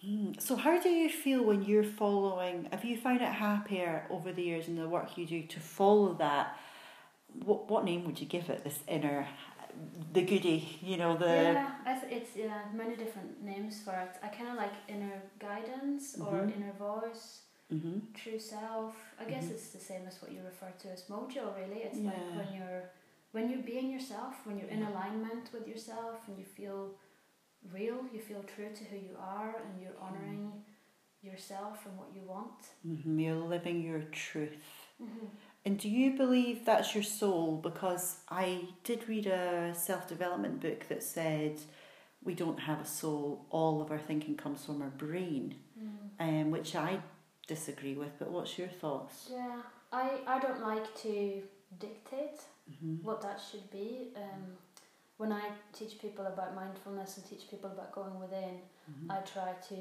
Hmm. 0.02 0.32
So, 0.40 0.56
how 0.56 0.80
do 0.80 0.88
you 0.90 1.10
feel 1.10 1.44
when 1.44 1.64
you're 1.64 1.84
following? 1.84 2.68
Have 2.72 2.86
you 2.86 2.96
found 2.96 3.22
it 3.22 3.28
happier 3.28 4.06
over 4.10 4.32
the 4.32 4.44
years 4.44 4.68
in 4.70 4.76
the 4.76 4.88
work 4.88 5.18
you 5.18 5.26
do 5.26 5.44
to 5.44 5.60
follow 5.60 6.14
that? 6.14 6.58
What 7.44 7.70
what 7.70 7.84
name 7.86 8.06
would 8.06 8.20
you 8.20 8.28
give 8.28 8.50
it? 8.50 8.64
This 8.64 8.80
inner, 8.88 9.28
the 10.14 10.22
goody, 10.22 10.80
you 10.82 10.98
know 10.98 11.18
the. 11.18 11.26
yeah, 11.26 11.70
it's 12.10 12.36
yeah, 12.36 12.62
many 12.74 12.96
different 12.96 13.44
names 13.44 13.82
for 13.82 13.92
it. 13.92 14.16
I 14.24 14.28
kind 14.30 14.50
of 14.50 14.56
like 14.58 14.74
inner 14.88 15.22
guidance 15.40 16.16
or 16.20 16.32
Mhm. 16.34 16.56
inner 16.56 16.74
voice, 16.74 17.42
hmm 17.70 18.00
true 18.14 18.40
self. 18.40 18.96
I 19.20 19.26
guess 19.26 19.46
Mhm. 19.46 19.52
it's 19.52 19.70
the 19.72 19.80
same 19.80 20.06
as 20.08 20.22
what 20.22 20.32
you 20.32 20.42
refer 20.44 20.72
to 20.82 20.88
as 20.92 21.04
mojo. 21.10 21.44
Really, 21.58 21.82
it's 21.84 21.98
Yeah. 22.00 22.12
like 22.12 22.36
when 22.40 22.54
you're 22.58 22.84
when 23.34 23.50
you're 23.50 23.68
being 23.74 23.92
yourself, 23.92 24.34
when 24.46 24.58
you're 24.58 24.70
in 24.78 24.84
alignment 24.84 25.52
with 25.54 25.68
yourself, 25.68 26.28
and 26.28 26.38
you 26.40 26.46
feel 26.46 26.82
real, 27.72 28.00
you 28.14 28.20
feel 28.20 28.44
true 28.44 28.72
to 28.80 28.84
who 28.86 28.98
you 28.98 29.16
are, 29.20 29.56
and 29.66 29.82
you're 29.82 30.00
honoring 30.00 30.64
yourself 31.22 31.86
and 31.86 31.98
what 31.98 32.10
you 32.16 32.22
want. 32.36 32.60
hmm 32.84 33.20
You're 33.20 33.44
living 33.56 33.82
your 33.84 34.04
truth. 34.26 34.68
Mm-hmm. 35.66 35.72
And 35.72 35.80
do 35.80 35.90
you 35.90 36.12
believe 36.18 36.66
that's 36.66 36.94
your 36.94 37.04
soul? 37.04 37.60
Because 37.62 38.18
I 38.30 38.62
did 38.84 39.08
read 39.10 39.28
a 39.28 39.74
self 39.76 40.08
development 40.08 40.62
book 40.62 40.88
that 40.90 41.04
said 41.04 41.60
we 42.24 42.34
don't 42.34 42.60
have 42.60 42.82
a 42.82 42.86
soul, 42.86 43.46
all 43.50 43.82
of 43.82 43.92
our 43.92 44.00
thinking 44.00 44.36
comes 44.36 44.66
from 44.66 44.82
our 44.82 44.90
brain, 44.90 45.56
um, 46.20 46.52
which 46.52 46.76
I 46.76 47.00
disagree 47.48 47.94
with. 47.94 48.12
But 48.20 48.32
what's 48.32 48.58
your 48.58 48.68
thoughts? 48.68 49.30
Yeah, 49.32 49.62
I, 49.92 50.20
I 50.28 50.40
don't 50.40 50.62
like 50.62 50.94
to 51.04 51.42
dictate 51.80 52.42
hmm 52.80 52.96
what 53.04 53.22
that 53.22 53.40
should 53.52 53.70
be. 53.70 54.10
Um, 54.16 54.58
when 55.18 55.32
I 55.32 55.50
teach 55.72 56.00
people 56.00 56.26
about 56.26 56.56
mindfulness 56.56 57.18
and 57.18 57.26
teach 57.30 57.48
people 57.50 57.70
about 57.72 57.92
going 57.92 58.20
within, 58.20 58.60
hmm 58.88 59.12
I 59.12 59.18
try 59.18 59.54
to 59.70 59.76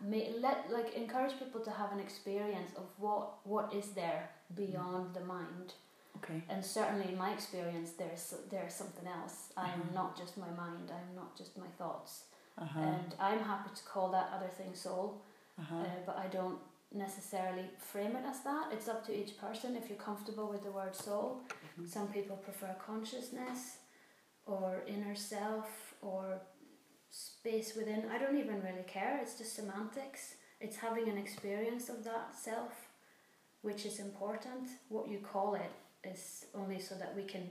make, 0.00 0.34
let 0.40 0.70
like 0.72 0.94
encourage 0.94 1.38
people 1.38 1.60
to 1.60 1.70
have 1.70 1.92
an 1.92 2.00
experience 2.00 2.72
of 2.76 2.84
what 2.98 3.38
what 3.44 3.72
is 3.74 3.90
there 3.90 4.30
beyond 4.54 5.14
the 5.14 5.24
mind. 5.24 5.74
Okay. 6.16 6.42
And 6.48 6.64
certainly 6.64 7.08
in 7.12 7.18
my 7.18 7.32
experience, 7.32 7.90
there's 7.92 8.34
there's 8.50 8.74
something 8.74 9.06
else. 9.06 9.52
I 9.56 9.68
am 9.72 9.80
Mhm. 9.82 9.94
not 9.94 10.16
just 10.16 10.36
my 10.36 10.50
mind. 10.50 10.90
I 10.90 11.00
am 11.08 11.14
not 11.14 11.36
just 11.36 11.56
my 11.58 11.68
thoughts. 11.78 12.24
Uh 12.58 12.64
huh. 12.74 12.80
And 12.80 13.14
I'm 13.20 13.40
happy 13.52 13.70
to 13.74 13.82
call 13.84 14.10
that 14.10 14.28
other 14.36 14.48
thing 14.58 14.74
soul. 14.74 15.22
Uh 15.58 15.62
huh. 15.70 15.76
Uh, 15.76 16.00
but 16.06 16.16
I 16.18 16.26
don't 16.28 16.58
necessarily 16.92 17.66
frame 17.78 18.16
it 18.16 18.24
as 18.26 18.40
that. 18.40 18.64
It's 18.72 18.88
up 18.88 19.06
to 19.06 19.12
each 19.20 19.38
person 19.38 19.76
if 19.76 19.88
you're 19.88 20.04
comfortable 20.10 20.48
with 20.48 20.62
the 20.64 20.72
word 20.72 20.94
soul. 20.94 21.40
Mm-hmm. 21.48 21.86
Some 21.86 22.08
people 22.08 22.36
prefer 22.36 22.74
consciousness 22.84 23.78
or 24.46 24.82
inner 24.86 25.14
self 25.14 25.94
or 26.02 26.40
space 27.40 27.74
within. 27.74 28.04
I 28.12 28.18
don't 28.18 28.36
even 28.36 28.62
really 28.62 28.84
care. 28.86 29.18
It's 29.22 29.34
just 29.38 29.56
semantics. 29.56 30.34
It's 30.60 30.76
having 30.76 31.08
an 31.08 31.16
experience 31.16 31.88
of 31.88 32.04
that 32.04 32.34
self, 32.38 32.88
which 33.62 33.86
is 33.86 33.98
important. 33.98 34.68
What 34.88 35.08
you 35.08 35.18
call 35.18 35.54
it 35.54 35.72
is 36.04 36.46
only 36.54 36.80
so 36.80 36.94
that 36.96 37.16
we 37.16 37.22
can 37.22 37.48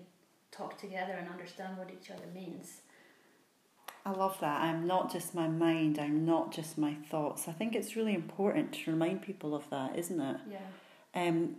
talk 0.52 0.78
together 0.78 1.14
and 1.14 1.28
understand 1.28 1.78
what 1.78 1.90
each 1.90 2.12
other 2.12 2.26
means. 2.34 2.82
I 4.06 4.12
love 4.12 4.38
that. 4.42 4.62
I'm 4.62 4.86
not 4.88 5.12
just 5.12 5.34
my 5.36 5.48
mind, 5.48 6.00
I'm 6.00 6.26
not 6.26 6.52
just 6.52 6.78
my 6.78 6.96
thoughts. 7.10 7.48
I 7.48 7.52
think 7.52 7.76
it's 7.76 7.96
really 7.96 8.14
important 8.14 8.74
to 8.74 8.92
remind 8.92 9.24
people 9.24 9.56
of 9.56 9.70
that, 9.72 9.98
isn't 9.98 10.22
it? 10.22 10.38
Yeah. 10.52 11.22
Um, 11.22 11.58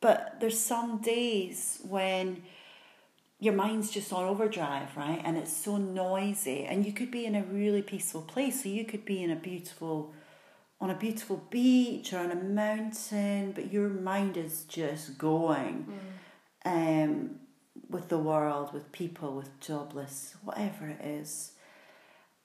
but 0.00 0.38
there's 0.40 0.58
some 0.58 0.98
days 0.98 1.80
when 1.88 2.42
your 3.42 3.54
mind's 3.54 3.90
just 3.90 4.12
on 4.12 4.22
overdrive, 4.22 4.96
right? 4.96 5.20
And 5.24 5.36
it's 5.36 5.52
so 5.52 5.76
noisy, 5.76 6.64
and 6.64 6.86
you 6.86 6.92
could 6.92 7.10
be 7.10 7.26
in 7.26 7.34
a 7.34 7.42
really 7.42 7.82
peaceful 7.82 8.22
place. 8.22 8.62
So 8.62 8.68
you 8.68 8.84
could 8.84 9.04
be 9.04 9.20
in 9.20 9.32
a 9.32 9.36
beautiful, 9.36 10.14
on 10.80 10.90
a 10.90 10.94
beautiful 10.94 11.42
beach 11.50 12.12
or 12.12 12.20
on 12.20 12.30
a 12.30 12.36
mountain, 12.36 13.50
but 13.50 13.72
your 13.72 13.88
mind 13.88 14.36
is 14.36 14.62
just 14.62 15.18
going. 15.18 15.88
Mm. 16.64 17.04
Um, 17.04 17.30
with 17.90 18.08
the 18.08 18.18
world, 18.18 18.72
with 18.72 18.92
people, 18.92 19.34
with 19.34 19.58
jobless, 19.58 20.36
whatever 20.44 20.86
it 20.86 21.04
is, 21.04 21.52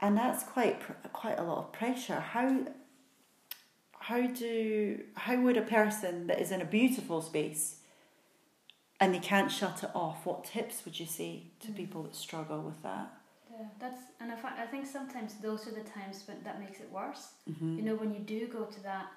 and 0.01 0.17
that's 0.17 0.43
quite 0.43 0.81
quite 1.13 1.37
a 1.37 1.43
lot 1.43 1.59
of 1.59 1.71
pressure. 1.71 2.19
How 2.19 2.65
how 3.99 4.25
do 4.25 5.03
how 5.15 5.39
would 5.41 5.57
a 5.57 5.61
person 5.61 6.25
that 6.27 6.41
is 6.41 6.51
in 6.51 6.59
a 6.59 6.65
beautiful 6.65 7.21
space 7.21 7.76
and 8.99 9.13
they 9.13 9.19
can't 9.19 9.51
shut 9.51 9.83
it 9.83 9.89
off? 9.93 10.25
What 10.25 10.43
tips 10.43 10.83
would 10.85 10.99
you 10.99 11.05
say 11.05 11.43
to 11.61 11.67
Mm. 11.69 11.75
people 11.75 12.03
that 12.03 12.15
struggle 12.15 12.61
with 12.61 12.81
that? 12.83 13.07
Yeah, 13.51 13.65
that's 13.79 14.01
and 14.19 14.31
I, 14.31 14.35
fi- 14.35 14.61
I 14.63 14.67
think 14.67 14.85
sometimes 14.85 15.35
those 15.35 15.67
are 15.67 15.71
the 15.71 15.81
times 15.97 16.23
when 16.27 16.43
that 16.43 16.59
makes 16.59 16.79
it 16.79 16.91
worse. 16.91 17.23
Mm-hmm. 17.49 17.77
You 17.77 17.83
know, 17.83 17.95
when 17.95 18.13
you 18.13 18.19
do 18.19 18.47
go 18.47 18.65
to 18.65 18.83
that 18.83 19.07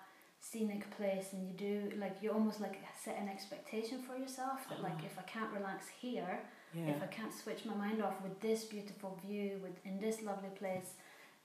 scenic 0.42 0.88
place 0.96 1.34
and 1.34 1.46
you 1.46 1.52
do 1.52 1.92
like 1.98 2.16
you 2.22 2.30
almost 2.30 2.60
like 2.60 2.76
set 3.04 3.18
an 3.18 3.28
expectation 3.28 4.00
for 4.00 4.16
yourself 4.16 4.66
that 4.70 4.82
like 4.82 4.96
Ah. 5.02 5.04
if 5.10 5.18
I 5.18 5.22
can't 5.22 5.52
relax 5.52 5.88
here, 5.88 6.40
yeah, 6.74 6.88
if 6.94 7.02
I 7.02 7.06
can't 7.08 7.34
switch 7.34 7.64
my 7.66 7.74
mind 7.74 8.02
off 8.02 8.16
with 8.22 8.40
this 8.40 8.64
beautiful 8.64 9.18
view, 9.26 9.58
with 9.62 9.76
in 9.84 9.98
this 10.00 10.22
lovely 10.22 10.50
place, 10.62 10.94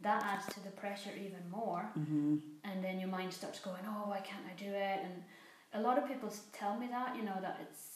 that 0.01 0.23
adds 0.23 0.45
to 0.53 0.59
the 0.63 0.71
pressure 0.71 1.11
even 1.27 1.43
more. 1.49 1.89
mm-hmm. 1.97 2.37
And 2.63 2.83
then 2.83 2.99
your 2.99 3.09
mind 3.09 3.33
starts 3.33 3.59
going, 3.59 3.81
oh, 3.87 4.03
why 4.11 4.19
can't 4.19 4.45
I 4.45 4.53
do 4.57 4.71
it? 4.71 4.99
And 5.05 5.23
a 5.73 5.81
lot 5.81 5.97
of 5.97 6.07
people 6.07 6.29
tell 6.53 6.77
me 6.77 6.87
that 6.87 7.15
you 7.17 7.23
know 7.23 7.37
that 7.41 7.57
it's 7.61 7.94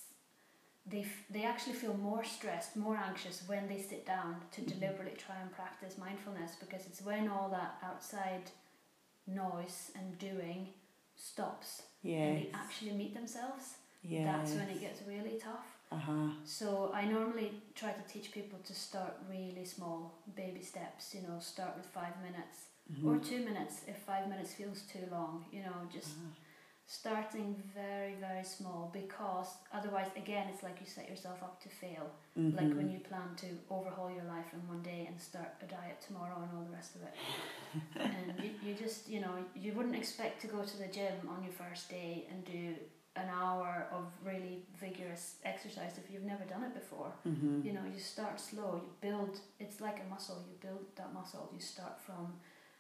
they 0.90 1.02
f- 1.02 1.26
they 1.30 1.44
actually 1.44 1.74
feel 1.76 1.96
more 1.96 2.24
stressed, 2.24 2.76
more 2.76 2.98
anxious 2.98 3.44
when 3.48 3.68
they 3.68 3.82
sit 3.82 4.06
down 4.06 4.36
to 4.52 4.62
Mhm. 4.62 4.68
deliberately 4.74 5.18
try 5.18 5.38
and 5.44 5.52
practice 5.52 5.98
mindfulness 5.98 6.56
because 6.60 6.86
it's 6.88 7.02
when 7.02 7.28
all 7.30 7.50
that 7.50 7.72
outside 7.84 8.52
noise 9.28 9.92
and 9.96 10.18
doing 10.20 10.74
stops 11.16 11.84
and 12.24 12.38
they 12.38 12.50
actually 12.54 12.92
meet 12.92 13.14
themselves. 13.14 13.76
yes, 14.04 14.26
That's 14.26 14.54
when 14.56 14.70
it 14.70 14.80
gets 14.82 15.02
really 15.04 15.38
tough. 15.40 15.68
uh 15.92 15.98
huh, 15.98 16.30
So 16.46 16.92
I 16.94 17.06
normally 17.06 17.52
try 17.76 17.92
to 17.92 18.04
teach 18.14 18.32
people 18.32 18.60
to 18.64 18.74
start 18.74 19.14
really 19.30 19.66
small, 19.66 20.14
baby 20.36 20.64
steps. 20.64 21.14
You 21.16 21.22
know, 21.28 21.40
start 21.40 21.76
with 21.78 21.86
five 21.88 22.14
minutes 22.22 22.58
or 23.06 23.16
mm-hmm. 23.16 23.30
two 23.30 23.40
minutes 23.46 23.82
if 23.88 23.98
five 23.98 24.28
minutes 24.30 24.54
feels 24.54 24.82
too 24.84 25.06
long. 25.12 25.46
You 25.52 25.62
know, 25.64 25.78
just 25.92 26.14
starting 26.92 27.56
very 27.76 28.16
very 28.20 28.44
small 28.44 28.90
because 28.92 29.50
otherwise, 29.72 30.08
again, 30.18 30.48
it's 30.52 30.64
like 30.64 30.78
you 30.82 30.88
set 30.88 31.08
yourself 31.08 31.38
up 31.44 31.62
to 31.62 31.70
fail. 31.70 32.10
mm-hmm. 32.38 32.58
Like 32.58 32.76
when 32.76 32.90
you 32.90 33.00
plan 33.00 33.30
to 33.38 33.46
overhaul 33.70 34.10
your 34.10 34.24
life 34.24 34.48
in 34.54 34.68
one 34.68 34.82
day 34.82 35.06
and 35.08 35.22
start 35.22 35.54
a 35.62 35.68
diet 35.68 36.02
tomorrow 36.06 36.38
and 36.42 36.50
all 36.52 36.66
the 36.66 36.76
rest 36.76 36.96
of 36.96 37.02
it. 37.04 37.14
and 38.00 38.44
you, 38.44 38.50
you 38.66 38.74
just, 38.74 39.08
you 39.08 39.22
know, 39.22 39.36
you 39.56 39.72
wouldn't 39.74 39.96
expect 39.96 40.42
to 40.42 40.48
go 40.48 40.64
to 40.64 40.78
the 40.78 40.88
gym 40.88 41.30
on 41.30 41.44
your 41.44 41.54
first 41.54 41.92
day 41.92 42.26
and 42.32 42.44
do 42.44 42.74
an 43.16 43.30
hour 43.32 43.86
of 43.92 44.06
really 44.26 44.64
vigorous 44.80 45.36
exercise 45.46 45.94
if 46.04 46.12
you've 46.12 46.24
never 46.24 46.44
done 46.46 46.64
it 46.64 46.74
before. 46.74 47.12
mm-hmm. 47.28 47.62
You 47.64 47.74
know, 47.74 47.86
you 47.94 48.00
start 48.00 48.42
slow, 48.42 48.82
you 48.84 48.92
build, 49.00 49.40
it's 49.60 49.80
like 49.80 50.02
a 50.04 50.10
muscle, 50.10 50.44
you 50.50 50.56
build 50.68 50.86
that 50.96 51.14
muscle. 51.14 51.52
You 51.54 51.62
start 51.62 52.02
from, 52.02 52.34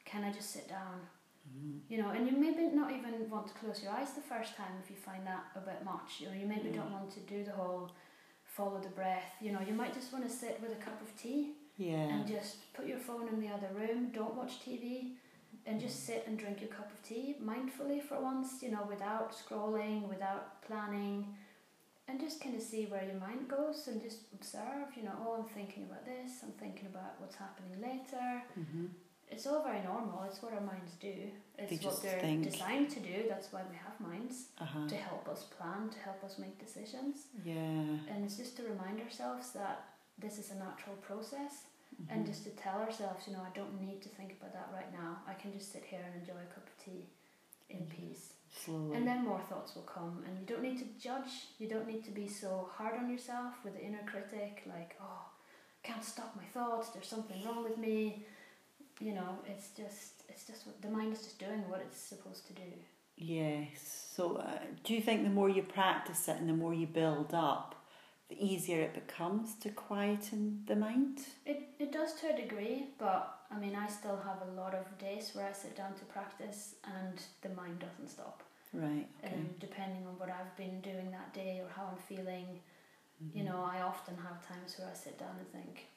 can 0.03 0.24
I 0.24 0.32
just 0.32 0.49
sit 0.51 0.68
down? 0.68 1.01
You 1.89 1.97
know, 2.02 2.10
and 2.10 2.28
you 2.28 2.34
maybe 2.38 2.64
not 2.76 2.91
even 2.91 3.30
want 3.30 3.47
to 3.47 3.54
close 3.56 3.82
your 3.84 3.91
eyes 3.91 4.12
the 4.14 4.22
first 4.22 4.56
time 4.56 4.74
if 4.84 4.89
you 4.91 4.95
find 4.95 5.26
that 5.26 5.45
a 5.56 5.60
bit 5.60 5.84
much. 5.84 6.20
You 6.20 6.28
know, 6.28 6.34
you 6.41 6.45
maybe 6.45 6.70
Mm. 6.70 6.76
don't 6.76 6.91
want 6.91 7.10
to 7.12 7.20
do 7.22 7.43
the 7.43 7.52
whole 7.52 7.91
follow 8.43 8.80
the 8.80 8.89
breath. 8.89 9.32
You 9.41 9.52
know, 9.54 9.62
you 9.62 9.74
might 9.74 9.93
just 9.93 10.12
want 10.14 10.24
to 10.26 10.30
sit 10.43 10.60
with 10.62 10.72
a 10.72 10.82
cup 10.88 11.02
of 11.02 11.16
tea 11.18 11.54
yeah, 11.78 12.10
and 12.14 12.28
just 12.28 12.72
put 12.74 12.86
your 12.88 13.00
phone 13.00 13.28
in 13.28 13.39
the 13.39 13.47
other 13.56 13.70
room. 13.74 14.12
Don't 14.12 14.36
watch 14.36 14.54
TV, 14.66 15.16
and 15.66 15.80
just 15.80 16.06
sit 16.06 16.24
and 16.28 16.38
drink 16.38 16.62
your 16.62 16.70
cup 16.70 16.91
of 16.91 17.02
tea 17.02 17.36
mindfully 17.43 18.02
for 18.02 18.20
once. 18.20 18.62
You 18.64 18.72
know, 18.72 18.84
without 18.88 19.32
scrolling, 19.34 20.08
without 20.08 20.62
planning, 20.62 21.18
and 22.08 22.20
just 22.20 22.41
kind 22.43 22.56
of 22.56 22.62
see 22.62 22.86
where 22.86 23.04
your 23.04 23.20
mind 23.28 23.47
goes 23.47 23.88
and 23.88 24.02
just 24.02 24.20
observe. 24.34 24.88
You 24.97 25.04
know, 25.04 25.16
oh, 25.26 25.34
I'm 25.39 25.45
thinking 25.58 25.84
about 25.89 26.06
this. 26.06 26.32
I'm 26.43 26.52
thinking 26.64 26.88
about 26.88 27.14
what's 27.20 27.36
happening 27.36 27.74
later 27.82 28.43
mm-hmm. 28.60 28.86
It's 29.32 29.45
all 29.47 29.63
very 29.63 29.82
normal. 29.84 30.23
It's 30.27 30.41
what 30.41 30.53
our 30.53 30.61
minds 30.61 30.93
do. 30.99 31.13
It's 31.57 31.69
They 31.80 31.86
what 31.88 32.01
they're 32.01 32.19
think. 32.19 32.49
designed 32.51 32.89
to 32.91 32.99
do. 32.99 33.25
That's 33.27 33.51
why 33.53 33.61
we 33.69 33.75
have 33.77 33.99
minds 33.99 34.47
uh-huh. 34.59 34.88
to 34.88 34.95
help 34.95 35.27
us 35.30 35.43
plan, 35.43 35.89
to 35.89 35.99
help 35.99 36.23
us 36.23 36.38
make 36.39 36.57
decisions. 36.59 37.27
yeah, 37.43 37.53
And 38.11 38.23
it's 38.25 38.38
just 38.38 38.57
to 38.57 38.63
remind 38.63 39.01
ourselves 39.01 39.51
that 39.53 39.86
this 40.17 40.38
is 40.39 40.51
a 40.51 40.55
natural 40.55 40.95
process, 40.97 41.53
mm-hmm. 42.01 42.11
and 42.11 42.25
just 42.25 42.43
to 42.45 42.49
tell 42.51 42.80
ourselves, 42.80 43.27
you 43.27 43.34
know, 43.34 43.41
I 43.41 43.55
don't 43.55 43.80
need 43.80 44.01
to 44.01 44.09
think 44.09 44.32
about 44.34 44.53
that 44.53 44.69
right 44.73 44.91
now. 44.91 45.19
I 45.27 45.34
can 45.34 45.53
just 45.53 45.71
sit 45.71 45.84
here 45.86 46.01
and 46.05 46.13
enjoy 46.21 46.39
a 46.41 46.53
cup 46.53 46.67
of 46.67 46.75
tea 46.84 47.07
in 47.69 47.80
Mhm. 47.86 47.89
peace. 47.89 48.34
slowly, 48.65 48.97
And 48.97 49.07
then 49.07 49.23
more 49.23 49.39
thoughts 49.47 49.75
will 49.75 49.84
come, 49.84 50.23
and 50.25 50.39
you 50.39 50.45
don't 50.47 50.63
need 50.63 50.80
to 50.80 50.86
judge. 50.99 51.34
You 51.59 51.67
don't 51.69 51.86
need 51.88 52.03
to 52.05 52.11
be 52.11 52.27
so 52.27 52.67
hard 52.75 52.95
on 52.97 53.07
yourself 53.07 53.63
with 53.63 53.75
the 53.75 53.84
inner 53.86 54.03
critic, 54.07 54.63
like, 54.65 54.97
oh, 54.99 55.21
can't 55.84 56.03
stop 56.03 56.36
my 56.36 56.45
thoughts. 56.45 56.89
There's 56.89 57.07
something 57.07 57.43
wrong 57.45 57.63
with 57.63 57.77
me. 57.77 58.25
You 59.00 59.14
know, 59.14 59.39
it's 59.47 59.70
just, 59.70 60.24
it's 60.28 60.45
just 60.45 60.66
what 60.68 60.82
the 60.82 60.89
mind 60.89 61.14
is 61.14 61.20
just 61.20 61.39
doing 61.39 61.68
what 61.70 61.80
it's 61.82 61.97
supposed 61.97 62.45
to 62.47 62.54
do. 62.54 62.70
Yes. 63.16 64.12
So, 64.16 64.38
uh, 64.38 64.60
do 64.84 64.93
you 64.93 65.02
think 65.02 65.24
the 65.24 65.30
more 65.30 65.50
you 65.50 65.64
practice 65.64 66.28
it 66.28 66.38
and 66.38 66.50
the 66.50 66.54
more 66.54 66.74
you 66.74 66.88
build 66.88 67.34
up, 67.34 67.76
the 68.30 68.36
easier 68.45 68.82
it 68.82 68.93
becomes 68.93 69.56
to 69.56 69.70
quieten 69.70 70.64
the 70.68 70.76
mind? 70.76 71.20
It 71.45 71.70
it 71.80 71.91
does 71.91 72.14
to 72.16 72.34
a 72.34 72.36
degree, 72.36 72.88
but 72.97 73.39
I 73.50 73.58
mean, 73.58 73.76
I 73.76 73.88
still 73.88 74.18
have 74.18 74.41
a 74.47 74.52
lot 74.62 74.76
of 74.76 74.86
days 74.97 75.32
where 75.34 75.47
I 75.47 75.54
sit 75.54 75.76
down 75.76 75.93
to 75.95 76.06
practice, 76.06 76.76
and 76.84 77.20
the 77.41 77.50
mind 77.50 77.80
doesn't 77.80 78.10
stop. 78.10 78.43
Right. 78.74 79.08
Okay. 79.26 79.36
Um, 79.36 79.50
depending 79.60 80.06
on 80.06 80.20
what 80.20 80.30
I've 80.30 80.56
been 80.56 80.80
doing 80.82 81.10
that 81.12 81.34
day 81.34 81.62
or 81.64 81.70
how 81.76 81.89
I'm 81.91 81.97
feeling, 81.97 82.60
you 83.34 83.43
Mhm. 83.43 83.47
know, 83.47 83.64
I 83.64 83.82
often 83.82 84.16
have 84.18 84.45
times 84.47 84.78
where 84.78 84.89
I 84.89 84.93
sit 84.93 85.18
down 85.18 85.36
and 85.39 85.52
think, 85.52 85.88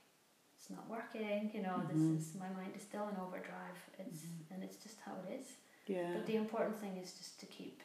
it's 0.62 0.70
not 0.70 0.88
working. 0.88 1.50
You 1.52 1.62
know, 1.62 1.82
Mhm. 1.82 1.88
this 1.88 2.28
is 2.28 2.34
my 2.36 2.48
mind 2.50 2.76
is 2.76 2.82
still 2.82 3.08
in 3.08 3.16
overdrive. 3.16 3.76
It's 3.98 4.20
Mhm. 4.22 4.50
and 4.52 4.62
it's 4.62 4.76
just 4.76 5.00
how 5.00 5.16
it 5.16 5.30
is. 5.40 5.56
Yeah. 5.86 6.12
But 6.14 6.26
the 6.26 6.36
important 6.36 6.76
thing 6.76 6.96
is 6.98 7.18
just 7.18 7.40
to 7.40 7.46
keep 7.46 7.82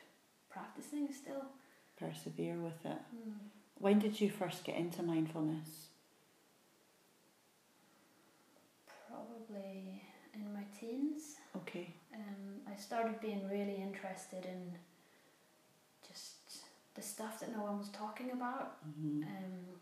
practicing 0.49 1.11
still. 1.11 1.45
Persevere 1.95 2.61
with 2.61 2.85
it. 2.85 3.01
Mm. 3.15 3.49
When 3.79 3.97
did 3.97 4.21
you 4.21 4.29
first 4.29 4.63
get 4.63 4.75
into 4.75 5.01
mindfulness? 5.01 5.89
Probably 9.07 10.03
in 10.35 10.53
my 10.53 10.63
teens. 10.79 11.37
Okay. 11.55 11.95
Um, 12.13 12.61
I 12.67 12.75
started 12.75 13.19
being 13.19 13.47
really 13.49 13.77
interested 13.77 14.45
in 14.45 14.77
just 16.07 16.63
the 16.93 17.01
stuff 17.01 17.39
that 17.39 17.51
no 17.51 17.63
one 17.63 17.79
was 17.79 17.89
talking 17.89 18.31
about. 18.31 18.77
hmm 18.83 19.23
Um, 19.23 19.81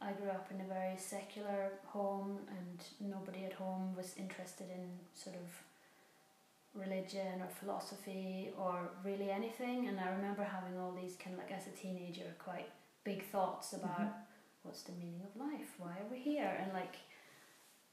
I 0.00 0.12
grew 0.12 0.28
up 0.30 0.48
in 0.50 0.60
a 0.60 0.64
very 0.68 0.96
secular 0.96 1.72
home, 1.86 2.40
and 2.48 2.84
nobody 3.00 3.44
at 3.44 3.52
home 3.54 3.94
was 3.96 4.14
interested 4.16 4.66
in 4.70 4.98
sort 5.14 5.36
of 5.36 5.48
religion 6.74 7.40
or 7.40 7.48
philosophy 7.48 8.50
or 8.58 8.90
really 9.04 9.30
anything. 9.30 9.88
And 9.88 9.98
I 9.98 10.10
remember 10.10 10.44
having 10.44 10.78
all 10.78 10.92
these 10.92 11.16
kind 11.16 11.34
of 11.34 11.40
like 11.42 11.52
as 11.52 11.66
a 11.66 11.70
teenager, 11.70 12.34
quite 12.38 12.68
big 13.04 13.22
thoughts 13.24 13.72
about 13.72 14.00
Mhm. 14.00 14.14
what's 14.62 14.82
the 14.82 14.92
meaning 14.92 15.22
of 15.22 15.34
life, 15.36 15.78
why 15.78 15.98
are 16.00 16.08
we 16.10 16.18
here, 16.18 16.56
and 16.60 16.72
like 16.72 16.96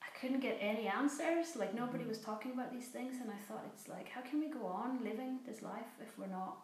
I 0.01 0.09
couldn't 0.19 0.41
get 0.41 0.57
any 0.59 0.87
answers. 0.87 1.55
Like 1.55 1.73
nobody 1.73 2.03
Mhm. 2.03 2.09
was 2.09 2.19
talking 2.21 2.51
about 2.51 2.71
these 2.71 2.89
things, 2.89 3.21
and 3.21 3.31
I 3.31 3.37
thought 3.47 3.63
it's 3.73 3.87
like 3.87 4.09
how 4.09 4.21
can 4.21 4.39
we 4.39 4.47
go 4.47 4.65
on 4.65 5.03
living 5.03 5.39
this 5.45 5.61
life 5.61 5.91
if 6.01 6.17
we're 6.17 6.27
not 6.27 6.57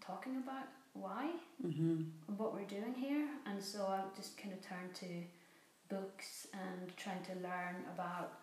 talking 0.00 0.36
about 0.36 0.66
why? 0.94 1.30
hmm 1.60 2.02
and 2.28 2.38
what 2.38 2.52
we're 2.54 2.64
doing 2.78 2.94
here. 2.94 3.28
And 3.46 3.62
so 3.62 3.86
I 3.86 4.00
just 4.16 4.36
kind 4.36 4.52
of 4.52 4.60
turned 4.66 4.94
to 4.96 5.06
books 5.88 6.46
and 6.52 6.96
trying 6.96 7.22
to 7.24 7.34
learn 7.34 7.76
about 7.94 8.40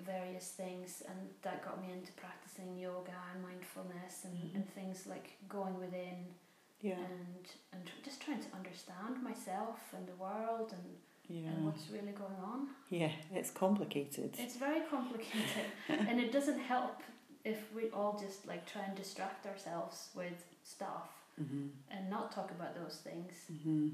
various 0.00 0.48
things, 0.50 1.02
and 1.08 1.16
that 1.42 1.64
got 1.64 1.80
me 1.80 1.90
into 1.92 2.12
practicing 2.12 2.76
yoga 2.78 3.12
and 3.32 3.42
mindfulness 3.42 4.24
and, 4.24 4.34
Mhm. 4.36 4.54
and 4.56 4.74
things 4.74 5.06
like 5.06 5.38
going 5.48 5.78
within 5.78 6.34
Yeah. 6.80 6.98
and 6.98 7.48
and 7.72 7.86
tr- 7.86 8.02
just 8.04 8.20
trying 8.20 8.40
to 8.40 8.54
understand 8.54 9.22
myself 9.22 9.94
and 9.94 10.06
the 10.06 10.14
world 10.16 10.72
and, 10.72 10.98
Yeah. 11.28 11.48
and 11.50 11.64
what's 11.64 11.88
really 11.88 12.12
going 12.12 12.36
on. 12.52 12.74
Yeah, 12.90 13.12
it's 13.32 13.50
complicated. 13.50 14.36
It's 14.38 14.56
very 14.56 14.82
complicated, 14.86 15.66
and 15.88 16.20
it 16.20 16.30
doesn't 16.30 16.58
help 16.58 17.02
if 17.44 17.72
we 17.72 17.90
all 17.90 18.18
just 18.18 18.46
like 18.46 18.66
try 18.66 18.82
and 18.82 18.94
distract 18.96 19.46
ourselves 19.46 20.10
with 20.14 20.44
stuff 20.62 21.15
hmm 21.38 21.68
and 21.90 22.10
not 22.10 22.32
talk 22.32 22.50
about 22.50 22.74
those 22.74 22.96
things. 23.04 23.32
hmm 23.62 23.88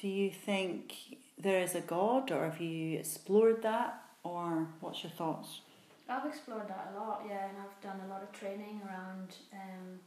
Do 0.00 0.08
you 0.08 0.30
think 0.30 0.94
there 1.38 1.60
is 1.62 1.74
a 1.74 1.80
God, 1.80 2.30
or 2.30 2.44
have 2.44 2.60
you 2.60 2.98
explored 2.98 3.62
that, 3.62 4.02
or 4.24 4.68
what's 4.80 5.02
your 5.04 5.12
thoughts? 5.12 5.60
I've 6.08 6.26
explored 6.26 6.68
that 6.68 6.92
a 6.94 6.98
lot, 7.00 7.22
yeah, 7.28 7.48
and 7.48 7.56
I've 7.58 7.80
done 7.80 8.00
a 8.06 8.08
lot 8.08 8.22
of 8.22 8.32
training 8.32 8.80
around 8.86 9.36
um, 9.52 10.00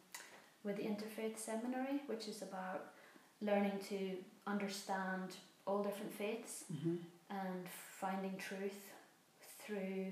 with 0.64 0.76
the 0.78 0.84
Interfaith 0.84 1.38
Seminary, 1.38 2.02
which 2.08 2.28
is 2.28 2.42
about 2.42 2.82
learning 3.42 3.80
to 3.90 4.18
understand 4.48 5.36
all 5.66 5.84
different 5.84 6.14
faiths 6.14 6.66
hmm 6.82 6.96
and 7.30 7.66
finding 8.00 8.38
truth 8.38 8.92
through 9.60 10.12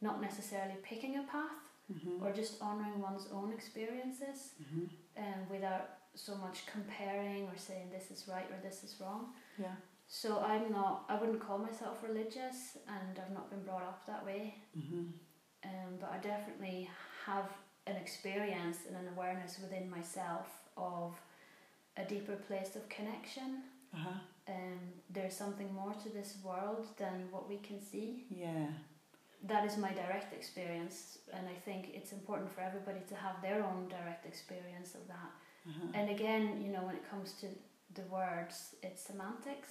not 0.00 0.18
necessarily 0.22 0.76
picking 0.82 1.16
a 1.16 1.22
path 1.24 1.67
hmm 1.92 2.22
or 2.22 2.32
just 2.32 2.60
honouring 2.60 3.00
one's 3.00 3.26
own 3.32 3.52
experiences 3.52 4.52
hmm 4.70 4.84
um, 5.16 5.40
without 5.50 5.88
so 6.14 6.34
much 6.36 6.66
comparing 6.66 7.44
or 7.44 7.56
saying 7.56 7.90
this 7.90 8.10
is 8.10 8.28
right 8.28 8.46
or 8.50 8.58
this 8.62 8.82
is 8.84 8.96
wrong. 9.00 9.28
Yeah. 9.58 9.74
So 10.06 10.40
I'm 10.40 10.70
not, 10.72 11.04
I 11.08 11.18
wouldn't 11.20 11.40
call 11.40 11.58
myself 11.58 12.02
religious 12.02 12.78
and 12.88 13.18
I've 13.18 13.32
not 13.32 13.50
been 13.50 13.62
brought 13.62 13.82
up 13.82 14.06
that 14.06 14.24
way. 14.24 14.54
hmm 14.74 15.06
um, 15.64 15.96
but 16.00 16.10
I 16.12 16.18
definitely 16.18 16.88
have 17.26 17.46
an 17.86 17.96
experience 17.96 18.78
and 18.86 18.96
an 18.96 19.08
awareness 19.16 19.58
within 19.60 19.90
myself 19.90 20.46
of 20.76 21.14
a 21.96 22.04
deeper 22.04 22.36
place 22.36 22.76
of 22.76 22.88
connection. 22.88 23.62
Uh-huh. 23.94 24.20
Um, 24.48 24.78
there's 25.10 25.34
something 25.34 25.72
more 25.74 25.92
to 26.04 26.08
this 26.10 26.36
world 26.44 26.86
than 26.96 27.28
what 27.30 27.48
we 27.48 27.56
can 27.58 27.82
see. 27.82 28.24
Yeah. 28.30 28.66
That 29.46 29.64
is 29.64 29.76
my 29.76 29.92
direct 29.92 30.32
experience, 30.34 31.18
and 31.32 31.46
I 31.48 31.54
think 31.64 31.90
it's 31.94 32.12
important 32.12 32.50
for 32.52 32.60
everybody 32.60 33.00
to 33.08 33.14
have 33.14 33.40
their 33.40 33.62
own 33.64 33.88
direct 33.88 34.26
experience 34.26 34.94
of 34.94 35.06
that. 35.08 35.30
Uh-huh. 35.68 35.88
And 35.94 36.10
again, 36.10 36.60
you 36.60 36.72
know, 36.72 36.82
when 36.82 36.96
it 36.96 37.08
comes 37.08 37.32
to 37.40 37.46
the 37.94 38.02
words, 38.10 38.74
it's 38.82 39.02
semantics. 39.02 39.68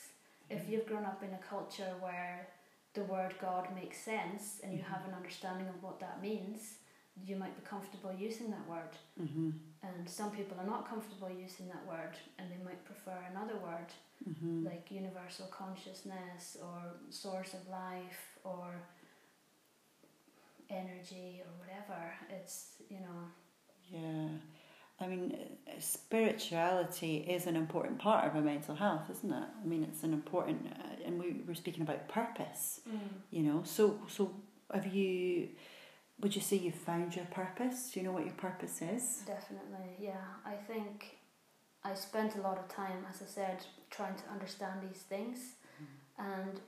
If 0.50 0.62
Mhm. 0.66 0.70
you've 0.70 0.86
grown 0.86 1.06
up 1.06 1.22
in 1.22 1.34
a 1.34 1.38
culture 1.40 1.94
where 2.00 2.48
the 2.94 3.04
word 3.04 3.36
God 3.40 3.74
makes 3.76 3.98
sense 3.98 4.60
and 4.64 4.72
you 4.74 4.80
Mhm. 4.84 4.88
have 4.94 5.06
an 5.06 5.14
understanding 5.14 5.68
of 5.68 5.84
what 5.84 6.00
that 6.00 6.22
means, 6.22 6.80
you 7.18 7.36
might 7.36 7.56
be 7.56 7.62
comfortable 7.64 8.14
using 8.14 8.50
that 8.52 8.66
word. 8.68 8.96
hmm 9.18 9.52
And 9.84 10.10
some 10.10 10.32
people 10.32 10.60
are 10.60 10.66
not 10.66 10.88
comfortable 10.88 11.30
using 11.30 11.68
that 11.68 11.86
word 11.86 12.16
and 12.38 12.52
they 12.52 12.58
might 12.58 12.84
prefer 12.86 13.18
another 13.32 13.58
word 13.58 13.90
hmm 14.24 14.66
like 14.66 14.90
universal 14.92 15.48
consciousness 15.48 16.58
or 16.62 16.82
source 17.12 17.54
of 17.54 17.68
life 17.68 18.40
or 18.44 18.82
energy 20.70 21.42
or 21.44 21.52
whatever. 21.60 22.14
It's, 22.30 22.74
you 22.90 23.00
know, 23.00 23.32
Yeah. 23.90 24.30
I 25.00 25.06
mean, 25.08 25.38
uh, 25.68 25.80
spirituality 25.80 27.18
is 27.18 27.46
an 27.46 27.56
important 27.56 28.00
part 28.00 28.26
of 28.26 28.36
our 28.36 28.42
mental 28.42 28.76
health, 28.76 29.10
isn't 29.12 29.32
it? 29.32 29.48
I 29.64 29.66
mean, 29.66 29.84
it's 29.84 30.04
an 30.04 30.12
important, 30.12 30.66
uh, 30.68 31.06
and 31.06 31.20
we 31.20 31.44
were 31.48 31.54
speaking 31.54 31.84
about 31.84 32.08
purpose, 32.08 32.82
you 33.30 33.44
know. 33.44 33.62
So, 33.64 34.00
so 34.08 34.34
have 34.74 34.88
you? 34.88 35.50
Would 36.20 36.36
you 36.36 36.42
say 36.42 36.58
you 36.58 36.72
found 36.72 37.16
your 37.16 37.26
purpose? 37.26 37.92
Do 37.92 38.00
you 38.00 38.06
know 38.08 38.12
what 38.12 38.26
your 38.26 38.34
purpose 38.34 38.82
is? 38.82 39.22
Definitely, 39.28 39.90
yeah. 40.00 40.26
I 40.44 40.56
think 40.56 41.18
I 41.84 41.94
spent 41.94 42.36
a 42.36 42.42
lot 42.42 42.58
of 42.58 42.68
time, 42.68 43.06
as 43.08 43.22
I 43.22 43.26
said, 43.26 43.64
trying 43.92 44.16
to 44.16 44.24
understand 44.32 44.82
these 44.82 45.04
things. 45.04 45.38
And 46.18 46.60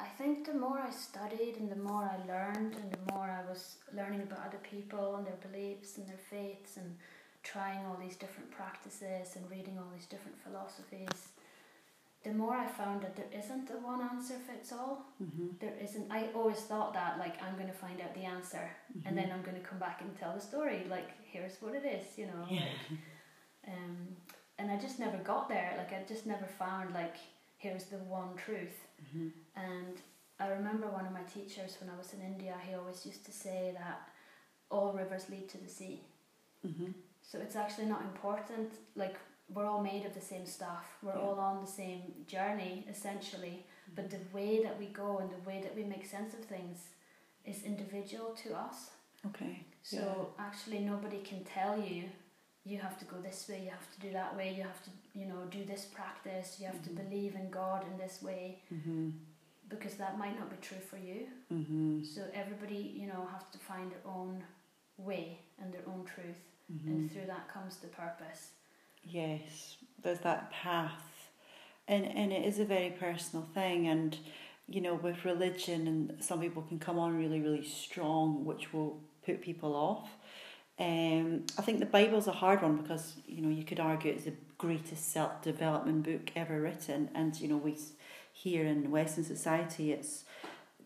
I 0.00 0.08
think 0.16 0.46
the 0.46 0.54
more 0.54 0.78
I 0.80 0.90
studied 0.90 1.56
and 1.58 1.70
the 1.70 1.76
more 1.76 2.04
I 2.04 2.16
learned 2.26 2.74
and 2.76 2.90
the 2.92 3.12
more 3.12 3.30
I 3.30 3.48
was 3.48 3.76
learning 3.94 4.22
about 4.22 4.46
other 4.46 4.60
people 4.62 5.16
and 5.16 5.26
their 5.26 5.40
beliefs 5.50 5.98
and 5.98 6.08
their 6.08 6.24
faiths 6.30 6.76
and 6.76 6.96
trying 7.42 7.84
all 7.86 7.98
these 8.00 8.16
different 8.16 8.50
practices 8.50 9.36
and 9.36 9.50
reading 9.50 9.78
all 9.78 9.90
these 9.94 10.06
different 10.06 10.38
philosophies, 10.42 11.28
the 12.24 12.32
more 12.32 12.54
I 12.54 12.66
found 12.66 13.02
that 13.02 13.16
there 13.16 13.30
isn't 13.36 13.70
a 13.70 13.74
one 13.74 14.02
answer 14.02 14.34
fits 14.34 14.72
all. 14.72 15.06
Mm-hmm. 15.22 15.48
There 15.60 15.74
isn't. 15.82 16.10
I 16.10 16.28
always 16.34 16.58
thought 16.58 16.92
that, 16.94 17.18
like, 17.18 17.42
I'm 17.42 17.54
going 17.54 17.68
to 17.68 17.72
find 17.72 18.00
out 18.00 18.14
the 18.14 18.24
answer 18.24 18.70
and 19.06 19.16
then 19.16 19.30
I'm 19.32 19.42
going 19.42 19.56
to 19.56 19.66
come 19.66 19.78
back 19.78 20.00
and 20.02 20.18
tell 20.18 20.34
the 20.34 20.40
story. 20.40 20.86
Like, 20.90 21.10
here's 21.30 21.56
what 21.60 21.74
it 21.74 21.84
is, 21.84 22.06
you 22.18 22.26
know. 22.26 22.44
Yeah. 22.50 22.60
Like, 22.60 23.74
um, 23.74 23.96
and 24.58 24.70
I 24.70 24.78
just 24.78 24.98
never 24.98 25.16
got 25.18 25.48
there. 25.48 25.74
Like, 25.78 25.92
I 25.92 26.04
just 26.06 26.26
never 26.26 26.46
found 26.46 26.92
like, 26.94 27.16
here's 27.56 27.84
the 27.84 27.98
one 27.98 28.36
truth. 28.36 28.78
hmm 29.12 29.28
And 29.56 29.96
I 30.38 30.48
remember 30.48 30.86
one 30.88 31.06
of 31.06 31.12
my 31.12 31.22
teachers 31.22 31.76
when 31.80 31.90
I 31.90 31.96
was 31.98 32.12
in 32.14 32.20
India. 32.20 32.54
He 32.66 32.74
always 32.74 33.04
used 33.04 33.24
to 33.26 33.32
say 33.32 33.74
that 33.78 34.08
all 34.70 34.92
rivers 34.92 35.28
lead 35.30 35.48
to 35.50 35.58
the 35.58 35.68
sea. 35.68 36.00
hmm 36.62 36.92
So 37.22 37.38
it's 37.38 37.56
actually 37.56 37.86
not 37.86 38.02
important. 38.02 38.70
Like 38.96 39.16
we're 39.54 39.66
all 39.66 39.82
made 39.82 40.04
of 40.06 40.14
the 40.14 40.20
same 40.20 40.46
stuff. 40.46 40.86
We're 41.02 41.16
Yeah. 41.18 41.24
all 41.26 41.38
on 41.40 41.60
the 41.60 41.72
same 41.82 42.02
journey 42.26 42.84
essentially. 42.88 43.66
But 43.96 44.08
the 44.10 44.20
way 44.32 44.62
that 44.62 44.78
we 44.78 44.86
go 44.86 45.18
and 45.18 45.28
the 45.30 45.42
way 45.50 45.60
that 45.64 45.74
we 45.74 45.82
make 45.84 46.06
sense 46.06 46.32
of 46.34 46.42
things 46.44 46.78
is 47.44 47.64
individual 47.64 48.30
to 48.44 48.48
us. 48.66 48.90
Okay. 49.26 49.64
So 49.82 50.32
actually, 50.38 50.78
nobody 50.80 51.20
can 51.30 51.42
tell 51.44 51.74
you 51.88 52.04
you 52.64 52.78
have 52.78 52.96
to 52.98 53.04
go 53.06 53.16
this 53.20 53.48
way, 53.48 53.58
you 53.64 53.70
have 53.70 53.90
to 53.94 54.00
do 54.06 54.10
that 54.12 54.36
way, 54.36 54.48
you 54.56 54.62
have 54.62 54.82
to 54.84 54.90
you 55.18 55.26
know 55.26 55.40
do 55.50 55.64
this 55.64 55.84
practice, 55.86 56.48
you 56.60 56.66
have 56.66 56.76
Mhm. 56.80 56.84
to 56.88 56.90
believe 57.02 57.34
in 57.34 57.50
God 57.50 57.80
in 57.90 57.94
this 57.98 58.22
way 58.22 58.44
hmm 58.68 59.10
because 59.70 59.94
that 59.94 60.18
might 60.18 60.38
not 60.38 60.50
be 60.50 60.56
true 60.60 60.82
for 60.90 60.98
you. 60.98 61.20
hmm 61.48 62.02
So 62.02 62.22
everybody 62.34 62.94
you 63.00 63.06
know 63.06 63.26
has 63.32 63.42
to 63.52 63.58
find 63.58 63.90
their 63.90 64.04
own 64.04 64.42
way 64.98 65.38
and 65.60 65.72
their 65.72 65.86
own 65.86 66.04
truth, 66.04 66.40
hmm 66.70 66.90
and 66.90 67.10
through 67.10 67.26
that 67.26 67.48
comes 67.52 67.76
the 67.76 67.88
purpose. 67.88 68.50
Yes, 69.04 69.76
there's 70.02 70.20
that 70.20 70.50
path, 70.52 71.30
and 71.88 72.04
and 72.04 72.32
it 72.32 72.44
is 72.44 72.58
a 72.58 72.64
very 72.64 72.90
personal 72.90 73.46
thing. 73.54 73.88
And 73.88 74.16
you 74.68 74.80
know, 74.80 74.94
with 74.94 75.24
religion, 75.24 75.86
and 75.88 76.22
some 76.24 76.40
people 76.40 76.62
can 76.62 76.78
come 76.78 76.98
on 76.98 77.16
really, 77.16 77.40
really 77.40 77.64
strong, 77.64 78.44
which 78.44 78.72
will 78.72 79.00
put 79.26 79.40
people 79.42 79.74
off. 79.74 80.08
Um, 80.78 81.44
I 81.58 81.62
think 81.62 81.80
the 81.80 81.86
Bible's 81.86 82.26
a 82.28 82.32
hard 82.32 82.62
one 82.62 82.76
because 82.76 83.14
you 83.26 83.42
know 83.42 83.50
you 83.50 83.64
could 83.64 83.80
argue 83.80 84.12
it's 84.12 84.24
the 84.24 84.34
greatest 84.58 85.12
self 85.12 85.42
development 85.42 86.04
book 86.04 86.30
ever 86.36 86.60
written, 86.60 87.10
and 87.14 87.38
you 87.40 87.48
know 87.48 87.56
we 87.58 87.76
here 88.42 88.64
in 88.64 88.90
Western 88.90 89.24
society 89.24 89.92
it's 89.92 90.24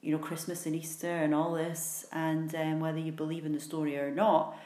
you 0.03 0.13
know 0.13 0.19
Christmas 0.19 0.67
and 0.67 0.75
Easter 0.77 1.09
and 1.11 1.35
all 1.35 1.55
this, 1.55 2.05
and 2.13 2.55
um, 2.55 2.81
whether 2.81 2.99
you 2.99 3.11
believe 3.11 3.47
in 3.47 3.53
the 3.53 3.61
story 3.61 3.97
or 3.97 4.11
not, 4.11 4.57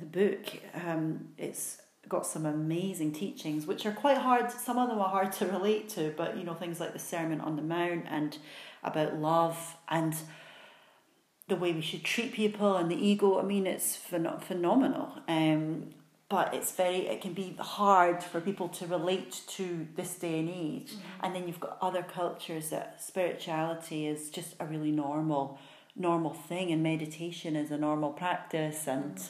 the 0.00 0.06
book 0.06 0.46
um, 0.74 1.28
it's 1.38 1.78
got 2.08 2.26
some 2.26 2.44
amazing 2.44 3.12
teachings 3.12 3.64
which 3.64 3.86
are 3.86 3.92
quite 3.92 4.18
hard 4.18 4.50
some 4.50 4.76
of 4.76 4.88
them 4.88 4.98
are 4.98 5.08
hard 5.08 5.30
to 5.30 5.46
relate 5.46 5.88
to 5.88 6.12
but 6.16 6.36
you 6.36 6.42
know 6.42 6.52
things 6.52 6.80
like 6.80 6.92
the 6.92 6.98
sermon 6.98 7.40
on 7.40 7.54
the 7.54 7.62
mount 7.62 8.04
and 8.10 8.38
about 8.82 9.16
love 9.16 9.76
and 9.88 10.16
the 11.46 11.54
way 11.54 11.72
we 11.72 11.80
should 11.80 12.02
treat 12.02 12.32
people 12.32 12.76
and 12.76 12.90
the 12.90 12.96
ego 12.96 13.38
i 13.38 13.42
mean 13.42 13.66
it's 13.66 13.96
phen- 13.96 14.42
phenomenal. 14.42 15.12
Um, 15.28 15.94
but 16.32 16.54
it's 16.54 16.72
very 16.72 17.06
it 17.08 17.20
can 17.20 17.34
be 17.34 17.54
hard 17.58 18.22
for 18.22 18.40
people 18.40 18.66
to 18.66 18.86
relate 18.86 19.42
to 19.46 19.86
this 19.96 20.14
day 20.14 20.38
and 20.38 20.48
age. 20.48 20.94
And 21.22 21.34
then 21.34 21.46
you've 21.46 21.60
got 21.60 21.76
other 21.82 22.02
cultures 22.02 22.70
that 22.70 23.02
spirituality 23.02 24.06
is 24.06 24.30
just 24.30 24.54
a 24.58 24.64
really 24.64 24.92
normal 24.92 25.58
normal 25.94 26.32
thing 26.32 26.72
and 26.72 26.82
meditation 26.82 27.54
is 27.54 27.70
a 27.70 27.76
normal 27.76 28.12
practice 28.14 28.88
and 28.88 29.20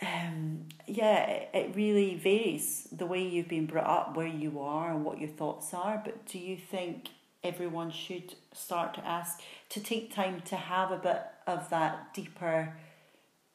um, 0.00 0.68
yeah, 0.86 1.28
it, 1.28 1.50
it 1.54 1.74
really 1.74 2.14
varies 2.14 2.86
the 2.92 3.06
way 3.06 3.22
you've 3.22 3.48
been 3.48 3.66
brought 3.66 3.86
up, 3.86 4.16
where 4.16 4.26
you 4.26 4.60
are, 4.60 4.90
and 4.90 5.04
what 5.04 5.20
your 5.20 5.28
thoughts 5.28 5.72
are. 5.74 6.00
But 6.04 6.26
do 6.26 6.40
you 6.40 6.56
think 6.56 7.10
everyone 7.44 7.90
should 7.90 8.34
start 8.52 8.94
to 8.94 9.06
ask 9.06 9.40
to 9.70 9.80
take 9.80 10.12
time 10.12 10.40
to 10.46 10.56
have 10.56 10.90
a 10.90 10.96
bit 10.96 11.22
of 11.46 11.70
that 11.70 12.14
deeper 12.14 12.74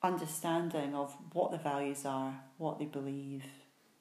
understanding 0.04 0.96
of 0.96 1.16
what 1.34 1.52
the 1.52 1.58
values 1.58 2.06
are, 2.06 2.34
what 2.58 2.80
they 2.80 2.86
believe? 2.86 3.44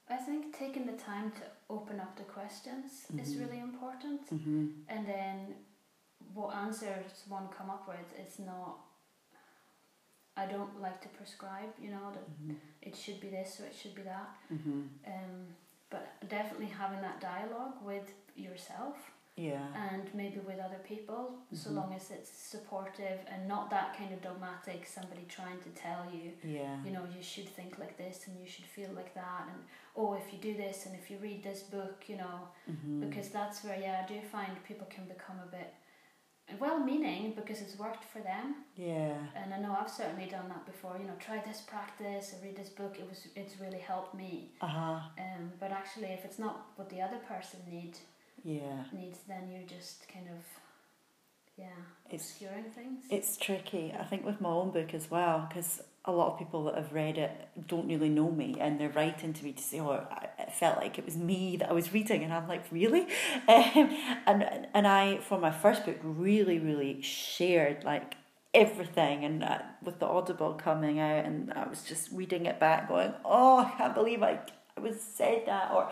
I 0.08 0.16
think 0.16 0.56
taking 0.56 0.86
the 0.86 0.92
time 0.92 1.32
to 1.32 1.42
open 1.68 1.98
up 2.00 2.16
the 2.16 2.22
questions 2.24 3.06
is 3.18 3.34
Mhm. 3.34 3.40
really 3.40 3.58
important, 3.58 4.20
Mm-hmm. 4.30 4.68
and 4.88 5.06
then 5.06 5.56
what 6.34 6.54
answers 6.54 7.24
one 7.28 7.48
come 7.48 7.70
up 7.70 7.88
with 7.88 8.18
is 8.26 8.38
not. 8.38 8.78
I 10.38 10.44
don't 10.46 10.80
like 10.82 11.00
to 11.00 11.08
prescribe, 11.08 11.72
you 11.80 11.90
know, 11.90 12.12
that 12.12 12.28
Mm-hmm. 12.30 12.54
it 12.82 12.94
should 12.94 13.20
be 13.20 13.30
this 13.30 13.58
or 13.60 13.64
it 13.66 13.74
should 13.74 13.94
be 13.94 14.02
that. 14.02 14.28
Mm-hmm. 14.52 14.82
Um, 15.06 15.56
but 15.88 16.28
definitely 16.28 16.66
having 16.66 17.00
that 17.00 17.20
dialogue 17.20 17.82
with 17.82 18.12
yourself 18.34 19.12
Yeah. 19.36 19.66
and 19.90 20.12
maybe 20.14 20.40
with 20.40 20.58
other 20.58 20.78
people, 20.78 21.36
so 21.52 21.68
Mhm. 21.70 21.74
long 21.74 21.92
as 21.94 22.10
it's 22.10 22.30
supportive 22.30 23.20
and 23.28 23.46
not 23.46 23.68
that 23.68 23.94
kind 23.94 24.12
of 24.14 24.22
dogmatic, 24.22 24.86
somebody 24.86 25.26
trying 25.26 25.60
to 25.60 25.68
tell 25.70 26.10
you, 26.10 26.32
Yeah. 26.42 26.82
you 26.82 26.90
know, 26.90 27.04
you 27.04 27.22
should 27.22 27.48
think 27.50 27.78
like 27.78 27.98
this 27.98 28.26
and 28.28 28.40
you 28.40 28.46
should 28.46 28.64
feel 28.64 28.90
like 28.92 29.12
that, 29.12 29.46
and 29.50 29.62
oh, 29.94 30.14
if 30.14 30.32
you 30.32 30.38
do 30.38 30.54
this 30.56 30.86
and 30.86 30.94
if 30.94 31.10
you 31.10 31.18
read 31.18 31.42
this 31.42 31.62
book, 31.64 32.08
you 32.08 32.16
know, 32.16 32.48
Mhm. 32.66 33.00
because 33.00 33.28
that's 33.30 33.62
where, 33.62 33.78
yeah, 33.78 34.02
I 34.02 34.06
do 34.08 34.22
find 34.22 34.62
people 34.64 34.86
can 34.88 35.04
become 35.06 35.38
a 35.40 35.46
bit 35.46 35.74
well 36.58 36.78
meaning 36.78 37.32
because 37.34 37.60
it's 37.60 37.76
worked 37.78 38.04
for 38.04 38.20
them. 38.20 38.64
Yeah. 38.76 39.18
And 39.34 39.52
I 39.52 39.58
know 39.58 39.76
I've 39.78 39.90
certainly 39.90 40.26
done 40.26 40.48
that 40.48 40.64
before, 40.64 40.96
you 40.96 41.04
know, 41.04 41.16
try 41.16 41.40
this 41.40 41.60
practice 41.60 42.32
or 42.32 42.38
read 42.42 42.56
this 42.56 42.70
book, 42.70 42.98
it 42.98 43.06
was 43.06 43.26
it's 43.34 43.58
really 43.60 43.80
helped 43.80 44.14
me. 44.14 44.52
Uh 44.62 44.66
huh. 44.66 45.00
Um, 45.18 45.52
but 45.60 45.72
actually, 45.72 46.08
if 46.12 46.24
it's 46.24 46.38
not 46.38 46.68
what 46.76 46.88
the 46.88 47.02
other 47.02 47.18
person 47.18 47.60
need 47.68 47.98
Yeah. 48.46 48.84
needs, 48.92 49.18
then 49.26 49.50
you're 49.50 49.66
just 49.66 50.06
kind 50.08 50.28
of, 50.28 50.38
yeah, 51.58 51.66
It's 52.08 52.30
obscuring 52.30 52.70
things. 52.70 53.00
It's 53.10 53.36
tricky, 53.36 53.92
I 53.98 54.04
think, 54.04 54.24
with 54.24 54.40
my 54.40 54.50
own 54.50 54.70
book 54.70 54.94
as 54.94 55.10
well, 55.10 55.46
because 55.48 55.82
a 56.04 56.12
lot 56.12 56.32
of 56.32 56.38
people 56.38 56.62
that 56.64 56.76
have 56.76 56.92
read 56.92 57.18
it 57.18 57.32
don't 57.66 57.88
really 57.88 58.08
know 58.08 58.30
me, 58.30 58.54
and 58.60 58.78
they're 58.80 58.90
writing 58.90 59.32
to 59.32 59.44
me 59.44 59.50
to 59.52 59.62
say, 59.62 59.80
"Oh, 59.80 60.06
it 60.38 60.52
felt 60.52 60.76
like 60.78 60.96
it 60.96 61.04
was 61.04 61.16
me 61.16 61.56
that 61.56 61.68
I 61.70 61.72
was 61.72 61.92
reading," 61.92 62.22
and 62.22 62.32
I'm 62.32 62.46
like, 62.46 62.62
"Really?" 62.70 63.08
Um, 63.48 63.96
and 64.26 64.68
and 64.72 64.86
I, 64.86 65.18
for 65.18 65.38
my 65.40 65.50
first 65.50 65.84
book, 65.84 65.98
really, 66.04 66.60
really 66.60 67.02
shared 67.02 67.82
like 67.82 68.14
everything, 68.54 69.24
and 69.24 69.42
uh, 69.42 69.58
with 69.82 69.98
the 69.98 70.06
Audible 70.06 70.54
coming 70.54 71.00
out, 71.00 71.24
and 71.24 71.52
I 71.52 71.66
was 71.68 71.82
just 71.82 72.12
reading 72.12 72.46
it 72.46 72.60
back, 72.60 72.88
going, 72.88 73.12
"Oh, 73.24 73.58
I 73.58 73.70
can't 73.76 73.94
believe 73.94 74.22
I, 74.22 74.38
I 74.76 74.80
was 74.80 75.00
said 75.00 75.42
that," 75.46 75.72
or 75.72 75.90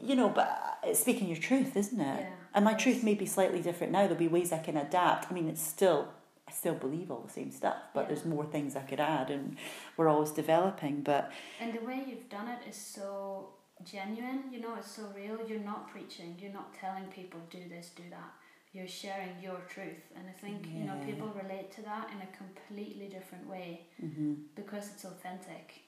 you 0.00 0.16
know, 0.16 0.28
but 0.28 0.78
it's 0.84 1.00
speaking 1.00 1.28
your 1.28 1.36
truth, 1.38 1.76
isn't 1.76 2.00
it? 2.00 2.20
Yeah, 2.20 2.30
And 2.54 2.64
my 2.64 2.74
truth 2.74 3.02
may 3.02 3.14
be 3.14 3.26
slightly 3.26 3.60
different 3.60 3.92
now. 3.92 4.02
There'll 4.02 4.16
be 4.16 4.28
ways 4.28 4.52
I 4.52 4.58
can 4.58 4.76
adapt. 4.76 5.30
I 5.30 5.34
mean, 5.34 5.48
it's 5.48 5.62
still, 5.62 6.08
I 6.48 6.52
still 6.52 6.74
believe 6.74 7.10
all 7.10 7.20
the 7.20 7.32
same 7.32 7.50
stuff, 7.50 7.76
but 7.94 8.02
Yeah. 8.02 8.08
there's 8.08 8.24
more 8.24 8.44
things 8.46 8.76
I 8.76 8.82
could 8.82 9.00
add, 9.00 9.30
and 9.30 9.56
we're 9.96 10.08
always 10.08 10.30
developing. 10.30 11.02
But 11.02 11.32
And 11.60 11.72
the 11.72 11.84
way 11.84 12.04
you've 12.06 12.28
done 12.28 12.48
it 12.48 12.60
is 12.68 12.76
so 12.76 13.50
genuine, 13.84 14.44
you 14.52 14.60
know, 14.60 14.74
it's 14.76 14.90
so 14.90 15.04
real. 15.16 15.38
You're 15.48 15.60
not 15.60 15.88
preaching, 15.88 16.36
you're 16.40 16.52
not 16.52 16.74
telling 16.74 17.04
people 17.06 17.40
do 17.50 17.68
this, 17.68 17.90
do 17.96 18.04
that. 18.10 18.32
You're 18.72 18.88
sharing 18.88 19.40
your 19.40 19.60
truth. 19.68 20.02
And 20.16 20.24
I 20.28 20.32
think, 20.32 20.66
you 20.74 20.84
know, 20.84 20.96
people 21.04 21.28
relate 21.28 21.70
to 21.76 21.82
that 21.82 22.10
in 22.12 22.20
a 22.22 22.36
completely 22.36 23.06
different 23.06 23.48
way 23.48 23.86
hmm 24.00 24.34
because 24.56 24.90
it's 24.92 25.04
authentic. 25.04 25.82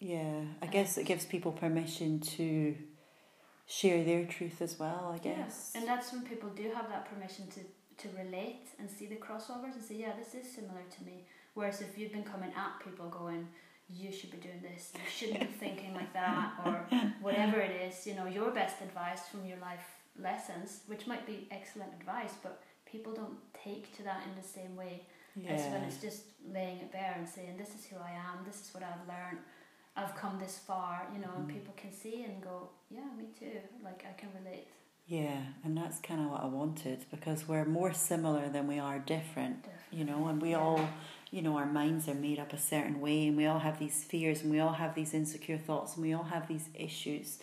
yeah, 0.00 0.40
I 0.60 0.66
guess 0.66 0.98
it 0.98 1.04
gives 1.06 1.24
people 1.24 1.52
permission 1.52 2.18
to 2.36 2.74
share 3.78 4.02
their 4.04 4.24
truth 4.26 4.60
as 4.60 4.78
well. 4.78 5.12
I 5.14 5.18
guess. 5.18 5.72
Yeah. 5.74 5.80
And 5.80 5.88
that's 5.88 6.12
when 6.12 6.22
people 6.22 6.50
do 6.50 6.70
have 6.74 6.88
that 6.88 7.04
permission 7.10 7.46
to, 7.56 7.60
to 8.02 8.08
relate 8.22 8.66
and 8.78 8.90
see 8.90 9.06
the 9.06 9.16
crossovers 9.16 9.74
and 9.74 9.82
say, 9.82 9.96
yeah, 9.96 10.12
this 10.18 10.34
is 10.34 10.50
similar 10.50 10.82
to 10.96 11.04
me. 11.04 11.24
Whereas 11.54 11.80
if 11.80 11.96
you've 11.98 12.12
been 12.12 12.24
coming 12.34 12.50
at 12.56 12.72
people 12.84 13.08
going, 13.08 13.46
you 13.88 14.10
should 14.12 14.30
be 14.30 14.38
doing 14.38 14.62
this, 14.62 14.92
you 14.94 15.00
shouldn't 15.16 15.40
be 15.40 15.46
thinking 15.64 15.92
like 15.94 16.12
that, 16.14 16.52
or 16.66 16.86
whatever 17.20 17.58
it 17.58 17.72
is, 17.88 18.06
you 18.06 18.14
know, 18.14 18.26
your 18.26 18.50
best 18.50 18.76
advice 18.80 19.22
from 19.28 19.44
your 19.44 19.58
life 19.58 19.86
lessons, 20.18 20.80
which 20.86 21.06
might 21.06 21.26
be 21.26 21.46
excellent 21.50 21.92
advice, 22.00 22.32
but 22.42 22.62
people 22.86 23.12
don't 23.12 23.36
take 23.64 23.94
to 23.96 24.02
that 24.02 24.20
in 24.28 24.40
the 24.40 24.46
same 24.46 24.76
way 24.76 25.02
as 25.48 25.62
when 25.72 25.82
it's 25.82 25.96
just 25.96 26.22
laying 26.52 26.78
it 26.78 26.92
bare 26.92 27.14
and 27.18 27.26
saying, 27.28 27.56
this 27.58 27.70
is 27.70 27.86
who 27.86 27.96
I 27.96 28.10
am, 28.12 28.44
this 28.46 28.60
is 28.62 28.74
what 28.74 28.82
I've 28.82 29.06
learned, 29.08 29.38
I've 29.96 30.14
come 30.14 30.38
this 30.38 30.58
far, 30.58 31.06
you 31.14 31.20
know, 31.20 31.30
and 31.36 31.46
Mhm. 31.48 31.52
people 31.52 31.74
can 31.76 31.92
see 31.92 32.24
and 32.24 32.42
go, 32.42 32.68
yeah, 32.92 33.00
me 33.16 33.24
too, 33.38 33.58
like 33.82 34.04
I 34.08 34.12
can 34.20 34.28
relate. 34.44 34.66
Yeah, 35.06 35.40
and 35.64 35.76
that's 35.76 35.98
kind 36.00 36.20
of 36.20 36.30
what 36.30 36.42
I 36.42 36.46
wanted 36.46 37.04
because 37.10 37.46
we're 37.48 37.64
more 37.64 37.92
similar 37.92 38.48
than 38.48 38.66
we 38.68 38.78
are 38.78 38.98
different. 38.98 39.62
Definitely. 39.64 39.98
you 39.98 40.04
know, 40.04 40.26
and 40.28 40.40
we 40.40 40.50
Yeah. 40.50 40.60
all, 40.60 40.88
you 41.30 41.42
know, 41.42 41.56
our 41.58 41.66
minds 41.66 42.08
are 42.08 42.14
made 42.14 42.38
up 42.38 42.52
a 42.54 42.58
certain 42.58 43.00
way, 43.00 43.26
and 43.26 43.36
we 43.36 43.46
all 43.46 43.58
have 43.58 43.78
these 43.78 44.04
fears, 44.04 44.40
and 44.42 44.50
we 44.50 44.58
all 44.60 44.72
have 44.74 44.94
these 44.94 45.12
insecure 45.12 45.58
thoughts, 45.58 45.96
and 45.96 46.02
we 46.06 46.12
all 46.14 46.22
have 46.24 46.48
these 46.48 46.68
issues. 46.74 47.38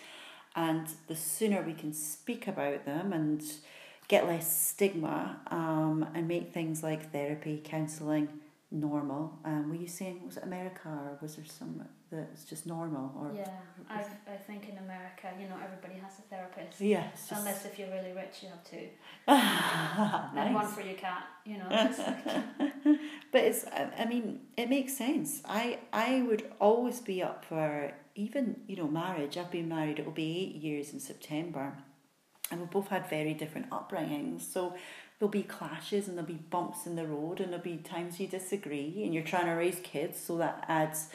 And 0.55 0.87
the 1.07 1.15
sooner 1.15 1.61
we 1.61 1.73
can 1.73 1.93
speak 1.93 2.47
about 2.47 2.85
them 2.85 3.13
and 3.13 3.43
get 4.07 4.25
less 4.25 4.47
stigma 4.67 5.39
um, 5.51 6.07
and 6.15 6.27
make 6.27 6.51
things 6.53 6.81
like 6.81 7.11
therapy, 7.11 7.61
counselling 7.63 8.29
normal. 8.71 9.39
Um, 9.45 9.69
were 9.69 9.75
you 9.75 9.87
saying, 9.87 10.21
was 10.25 10.37
it 10.37 10.43
America 10.43 10.87
or 10.89 11.17
was 11.21 11.35
there 11.35 11.45
some 11.45 11.83
that's 12.11 12.43
just 12.45 12.65
normal? 12.67 13.11
Or 13.19 13.31
Yeah, 13.35 13.49
I 13.89 14.01
I 14.35 14.37
think 14.47 14.69
in 14.69 14.77
America, 14.77 15.27
you 15.39 15.47
know, 15.49 15.57
everybody 15.63 15.95
has 15.99 16.19
a 16.19 16.21
therapist. 16.23 16.79
Yeah, 16.81 17.07
Unless 17.31 17.65
if 17.65 17.79
you're 17.79 17.89
really 17.89 18.13
rich, 18.13 18.35
you 18.43 18.49
have 18.49 18.63
two. 18.63 18.87
nice. 19.27 20.35
And 20.35 20.55
one 20.55 20.67
for 20.67 20.81
your 20.81 20.95
cat, 20.95 21.23
you 21.45 21.57
know. 21.57 21.67
It's 21.71 21.99
But 23.31 23.41
it's, 23.43 23.65
I 23.65 23.89
I 23.99 24.05
mean, 24.05 24.41
it 24.57 24.69
makes 24.69 24.95
sense. 24.97 25.41
I, 25.45 25.79
I 25.93 26.21
would 26.27 26.43
always 26.59 26.99
be 26.99 27.21
up 27.23 27.45
for 27.45 27.91
even, 28.15 28.61
you 28.67 28.75
know, 28.75 28.87
marriage. 28.87 29.37
I've 29.37 29.51
been 29.51 29.69
married, 29.69 29.99
it 29.99 30.05
will 30.05 30.11
be 30.13 30.29
eight 30.41 30.55
years 30.63 30.93
in 30.93 30.99
September. 30.99 31.73
And 32.51 32.59
we 32.61 32.65
both 32.67 32.87
had 32.87 33.07
very 33.09 33.35
different 33.35 33.69
upbringings. 33.69 34.41
So 34.41 34.73
there'll 35.19 35.29
be 35.29 35.43
clashes 35.43 36.07
and 36.07 36.17
there'll 36.17 36.27
be 36.27 36.39
bumps 36.49 36.85
in 36.85 36.95
the 36.95 37.05
road 37.05 37.39
and 37.39 37.51
there'll 37.51 37.63
be 37.63 37.77
times 37.77 38.19
you 38.19 38.27
disagree 38.27 39.03
and 39.03 39.13
you're 39.13 39.23
trying 39.23 39.45
to 39.45 39.51
raise 39.51 39.79
kids. 39.83 40.19
So 40.19 40.37
that 40.37 40.65
adds. 40.67 41.09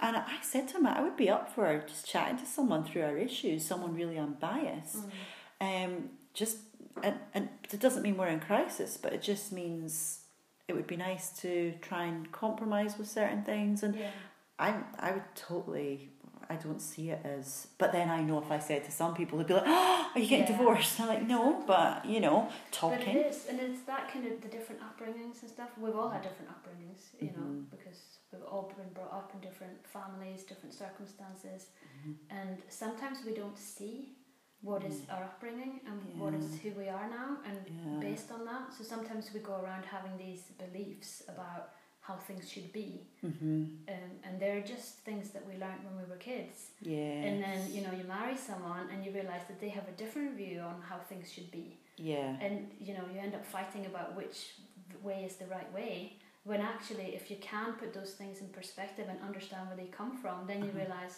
And 0.00 0.16
I 0.16 0.36
said 0.42 0.68
to 0.68 0.76
him, 0.76 0.86
I 0.86 1.00
would 1.00 1.16
be 1.16 1.28
up 1.30 1.52
for 1.52 1.82
just 1.88 2.06
chatting 2.06 2.36
to 2.38 2.46
someone 2.46 2.84
through 2.84 3.02
our 3.02 3.16
issues, 3.16 3.64
someone 3.64 3.94
really 3.94 4.18
unbiased. 4.18 4.98
mm, 5.60 5.84
Um, 5.86 6.10
just 6.34 6.58
and, 7.02 7.16
and 7.34 7.48
it 7.72 7.80
doesn't 7.80 8.02
mean 8.02 8.16
we're 8.16 8.28
in 8.28 8.40
crisis, 8.40 8.96
but 9.00 9.12
it 9.12 9.22
just 9.22 9.50
means 9.52 10.20
it 10.68 10.74
would 10.74 10.86
be 10.86 10.96
nice 10.96 11.30
to 11.40 11.72
try 11.80 12.04
and 12.04 12.30
compromise 12.30 12.98
with 12.98 13.08
certain 13.08 13.42
things. 13.42 13.82
And 13.82 13.96
yeah. 13.96 14.10
I 14.58 14.74
I 14.98 15.12
would 15.12 15.24
totally 15.34 16.10
I 16.50 16.56
don't 16.56 16.80
see 16.80 17.10
it 17.10 17.20
as. 17.24 17.68
But 17.78 17.92
then 17.92 18.08
I 18.10 18.22
know 18.22 18.38
if 18.38 18.50
I 18.50 18.58
said 18.58 18.84
to 18.84 18.90
some 18.90 19.14
people, 19.14 19.38
they'd 19.38 19.46
be 19.46 19.54
like, 19.54 19.64
"Oh, 19.66 20.10
are 20.14 20.20
you 20.20 20.26
getting 20.26 20.46
Yeah, 20.46 20.58
divorced?" 20.58 20.98
I'm 21.00 21.08
like, 21.08 21.22
"No," 21.26 21.62
but 21.66 22.04
you 22.06 22.20
know, 22.20 22.48
But 22.48 22.54
it 22.54 22.72
talking. 22.72 23.16
and 23.16 23.60
it's 23.60 23.82
that 23.82 24.10
kind 24.12 24.26
of 24.26 24.40
the 24.40 24.48
different 24.48 24.80
upbringings 24.80 25.42
and 25.42 25.50
stuff. 25.50 25.70
We've 25.78 25.94
all 25.94 26.08
had 26.08 26.22
different 26.22 26.50
upbringings, 26.54 27.00
you 27.20 27.32
know, 27.36 27.46
Mhm. 27.48 27.70
because 27.70 27.98
we've 28.32 28.42
all 28.44 28.72
been 28.76 28.92
brought 28.94 29.12
up 29.12 29.28
in 29.34 29.40
different 29.40 29.86
families, 29.86 30.44
different 30.44 30.74
circumstances, 30.74 31.60
Mhm. 32.06 32.16
and 32.30 32.62
sometimes 32.68 33.24
we 33.24 33.34
don't 33.34 33.58
see 33.58 34.14
what 34.60 34.82
is 34.84 35.02
Mm. 35.02 35.12
our 35.14 35.24
upbringing 35.24 35.80
and 35.86 36.18
what 36.20 36.34
is 36.34 36.58
who 36.60 36.70
we 36.72 36.88
are 36.88 37.08
now, 37.08 37.38
and 37.44 37.58
Yeah. 37.68 38.00
based 38.00 38.32
on 38.32 38.44
that. 38.44 38.72
So 38.76 38.82
sometimes 38.82 39.32
we 39.32 39.40
go 39.40 39.56
around 39.62 39.84
having 39.84 40.16
these 40.16 40.44
beliefs 40.64 41.22
about 41.28 41.70
how 42.08 42.16
things 42.28 42.44
should 42.52 42.70
be, 42.72 42.90
Mhm. 43.22 43.62
um, 43.94 44.10
and 44.24 44.34
they're 44.40 44.62
just 44.74 44.88
things 45.08 45.26
that 45.34 45.44
we 45.48 45.54
learned 45.64 45.82
when 45.86 45.94
we 46.00 46.04
were 46.10 46.20
kids. 46.32 46.56
Yeah. 46.80 47.26
And 47.28 47.34
then 47.44 47.58
you 47.74 47.80
know 47.84 47.92
you 48.00 48.04
marry 48.16 48.36
someone 48.50 48.84
and 48.90 48.98
you 49.04 49.10
realize 49.20 49.44
that 49.50 49.58
they 49.60 49.68
have 49.78 49.86
a 49.94 49.96
different 50.02 50.32
view 50.42 50.60
on 50.70 50.76
how 50.90 50.98
things 51.10 51.26
should 51.34 51.50
be, 51.60 51.66
Yeah. 52.10 52.30
and 52.44 52.54
you 52.86 52.92
know 52.96 53.04
you 53.12 53.18
end 53.26 53.34
up 53.38 53.44
fighting 53.56 53.84
about 53.92 54.08
which 54.20 54.38
way 55.08 55.18
is 55.28 55.34
the 55.42 55.46
right 55.56 55.70
way. 55.80 55.94
When 56.50 56.60
actually, 56.74 57.08
if 57.20 57.24
you 57.30 57.36
can 57.52 57.68
put 57.82 57.90
those 57.98 58.12
things 58.20 58.36
in 58.42 58.48
perspective 58.58 59.06
and 59.12 59.18
understand 59.28 59.62
where 59.68 59.76
they 59.82 59.88
come 60.00 60.12
from, 60.22 60.46
then 60.46 60.58
you 60.64 60.70
Mhm. 60.72 60.80
realize, 60.82 61.16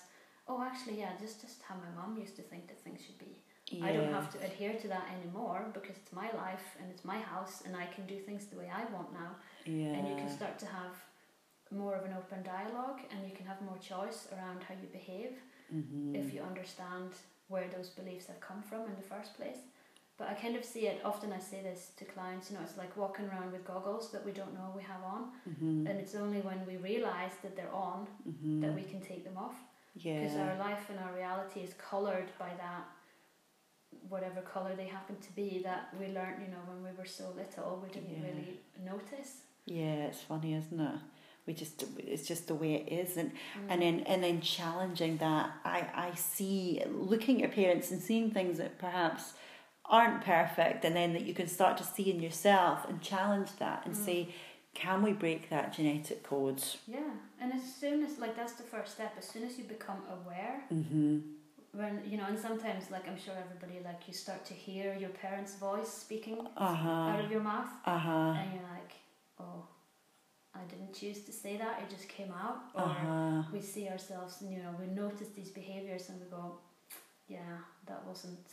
oh, 0.48 0.58
actually, 0.68 0.96
yeah, 1.02 1.12
this 1.20 1.30
is 1.36 1.40
just 1.46 1.58
how 1.68 1.76
my 1.86 1.90
mom 1.98 2.10
used 2.24 2.34
to 2.40 2.42
think 2.50 2.66
that 2.70 2.78
things 2.86 3.00
should 3.06 3.18
be. 3.28 3.32
Yeah. 3.70 3.86
I 3.86 3.92
don't 3.92 4.12
have 4.12 4.30
to 4.34 4.38
adhere 4.44 4.74
to 4.74 4.88
that 4.88 5.06
anymore 5.16 5.66
because 5.72 5.96
it's 5.96 6.12
my 6.12 6.30
life 6.44 6.76
and 6.80 6.90
it's 6.90 7.04
my 7.04 7.18
house 7.18 7.62
and 7.64 7.76
I 7.76 7.86
can 7.86 8.04
do 8.06 8.18
things 8.18 8.46
the 8.46 8.56
way 8.58 8.70
I 8.80 8.84
want 8.92 9.12
now. 9.12 9.32
Yeah. 9.64 9.94
And 9.96 10.08
you 10.08 10.16
can 10.16 10.28
start 10.28 10.58
to 10.60 10.66
have 10.66 10.94
more 11.70 11.94
of 11.94 12.04
an 12.04 12.14
open 12.18 12.42
dialogue 12.42 13.00
and 13.12 13.18
you 13.28 13.34
can 13.36 13.46
have 13.46 13.60
more 13.62 13.78
choice 13.78 14.28
around 14.32 14.62
how 14.64 14.74
you 14.82 14.88
behave 15.00 15.32
Mhm. 15.72 16.16
if 16.16 16.34
you 16.34 16.42
understand 16.42 17.10
where 17.48 17.68
those 17.68 17.90
beliefs 17.90 18.26
have 18.26 18.40
come 18.40 18.60
from 18.62 18.80
in 18.90 18.96
the 18.96 19.02
first 19.14 19.34
place. 19.36 19.58
But 20.18 20.28
I 20.28 20.34
kind 20.34 20.56
of 20.56 20.64
see 20.64 20.86
it 20.88 21.00
often. 21.04 21.32
I 21.32 21.38
say 21.38 21.62
this 21.62 21.92
to 21.98 22.04
clients. 22.04 22.50
You 22.50 22.56
know, 22.58 22.62
it's 22.64 22.76
like 22.76 22.94
walking 22.96 23.26
around 23.30 23.52
with 23.52 23.64
goggles 23.64 24.10
that 24.12 24.22
we 24.24 24.32
don't 24.32 24.52
know 24.52 24.70
we 24.76 24.82
have 24.82 25.02
on, 25.02 25.22
Mhm. 25.48 25.88
and 25.88 25.98
it's 26.02 26.14
only 26.14 26.40
when 26.42 26.66
we 26.66 26.76
realize 26.76 27.34
that 27.42 27.56
they're 27.56 27.72
on 27.72 28.06
Mhm. 28.28 28.60
that 28.62 28.74
we 28.74 28.82
can 28.82 29.00
take 29.00 29.22
them 29.24 29.38
off 29.38 29.56
because 29.94 30.34
Yeah. 30.34 30.44
our 30.50 30.56
life 30.58 30.90
and 30.90 30.98
our 30.98 31.12
reality 31.14 31.60
is 31.60 31.72
colored 31.74 32.28
by 32.38 32.52
that 32.56 32.84
whatever 34.08 34.40
color 34.40 34.74
they 34.76 34.86
happen 34.86 35.16
to 35.20 35.32
be 35.32 35.60
that 35.64 35.88
we 35.98 36.06
learned 36.06 36.36
you 36.44 36.48
know 36.48 36.62
when 36.66 36.82
we 36.82 36.96
were 36.98 37.04
so 37.06 37.24
little 37.36 37.80
we 37.82 37.88
didn't 37.92 38.10
Yeah. 38.16 38.28
really 38.28 38.60
notice 38.84 39.42
Yeah, 39.66 40.06
it's 40.08 40.20
funny, 40.22 40.54
isn't 40.54 40.80
it? 40.80 40.98
We 41.46 41.54
just 41.54 41.84
it's 41.98 42.26
just 42.26 42.46
the 42.48 42.54
way 42.54 42.74
it 42.80 42.86
is, 43.00 43.16
and 43.16 43.30
Mm. 43.32 43.66
and 43.70 43.82
then 43.82 44.00
and 44.10 44.22
then 44.22 44.40
challenging 44.40 45.16
that. 45.18 45.46
I 45.64 45.78
I 46.08 46.14
see 46.14 46.82
looking 47.12 47.36
at 47.36 47.40
your 47.46 47.54
parents 47.64 47.90
and 47.92 48.00
seeing 48.00 48.30
things 48.30 48.58
that 48.58 48.78
perhaps 48.78 49.34
aren't 49.84 50.22
perfect, 50.24 50.84
and 50.84 50.94
then 50.96 51.12
that 51.14 51.22
you 51.28 51.34
can 51.34 51.48
start 51.48 51.76
to 51.78 51.84
see 51.84 52.10
in 52.10 52.20
yourself 52.20 52.78
and 52.88 53.00
challenge 53.02 53.50
that 53.58 53.78
and 53.86 53.94
Mm. 53.94 54.04
say, 54.08 54.18
can 54.74 55.02
we 55.02 55.12
break 55.12 55.48
that 55.50 55.72
genetic 55.76 56.22
code? 56.22 56.62
yeah 56.86 57.12
and 57.40 57.52
as 57.52 57.62
soon 57.80 58.04
as 58.06 58.18
like 58.18 58.34
that's 58.36 58.54
the 58.62 58.68
first 58.74 58.92
step 58.96 59.12
as 59.18 59.26
soon 59.32 59.42
as 59.48 59.52
you 59.58 59.64
become 59.64 60.00
aware 60.16 60.56
Mm-hmm. 60.72 61.18
When 61.72 62.02
you 62.06 62.16
know, 62.18 62.24
and 62.28 62.38
sometimes 62.38 62.90
like 62.90 63.06
I'm 63.08 63.18
sure 63.18 63.34
everybody 63.38 63.80
like 63.84 64.02
you 64.08 64.14
start 64.14 64.44
to 64.46 64.54
hear 64.54 64.94
your 64.94 65.10
parents' 65.10 65.54
voice 65.56 65.88
speaking 65.88 66.38
Uh 66.56 66.74
huh. 66.74 67.10
out 67.12 67.20
of 67.24 67.30
your 67.30 67.40
mouth, 67.42 67.68
Uh 67.84 67.98
huh. 67.98 68.34
and 68.38 68.52
you're 68.54 68.70
like, 68.78 68.92
oh, 69.38 69.64
I 70.54 70.62
didn't 70.70 70.94
choose 70.94 71.20
to 71.26 71.32
say 71.32 71.56
that; 71.56 71.80
it 71.82 71.88
just 71.90 72.08
came 72.08 72.32
out. 72.32 72.58
Or 72.74 72.82
Uh 72.82 72.88
huh. 72.88 73.42
we 73.52 73.60
see 73.60 73.88
ourselves, 73.88 74.40
and 74.40 74.52
you 74.52 74.58
know, 74.62 74.74
we 74.80 74.86
notice 74.86 75.28
these 75.36 75.50
behaviors 75.50 76.08
and 76.08 76.20
we 76.20 76.26
go, 76.28 76.58
yeah, 77.28 77.56
that 77.86 78.04
wasn't, 78.06 78.46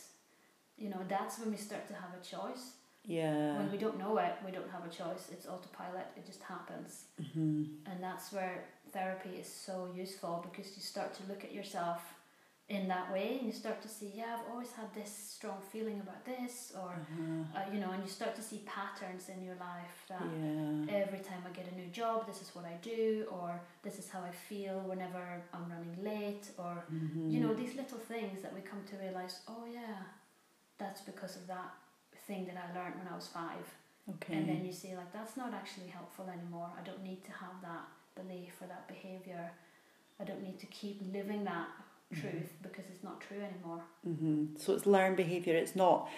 you 0.78 0.89
know, 0.89 1.01
that's 1.09 1.39
when 1.39 1.49
we 1.51 1.57
start 1.57 1.88
to 1.88 1.93
have 1.93 2.11
a 2.20 2.24
choice. 2.24 2.74
Yeah. 3.05 3.57
When 3.57 3.72
we 3.72 3.78
don't 3.78 3.97
know 3.97 4.18
it, 4.18 4.34
we 4.45 4.51
don't 4.51 4.70
have 4.70 4.86
a 4.86 4.89
choice. 4.89 5.30
It's 5.32 5.47
autopilot. 5.47 6.07
It 6.18 6.26
just 6.26 6.41
happens. 6.43 7.05
hmm 7.34 7.63
And 7.89 7.97
that's 8.03 8.32
where 8.34 8.65
therapy 8.91 9.34
is 9.39 9.47
so 9.47 9.76
useful 9.95 10.45
because 10.47 10.76
you 10.76 10.84
start 10.84 11.13
to 11.15 11.24
look 11.30 11.43
at 11.43 11.53
yourself 11.53 12.01
in 12.70 12.88
that 12.89 13.09
way 13.13 13.38
and 13.38 13.45
you 13.47 13.53
start 13.53 13.82
to 13.82 13.88
see, 13.88 14.11
yeah, 14.13 14.36
I've 14.38 14.51
always 14.51 14.72
had 14.74 14.93
this 14.93 15.09
strong 15.09 15.59
feeling 15.72 16.01
about 16.01 16.26
this, 16.26 16.74
or, 16.76 16.91
Uh-huh. 16.91 17.59
uh, 17.59 17.72
you 17.74 17.80
know, 17.80 17.91
and 17.91 18.03
you 18.03 18.09
start 18.09 18.36
to 18.36 18.41
see 18.41 18.59
patterns 18.65 19.30
in 19.30 19.41
your 19.41 19.55
life 19.55 19.97
that 20.09 20.22
Yeah. 20.22 21.01
every 21.03 21.20
time 21.20 21.41
I 21.47 21.51
get 21.51 21.68
a 21.72 21.76
new 21.76 21.88
job, 21.88 22.28
this 22.28 22.41
is 22.41 22.53
what 22.55 22.65
I 22.65 22.76
do, 22.82 23.26
or 23.32 23.61
this 23.84 23.97
is 23.99 24.09
how 24.09 24.22
I 24.22 24.32
feel 24.32 24.82
whenever 24.82 25.41
I'm 25.53 25.70
running 25.72 25.95
late, 26.03 26.51
or, 26.57 26.84
Mhm. 26.91 27.32
you 27.32 27.39
know, 27.39 27.53
these 27.53 27.76
little 27.76 27.99
things 27.99 28.41
that 28.41 28.53
we 28.53 28.61
come 28.61 28.84
to 28.86 28.97
realize, 28.97 29.36
oh, 29.47 29.65
yeah, 29.65 30.03
that's 30.78 31.01
because 31.01 31.38
of 31.38 31.47
that 31.47 31.72
thing 32.28 32.45
that 32.47 32.57
I 32.57 32.74
learned 32.78 32.95
when 32.99 33.07
I 33.07 33.15
was 33.15 33.28
five. 33.30 33.65
Okay. 34.09 34.36
And 34.36 34.49
then 34.49 34.65
you 34.65 34.74
see, 34.74 34.93
like, 34.95 35.11
that's 35.13 35.38
not 35.38 35.53
actually 35.53 35.88
helpful 35.88 36.28
anymore. 36.30 36.70
I 36.78 36.82
don't 36.84 37.01
need 37.03 37.24
to 37.26 37.32
have 37.32 37.61
that 37.61 37.86
belief 38.15 38.61
or 38.61 38.68
that 38.68 38.88
behavior. 38.88 39.51
I 40.20 40.24
don't 40.26 40.41
need 40.43 40.59
to 40.59 40.65
keep 40.68 41.01
living 41.13 41.43
that 41.45 41.68
truth 42.14 42.53
because 42.62 42.86
it's 42.91 43.03
not 43.03 43.22
true 43.22 43.41
anymore. 43.41 43.82
hmm 44.03 44.45
So 44.58 44.74
it's 44.74 44.86
learned 44.86 45.18
behaviour. 45.18 45.55
It's 45.55 45.76
not 45.76 46.10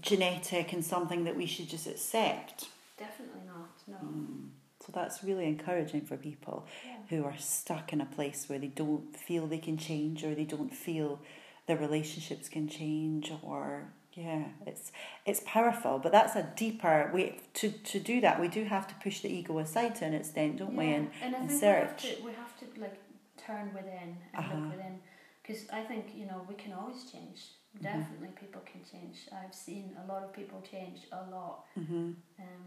genetic 0.00 0.72
and 0.72 0.84
something 0.84 1.24
that 1.24 1.36
we 1.36 1.46
should 1.46 1.68
just 1.68 1.86
accept. 1.86 2.66
Definitely 2.98 3.42
not. 3.46 3.70
No. 3.88 3.96
Mm. 4.08 4.48
So 4.80 4.92
that's 4.94 5.24
really 5.24 5.46
encouraging 5.46 6.02
for 6.02 6.16
people 6.16 6.66
Yeah. 6.84 6.96
who 7.10 7.24
are 7.24 7.36
stuck 7.38 7.92
in 7.92 8.00
a 8.00 8.06
place 8.06 8.48
where 8.48 8.58
they 8.58 8.68
don't 8.68 9.16
feel 9.16 9.46
they 9.46 9.58
can 9.58 9.76
change 9.78 10.22
or 10.24 10.34
they 10.34 10.44
don't 10.44 10.72
feel 10.74 11.20
their 11.66 11.76
relationships 11.76 12.48
can 12.48 12.68
change 12.68 13.32
or 13.42 13.88
yeah 14.12 14.44
it's 14.66 14.92
it's 15.26 15.42
powerful 15.44 15.98
but 15.98 16.10
that's 16.12 16.36
a 16.36 16.44
deeper 16.56 17.10
way 17.12 17.38
to 17.54 17.70
to 17.70 17.98
do 17.98 18.20
that 18.20 18.40
we 18.40 18.48
do 18.48 18.62
have 18.64 18.86
to 18.86 18.94
push 19.02 19.20
the 19.20 19.28
ego 19.28 19.58
aside 19.58 19.94
to 19.96 20.04
an 20.04 20.14
extent 20.14 20.56
don't 20.58 20.74
we 20.76 20.86
Yeah, 20.86 20.92
and, 20.98 21.10
and 21.22 21.34
I 21.34 21.38
and 21.40 21.50
think 21.50 21.62
we 21.62 21.68
have 21.68 22.00
search. 22.00 22.16
to 22.16 22.22
we 22.24 22.32
have 22.32 22.52
to 22.60 22.80
like 22.80 22.96
turn 23.36 23.74
within 23.74 24.08
and 24.32 24.38
Uh-huh. 24.38 24.54
look 24.54 24.70
within 24.70 25.00
because 25.46 25.62
I 25.70 25.80
think 25.82 26.06
you 26.14 26.26
know 26.26 26.44
we 26.48 26.54
can 26.54 26.72
always 26.72 27.04
change. 27.10 27.40
Mm-hmm. 27.76 27.84
Definitely, 27.84 28.28
people 28.40 28.62
can 28.70 28.80
change. 28.90 29.28
I've 29.32 29.54
seen 29.54 29.96
a 30.02 30.06
lot 30.12 30.22
of 30.24 30.32
people 30.32 30.62
change 30.70 31.00
a 31.12 31.30
lot, 31.30 31.64
hmm 31.74 32.12
um, 32.38 32.66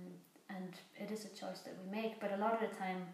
and 0.49 0.73
it 0.97 1.11
is 1.11 1.25
a 1.25 1.30
choice 1.30 1.59
that 1.65 1.75
we 1.84 1.91
make. 2.01 2.19
But 2.19 2.32
a 2.34 2.38
lot 2.38 2.53
of 2.53 2.59
the 2.59 2.75
time, 2.75 3.05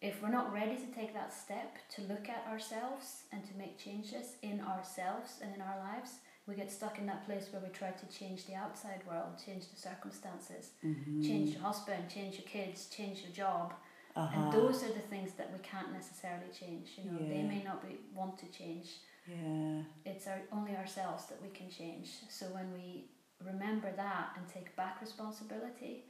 if 0.00 0.22
we're 0.22 0.30
not 0.30 0.52
ready 0.52 0.76
to 0.76 0.86
take 0.94 1.12
that 1.14 1.32
step 1.32 1.76
to 1.94 2.02
look 2.02 2.28
at 2.28 2.46
ourselves 2.50 3.24
and 3.32 3.44
to 3.44 3.56
make 3.56 3.78
changes 3.78 4.36
in 4.42 4.60
ourselves 4.60 5.38
and 5.42 5.54
in 5.54 5.60
our 5.60 5.78
lives, 5.78 6.10
we 6.46 6.54
get 6.54 6.70
stuck 6.70 6.98
in 6.98 7.06
that 7.06 7.26
place 7.26 7.48
where 7.50 7.62
we 7.62 7.68
try 7.70 7.90
to 7.90 8.18
change 8.18 8.46
the 8.46 8.54
outside 8.54 9.00
world, 9.08 9.32
change 9.44 9.64
the 9.68 9.80
circumstances, 9.80 10.70
hmm 10.82 11.22
change 11.22 11.54
your 11.54 11.62
husband, 11.62 12.04
change 12.08 12.34
your 12.38 12.46
kids, 12.46 12.86
change 12.86 13.22
your 13.22 13.32
job. 13.32 13.74
Uh-huh. 14.16 14.40
And 14.40 14.52
those 14.52 14.82
are 14.82 14.92
the 14.92 15.06
things 15.12 15.32
that 15.34 15.52
we 15.52 15.58
can't 15.58 15.92
necessarily 15.92 16.50
change. 16.58 16.88
You 16.96 17.10
know, 17.10 17.18
they 17.18 17.42
may 17.42 17.62
not 17.62 17.86
be 17.86 17.96
want 18.14 18.38
to 18.38 18.46
change. 18.46 18.88
yeah 19.26 19.82
It's 20.06 20.26
our, 20.26 20.40
only 20.52 20.74
ourselves 20.74 21.26
that 21.26 21.40
we 21.42 21.50
can 21.50 21.68
change. 21.70 22.08
So 22.28 22.46
when 22.46 22.72
we 22.72 23.04
remember 23.44 23.92
that 23.94 24.30
and 24.36 24.48
take 24.48 24.74
back 24.74 25.00
responsibility, 25.02 26.04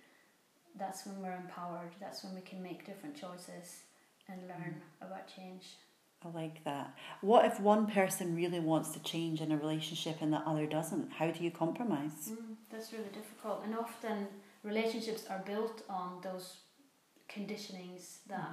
that's 0.78 1.04
when 1.06 1.20
we're 1.20 1.36
empowered. 1.36 1.92
That's 2.00 2.22
when 2.22 2.34
we 2.34 2.42
can 2.42 2.62
make 2.62 2.86
different 2.86 3.16
choices 3.16 3.80
and 4.28 4.40
learn 4.42 4.82
about 5.00 5.26
change. 5.34 5.64
I 6.24 6.28
like 6.30 6.62
that. 6.64 6.94
What 7.20 7.44
if 7.44 7.60
one 7.60 7.86
person 7.86 8.36
really 8.36 8.60
wants 8.60 8.90
to 8.90 9.00
change 9.00 9.40
in 9.40 9.52
a 9.52 9.56
relationship 9.56 10.16
and 10.20 10.32
the 10.32 10.38
other 10.38 10.66
doesn't? 10.66 11.12
How 11.12 11.30
do 11.30 11.42
you 11.42 11.50
compromise? 11.50 12.30
Mm, 12.30 12.54
that's 12.70 12.92
really 12.92 13.10
difficult. 13.12 13.62
And 13.64 13.76
often 13.76 14.28
relationships 14.62 15.24
are 15.28 15.42
built 15.44 15.82
on 15.88 16.20
those 16.22 16.56
conditionings 17.28 18.18
that 18.28 18.50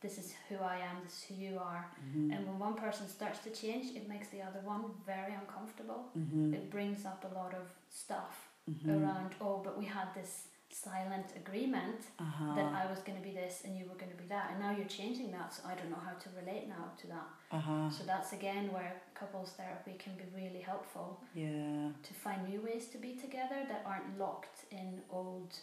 this 0.00 0.18
is 0.18 0.34
who 0.48 0.56
I 0.56 0.76
am, 0.78 0.96
this 1.04 1.14
is 1.18 1.24
who 1.28 1.34
you 1.36 1.58
are. 1.58 1.90
Mhm. 2.14 2.32
And 2.36 2.46
when 2.46 2.58
one 2.58 2.74
person 2.74 3.08
starts 3.08 3.38
to 3.40 3.50
change, 3.50 3.96
it 3.96 4.08
makes 4.08 4.28
the 4.28 4.42
other 4.42 4.60
one 4.60 4.82
very 5.06 5.32
uncomfortable. 5.34 6.10
Mhm. 6.16 6.52
It 6.54 6.70
brings 6.70 7.04
up 7.06 7.24
a 7.24 7.34
lot 7.34 7.54
of 7.54 7.66
stuff 7.88 8.48
Mhm. 8.68 9.02
around, 9.02 9.34
oh, 9.40 9.58
but 9.64 9.78
we 9.78 9.84
had 9.86 10.12
this 10.14 10.48
silent 10.68 11.34
agreement 11.34 12.00
Uh-huh. 12.18 12.54
that 12.56 12.70
I 12.74 12.84
was 12.90 13.00
going 13.00 13.16
to 13.16 13.22
be 13.24 13.32
this 13.32 13.64
and 13.64 13.78
you 13.78 13.86
were 13.88 13.94
going 13.94 14.10
to 14.10 14.16
be 14.22 14.26
that, 14.26 14.50
and 14.50 14.60
now 14.60 14.72
you're 14.76 14.88
changing 15.00 15.30
that, 15.32 15.52
so 15.54 15.66
I 15.66 15.74
don't 15.74 15.88
know 15.90 16.04
how 16.08 16.14
to 16.24 16.28
relate 16.30 16.68
now 16.68 16.92
to 16.98 17.06
that. 17.06 17.28
Uh-huh. 17.52 17.88
So 17.88 18.04
that's 18.04 18.32
again 18.34 18.70
where 18.72 19.00
couples 19.14 19.52
therapy 19.52 19.94
can 19.94 20.14
be 20.16 20.24
really 20.34 20.60
helpful 20.60 21.22
Yeah. 21.34 21.90
to 22.02 22.12
find 22.14 22.46
new 22.46 22.60
ways 22.60 22.88
to 22.90 22.98
be 22.98 23.16
together 23.16 23.64
that 23.70 23.86
aren't 23.86 24.18
locked 24.18 24.66
in 24.70 25.02
old 25.08 25.58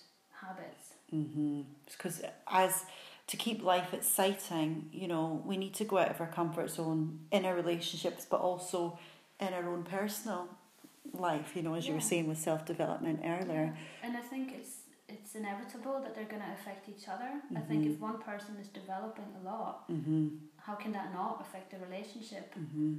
habits. 0.45 0.89
Mm-hmm. 1.13 1.61
Because 1.85 2.21
as 2.51 2.85
to 3.27 3.37
keep 3.37 3.63
life 3.63 3.93
exciting, 3.93 4.89
you 4.91 5.07
know, 5.07 5.41
we 5.45 5.57
need 5.57 5.73
to 5.75 5.85
go 5.85 5.97
out 5.97 6.09
of 6.09 6.19
our 6.21 6.27
comfort 6.27 6.69
zone 6.69 7.19
in 7.31 7.45
our 7.45 7.55
relationships, 7.55 8.25
but 8.29 8.39
also 8.41 8.97
in 9.39 9.53
our 9.53 9.67
own 9.69 9.83
personal 9.83 10.47
life. 11.13 11.55
You 11.55 11.61
know, 11.63 11.75
as 11.75 11.87
you 11.87 11.93
were 11.93 12.01
saying 12.01 12.27
with 12.27 12.37
self 12.39 12.65
development 12.65 13.21
earlier. 13.23 13.77
And 14.03 14.17
I 14.17 14.21
think 14.21 14.53
it's 14.57 14.77
it's 15.09 15.35
inevitable 15.35 15.99
that 16.01 16.15
they're 16.15 16.25
going 16.25 16.41
to 16.41 16.51
affect 16.53 16.89
each 16.89 17.07
other. 17.07 17.29
I 17.55 17.59
think 17.59 17.83
Mhm. 17.83 17.93
if 17.93 17.99
one 17.99 18.19
person 18.19 18.55
is 18.59 18.67
developing 18.69 19.25
a 19.39 19.43
lot, 19.45 19.87
Mm-hmm. 19.89 20.27
how 20.57 20.75
can 20.75 20.91
that 20.93 21.13
not 21.13 21.39
affect 21.41 21.69
the 21.71 21.77
relationship 21.85 22.55
Mm-hmm. 22.55 22.95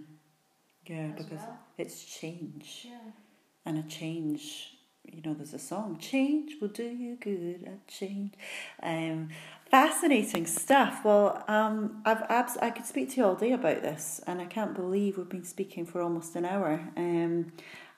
Yeah, 0.86 1.08
because 1.16 1.40
well? 1.40 1.58
it's 1.78 2.04
change. 2.04 2.86
Yeah. 2.88 2.98
And 3.64 3.78
a 3.78 3.82
change, 3.84 4.73
you 5.04 5.22
know, 5.22 5.34
there's 5.34 5.54
a 5.54 5.58
song, 5.58 5.98
Change 5.98 6.56
will 6.60 6.68
do 6.68 6.84
you 6.84 7.16
good, 7.16 7.66
a 7.66 7.90
change. 7.90 8.34
Um, 8.82 9.28
fascinating 9.70 10.46
stuff. 10.46 11.04
Well, 11.04 11.44
um, 11.48 12.02
I've 12.04 12.22
abs- 12.22 12.58
I 12.58 12.70
could 12.70 12.86
speak 12.86 13.10
to 13.10 13.16
you 13.18 13.24
all 13.24 13.34
day 13.34 13.52
about 13.52 13.82
this, 13.82 14.20
and 14.26 14.40
I 14.40 14.46
can't 14.46 14.74
believe 14.74 15.18
we've 15.18 15.28
been 15.28 15.44
speaking 15.44 15.86
for 15.86 16.00
almost 16.00 16.36
an 16.36 16.44
hour. 16.44 16.80
Um, 16.96 17.52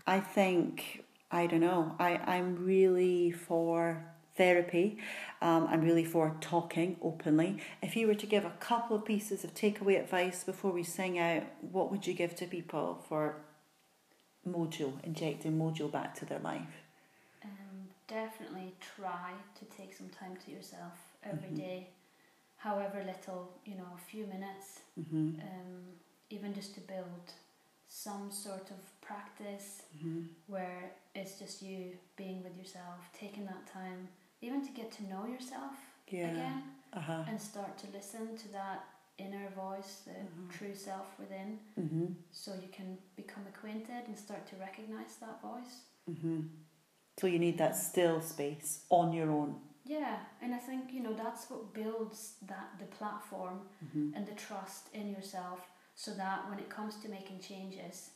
I 0.06 0.20
think, 0.20 1.04
I 1.30 1.46
don't 1.46 1.60
know, 1.60 1.94
I, 1.98 2.16
I'm 2.16 2.64
really 2.64 3.30
for 3.30 4.04
therapy. 4.36 4.98
Um, 5.40 5.66
I'm 5.68 5.80
really 5.80 6.04
for 6.04 6.36
talking 6.40 6.96
openly. 7.02 7.62
If 7.82 7.96
you 7.96 8.06
were 8.06 8.14
to 8.14 8.26
give 8.26 8.44
a 8.44 8.52
couple 8.60 8.96
of 8.96 9.04
pieces 9.04 9.44
of 9.44 9.54
takeaway 9.54 9.98
advice 10.00 10.44
before 10.44 10.72
we 10.72 10.82
sing 10.82 11.18
out, 11.18 11.44
what 11.60 11.90
would 11.90 12.06
you 12.06 12.14
give 12.14 12.34
to 12.36 12.46
people 12.46 13.02
for 13.08 13.36
mojo, 14.46 14.92
injecting 15.04 15.58
mojo 15.58 15.90
back 15.90 16.14
to 16.16 16.24
their 16.24 16.38
life? 16.38 16.85
Definitely 18.08 18.74
try 18.80 19.32
to 19.58 19.64
take 19.76 19.92
some 19.94 20.08
time 20.10 20.36
to 20.44 20.50
yourself 20.52 20.94
every 21.24 21.50
Mhm. 21.50 21.56
day, 21.56 21.90
however 22.56 23.02
little, 23.04 23.58
you 23.64 23.74
know, 23.74 23.90
a 23.94 23.98
few 23.98 24.26
minutes, 24.26 24.82
Mm-hmm. 24.98 25.40
um, 25.40 25.84
even 26.30 26.54
just 26.54 26.74
to 26.74 26.80
build 26.80 27.32
some 27.88 28.30
sort 28.30 28.70
of 28.70 29.00
practice 29.00 29.82
Mm-hmm. 29.96 30.22
where 30.46 30.92
it's 31.14 31.38
just 31.38 31.62
you 31.62 31.98
being 32.16 32.42
with 32.44 32.56
yourself, 32.56 33.10
taking 33.12 33.44
that 33.46 33.66
time, 33.66 34.08
even 34.40 34.64
to 34.64 34.72
get 34.72 34.92
to 34.92 35.02
know 35.04 35.26
yourself 35.26 35.74
Yeah. 36.08 36.30
again 36.30 36.62
Uh 36.92 37.00
huh. 37.00 37.24
and 37.28 37.40
start 37.40 37.76
to 37.78 37.86
listen 37.90 38.36
to 38.38 38.48
that 38.52 38.84
inner 39.18 39.48
voice, 39.50 40.02
the 40.04 40.12
Mhm. 40.12 40.48
true 40.50 40.74
self 40.74 41.18
within, 41.18 41.58
Mm-hmm. 41.76 42.12
so 42.30 42.54
you 42.54 42.68
can 42.68 42.98
become 43.16 43.44
acquainted 43.48 44.06
and 44.06 44.16
start 44.16 44.46
to 44.46 44.56
recognize 44.56 45.16
that 45.16 45.40
voice. 45.42 45.82
Mm-hmm. 47.16 47.26
So 47.26 47.32
you 47.32 47.38
need 47.38 47.58
that 47.58 47.76
still 47.76 48.20
space 48.20 48.80
on 48.90 49.12
your 49.12 49.30
own. 49.30 49.56
Yeah, 49.84 50.16
and 50.42 50.52
I 50.54 50.58
think 50.58 50.92
you 50.92 51.00
know 51.02 51.14
that's 51.14 51.48
what 51.50 51.72
builds 51.72 52.34
that 52.48 52.68
the 52.78 52.86
platform 52.86 53.60
Mm-hmm. 53.84 54.14
and 54.16 54.26
the 54.26 54.34
trust 54.34 54.88
in 54.92 55.10
yourself, 55.10 55.60
so 55.94 56.10
that 56.14 56.48
when 56.50 56.58
it 56.58 56.68
comes 56.68 56.96
to 57.02 57.08
making 57.08 57.40
changes, 57.40 58.10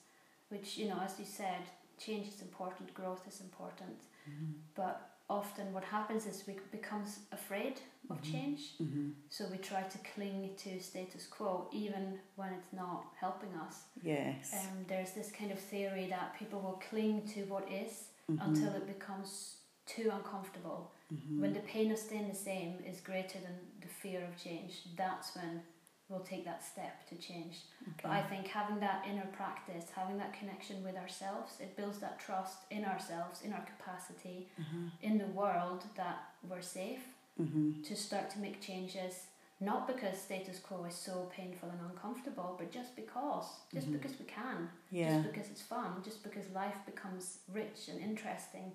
which 0.48 0.76
you 0.78 0.88
know 0.88 0.98
as 1.04 1.18
you 1.18 1.24
said, 1.24 1.62
change 1.98 2.26
is 2.28 2.42
important, 2.42 2.92
growth 2.94 3.26
is 3.28 3.40
important, 3.40 3.98
Mm-hmm. 4.28 4.52
but 4.74 4.96
often 5.28 5.72
what 5.72 5.84
happens 5.84 6.26
is 6.26 6.44
we 6.48 6.54
becomes 6.72 7.20
afraid 7.32 7.80
of 8.10 8.16
Mhm. 8.20 8.32
change, 8.32 8.60
Mm-hmm. 8.82 9.10
so 9.28 9.44
we 9.50 9.58
try 9.58 9.82
to 9.82 9.98
cling 10.14 10.50
to 10.64 10.80
status 10.80 11.26
quo 11.28 11.68
even 11.72 12.18
when 12.36 12.52
it's 12.58 12.72
not 12.72 13.04
helping 13.20 13.54
us. 13.66 13.76
Yes. 14.02 14.52
Um, 14.52 14.84
there's 14.88 15.12
this 15.12 15.30
kind 15.30 15.52
of 15.52 15.58
theory 15.60 16.06
that 16.08 16.34
people 16.38 16.60
will 16.60 16.80
cling 16.90 17.22
to 17.34 17.40
what 17.52 17.64
is 17.70 18.09
Mhm. 18.38 18.46
until 18.46 18.72
it 18.74 18.86
becomes 18.86 19.56
too 19.86 20.10
uncomfortable. 20.12 20.92
Mhm. 21.12 21.40
When 21.40 21.52
the 21.52 21.60
pain 21.60 21.90
of 21.90 21.98
staying 21.98 22.28
the 22.28 22.34
same 22.34 22.78
is 22.84 23.00
greater 23.00 23.38
than 23.40 23.56
the 23.80 23.88
fear 23.88 24.24
of 24.24 24.36
change, 24.36 24.94
that's 24.96 25.34
when 25.34 25.62
we'll 26.08 26.24
take 26.24 26.44
that 26.44 26.62
step 26.62 27.06
to 27.08 27.16
change. 27.16 27.56
But 28.02 28.10
I 28.10 28.22
think 28.22 28.46
having 28.48 28.80
that 28.80 29.06
inner 29.06 29.26
practice, 29.26 29.90
having 29.90 30.18
that 30.18 30.32
connection 30.32 30.82
with 30.82 30.96
ourselves, 30.96 31.60
it 31.60 31.76
builds 31.76 31.98
that 32.00 32.18
trust 32.18 32.58
in 32.70 32.84
ourselves, 32.84 33.42
in 33.42 33.52
our 33.52 33.64
capacity, 33.64 34.48
Uh-huh. 34.58 34.90
in 35.02 35.18
the 35.18 35.28
world 35.28 35.84
that 35.96 36.34
we're 36.48 36.62
safe 36.62 37.06
Mm-hmm. 37.38 37.82
to 37.82 37.96
start 37.96 38.28
to 38.30 38.38
make 38.38 38.60
changes. 38.60 39.28
Not 39.62 39.86
because 39.86 40.18
status 40.18 40.58
quo 40.58 40.84
is 40.84 40.94
so 40.94 41.30
painful 41.36 41.68
and 41.68 41.80
uncomfortable, 41.90 42.56
but 42.58 42.70
just 42.72 42.96
because, 42.96 43.44
just 43.72 43.88
Mhm. 43.88 43.92
because 43.92 44.18
we 44.18 44.24
can, 44.24 44.70
Yeah. 44.90 45.10
just 45.20 45.32
because 45.32 45.50
it's 45.50 45.62
fun, 45.62 46.02
just 46.02 46.22
because 46.22 46.48
life 46.50 46.78
becomes 46.86 47.40
rich 47.48 47.88
and 47.88 48.00
interesting. 48.00 48.72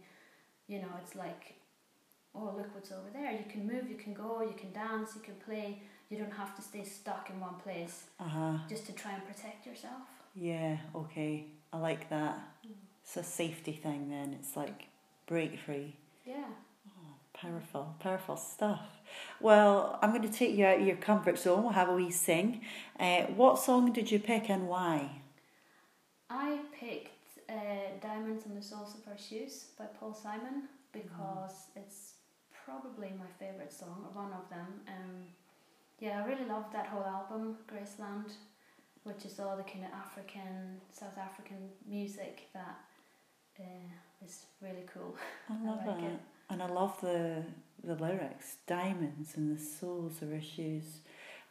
You 0.67 0.81
know, 0.81 0.91
it's 1.01 1.15
like, 1.15 1.55
oh, 2.35 2.53
look 2.57 2.73
what's 2.75 2.91
over 2.91 3.09
there. 3.09 3.31
You 3.31 3.45
can 3.45 3.65
move, 3.65 3.89
you 3.89 3.97
can 3.97 4.13
go, 4.13 4.41
you 4.41 4.53
can 4.53 4.71
dance, 4.73 5.15
you 5.15 5.21
can 5.21 5.35
play. 5.37 5.81
You 6.09 6.17
don't 6.19 6.33
have 6.33 6.55
to 6.55 6.61
stay 6.61 6.83
stuck 6.83 7.29
in 7.31 7.39
one 7.39 7.55
place 7.55 8.05
Uh 8.19 8.27
huh. 8.27 8.57
just 8.69 8.85
to 8.85 8.93
try 8.93 9.13
and 9.13 9.25
protect 9.25 9.65
yourself. 9.65 10.07
Yeah. 10.35 10.77
Okay. 10.93 11.47
I 11.73 11.77
like 11.79 12.09
that. 12.09 12.37
It's 13.01 13.17
a 13.17 13.23
safety 13.23 13.73
thing. 13.73 14.09
Then 14.09 14.33
it's 14.33 14.55
like 14.55 14.87
break 15.25 15.57
free. 15.59 15.95
Yeah. 16.25 16.49
Powerful, 17.41 17.95
powerful 17.99 18.37
stuff. 18.37 18.79
Well, 19.41 19.99
I'm 20.01 20.11
going 20.11 20.21
to 20.21 20.31
take 20.31 20.55
you 20.55 20.65
out 20.65 20.79
of 20.79 20.87
your 20.87 20.95
comfort 20.95 21.37
zone. 21.37 21.63
We'll 21.63 21.73
have 21.73 21.89
a 21.89 21.93
wee 21.93 22.09
sing. 22.09 22.61
Uh, 22.99 23.23
what 23.23 23.59
song 23.59 23.91
did 23.91 24.09
you 24.09 24.19
pick 24.19 24.49
and 24.49 24.67
why? 24.67 25.21
I 26.29 26.59
picked 26.79 27.49
uh, 27.49 27.53
Diamonds 28.01 28.45
on 28.47 28.55
the 28.55 28.61
Soles 28.61 28.95
of 28.95 29.01
Our 29.11 29.17
Shoes 29.17 29.65
by 29.77 29.85
Paul 29.99 30.13
Simon 30.13 30.63
because 30.93 31.67
it's 31.75 32.13
probably 32.65 33.11
my 33.19 33.27
favourite 33.37 33.71
song, 33.71 34.05
or 34.05 34.21
one 34.23 34.31
of 34.31 34.49
them. 34.49 34.67
Um, 34.87 35.25
yeah, 35.99 36.23
I 36.23 36.27
really 36.27 36.45
love 36.45 36.65
that 36.73 36.87
whole 36.87 37.03
album, 37.03 37.57
Graceland, 37.67 38.31
which 39.03 39.25
is 39.25 39.39
all 39.39 39.55
the 39.57 39.63
kind 39.63 39.85
of 39.85 39.91
African, 39.91 40.79
South 40.91 41.17
African 41.17 41.69
music 41.87 42.47
that 42.53 42.79
uh, 43.59 44.25
is 44.25 44.45
really 44.61 44.85
cool. 44.93 45.15
I 45.49 45.65
love 45.67 45.85
like 45.85 46.03
it. 46.03 46.13
it. 46.13 46.19
And 46.49 46.61
I 46.61 46.67
love 46.67 46.99
the 47.01 47.43
the 47.83 47.95
lyrics. 47.95 48.55
Diamonds 48.67 49.35
and 49.35 49.55
the 49.55 49.61
souls 49.61 50.21
of 50.21 50.33
issues. 50.33 50.83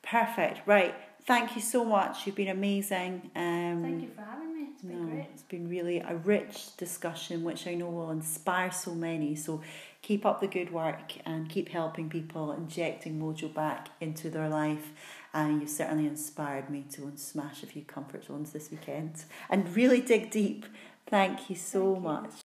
Perfect. 0.03 0.66
Right. 0.66 0.95
Thank 1.26 1.57
you 1.57 1.62
so 1.62 1.84
much. 1.84 2.26
You've 2.26 2.34
been 2.36 2.49
amazing. 2.49 3.30
Um, 3.34 3.80
Thank 3.82 4.03
you 4.03 4.11
for 4.14 4.20
having 4.22 4.55
me. 4.55 4.68
It's 4.72 4.82
been 4.82 5.01
no, 5.07 5.12
great. 5.12 5.26
it's 5.32 5.42
been 5.45 5.68
really 5.68 6.01
a 6.01 6.16
rich 6.16 6.76
discussion, 6.76 7.45
which 7.45 7.66
I 7.66 7.74
know 7.74 7.88
will 7.88 8.11
inspire 8.11 8.70
so 8.70 8.95
many. 8.95 9.34
So 9.34 9.62
keep 10.03 10.26
up 10.26 10.40
the 10.42 10.47
good 10.49 10.70
work 10.70 11.12
and 11.24 11.49
keep 11.49 11.70
helping 11.70 12.11
people, 12.11 12.53
injecting 12.53 13.18
mojo 13.18 13.53
back 13.55 13.88
into 14.03 14.28
their 14.28 14.51
life. 14.51 14.90
And 15.32 15.62
you've 15.62 15.70
certainly 15.70 16.07
inspired 16.07 16.68
me 16.68 16.84
to 16.92 17.05
unsmash 17.05 17.62
a 17.62 17.66
few 17.66 17.82
comfort 17.82 18.26
zones 18.26 18.53
this 18.53 18.70
weekend 18.70 19.24
and 19.49 19.74
really 19.74 20.01
dig 20.03 20.30
deep. 20.30 20.66
Thank 21.07 21.49
you 21.49 21.57
so 21.57 21.95
Thank 21.95 21.97
you. 21.97 22.03
much. 22.03 22.43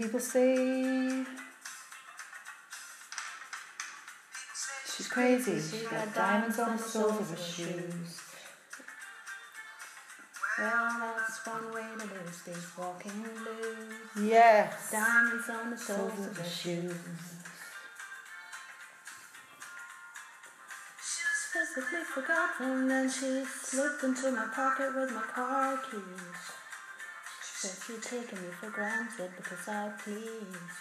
People 0.00 0.18
say 0.18 1.26
she's 4.96 5.08
crazy. 5.08 5.60
She's 5.60 5.86
got 5.88 6.14
diamonds 6.14 6.58
on 6.58 6.78
the 6.78 6.82
soles 6.82 7.20
of 7.20 7.28
her 7.28 7.36
shoes. 7.36 8.22
Well, 10.58 11.14
that's 11.18 11.46
one 11.46 11.74
way 11.74 11.84
to 11.98 12.04
lose 12.04 12.42
these 12.46 12.78
walking 12.78 13.12
blues. 13.20 14.30
Yes. 14.30 14.90
Diamonds 14.90 15.50
on 15.50 15.70
the 15.70 15.76
soles 15.76 16.26
of 16.26 16.34
her 16.34 16.44
shoes. 16.44 16.94
Physically 21.52 22.04
forgotten, 22.04 22.88
then 22.88 23.10
she 23.10 23.44
slipped 23.44 24.02
into 24.02 24.32
my 24.32 24.46
pocket 24.46 24.96
with 24.96 25.12
my 25.12 25.24
car 25.34 25.76
keys. 25.90 26.59
Said 27.62 27.76
she'd 27.86 28.02
taken 28.02 28.40
me 28.40 28.48
for 28.58 28.70
granted 28.70 29.30
because 29.36 29.68
I 29.68 29.90
pleased 30.02 30.24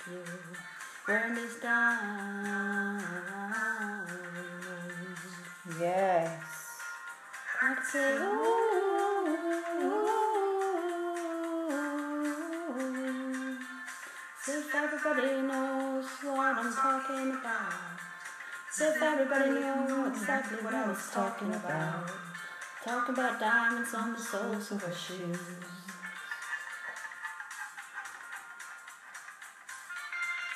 you. 0.10 0.24
Wearing 1.06 1.36
these 1.36 1.60
diamonds. 1.62 3.04
Yes. 5.78 6.42
I 7.62 7.76
could 7.76 7.84
say, 7.84 8.16
ooh. 8.16 8.70
If 14.48 14.74
everybody 14.74 15.42
knows 15.42 16.06
what 16.24 16.56
I'm 16.56 16.74
talking 16.74 17.32
about. 17.32 17.74
If 18.80 19.02
everybody 19.02 19.50
knew 19.50 20.08
exactly 20.08 20.60
what 20.64 20.74
I 20.74 20.88
was 20.88 21.12
talking 21.12 21.54
about. 21.54 22.10
Talking 22.86 23.16
about 23.16 23.38
diamonds 23.38 23.94
on 23.94 24.14
the 24.14 24.20
soles 24.20 24.72
of 24.72 24.82
her 24.82 24.96
shoes. 24.96 25.79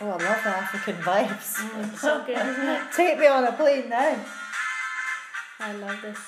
Oh, 0.06 0.10
I 0.10 0.12
love 0.12 0.20
the 0.44 0.50
African 0.50 0.96
vibes. 0.96 1.64
Mm, 1.74 1.96
so 1.98 2.24
good. 2.26 2.92
Take 2.94 3.18
me 3.20 3.28
on 3.28 3.46
a 3.46 3.54
plane 3.54 3.88
now. 3.88 4.20
I 5.60 5.72
love 5.76 6.02
this. 6.02 6.20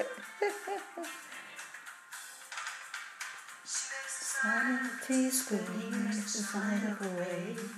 Of 0.00 0.06
teaspoon 5.04 6.04
makes 6.04 6.32
the 6.34 6.42
sign 6.42 6.86
of 6.86 7.00
a 7.00 7.08
wave. 7.18 7.74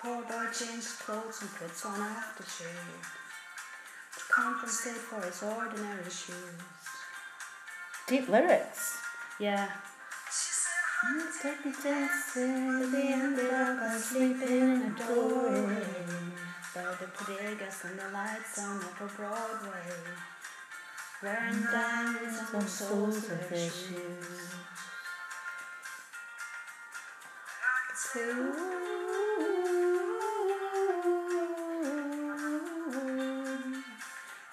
Poor 0.00 0.22
boy 0.22 0.46
changes 0.52 0.92
clothes 0.92 1.40
and 1.40 1.52
puts 1.56 1.84
on 1.84 1.98
aftershave 1.98 3.02
to 4.14 4.24
compensate 4.30 4.94
for 4.94 5.20
his 5.26 5.42
ordinary 5.42 6.04
shoes. 6.04 6.36
Deep 8.06 8.28
lyrics. 8.28 8.98
Yeah. 9.40 9.68
Take 11.42 11.64
me 11.66 11.72
dancing. 11.82 12.92
They 12.92 13.12
ended 13.12 13.52
up 13.52 13.80
by 13.80 13.96
sleeping 13.96 14.60
in 14.60 14.82
a 14.82 14.90
doorway 14.98 16.27
by 16.84 16.94
the 17.00 17.06
bodegas 17.06 17.84
and 17.84 17.98
the 17.98 18.08
lights 18.12 18.58
on 18.60 18.76
Upper 18.76 19.10
Broadway. 19.16 19.90
Wearing 21.20 21.60
diamonds 21.72 22.38
on 22.54 22.60
the 22.60 22.68
soles 22.68 23.16
of 23.16 23.50
their 23.50 23.68
shoes. 23.68 24.54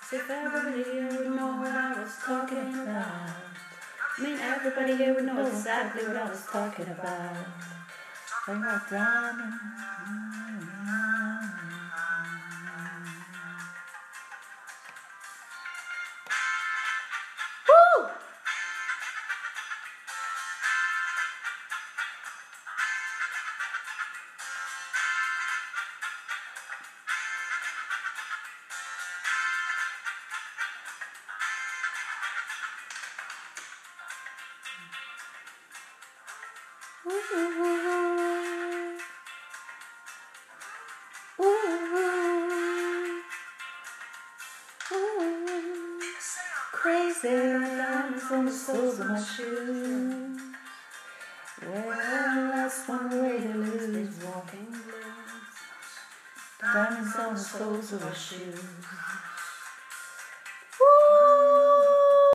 As 0.01 0.13
if 0.13 0.29
everybody 0.29 0.83
here 0.83 1.07
would 1.09 1.35
know 1.35 1.57
what 1.57 1.71
I 1.71 2.01
was 2.01 2.15
talking 2.25 2.73
about. 2.73 3.29
I 4.17 4.21
mean, 4.21 4.39
everybody 4.39 4.95
here 4.97 5.13
would 5.13 5.25
know 5.25 5.45
exactly 5.45 6.07
what 6.07 6.17
I 6.17 6.29
was 6.29 6.43
talking 6.51 6.87
about. 6.87 7.35
Talking 8.45 8.63
about 8.63 8.89
diamonds. 8.89 9.55
Diamonds 58.15 58.94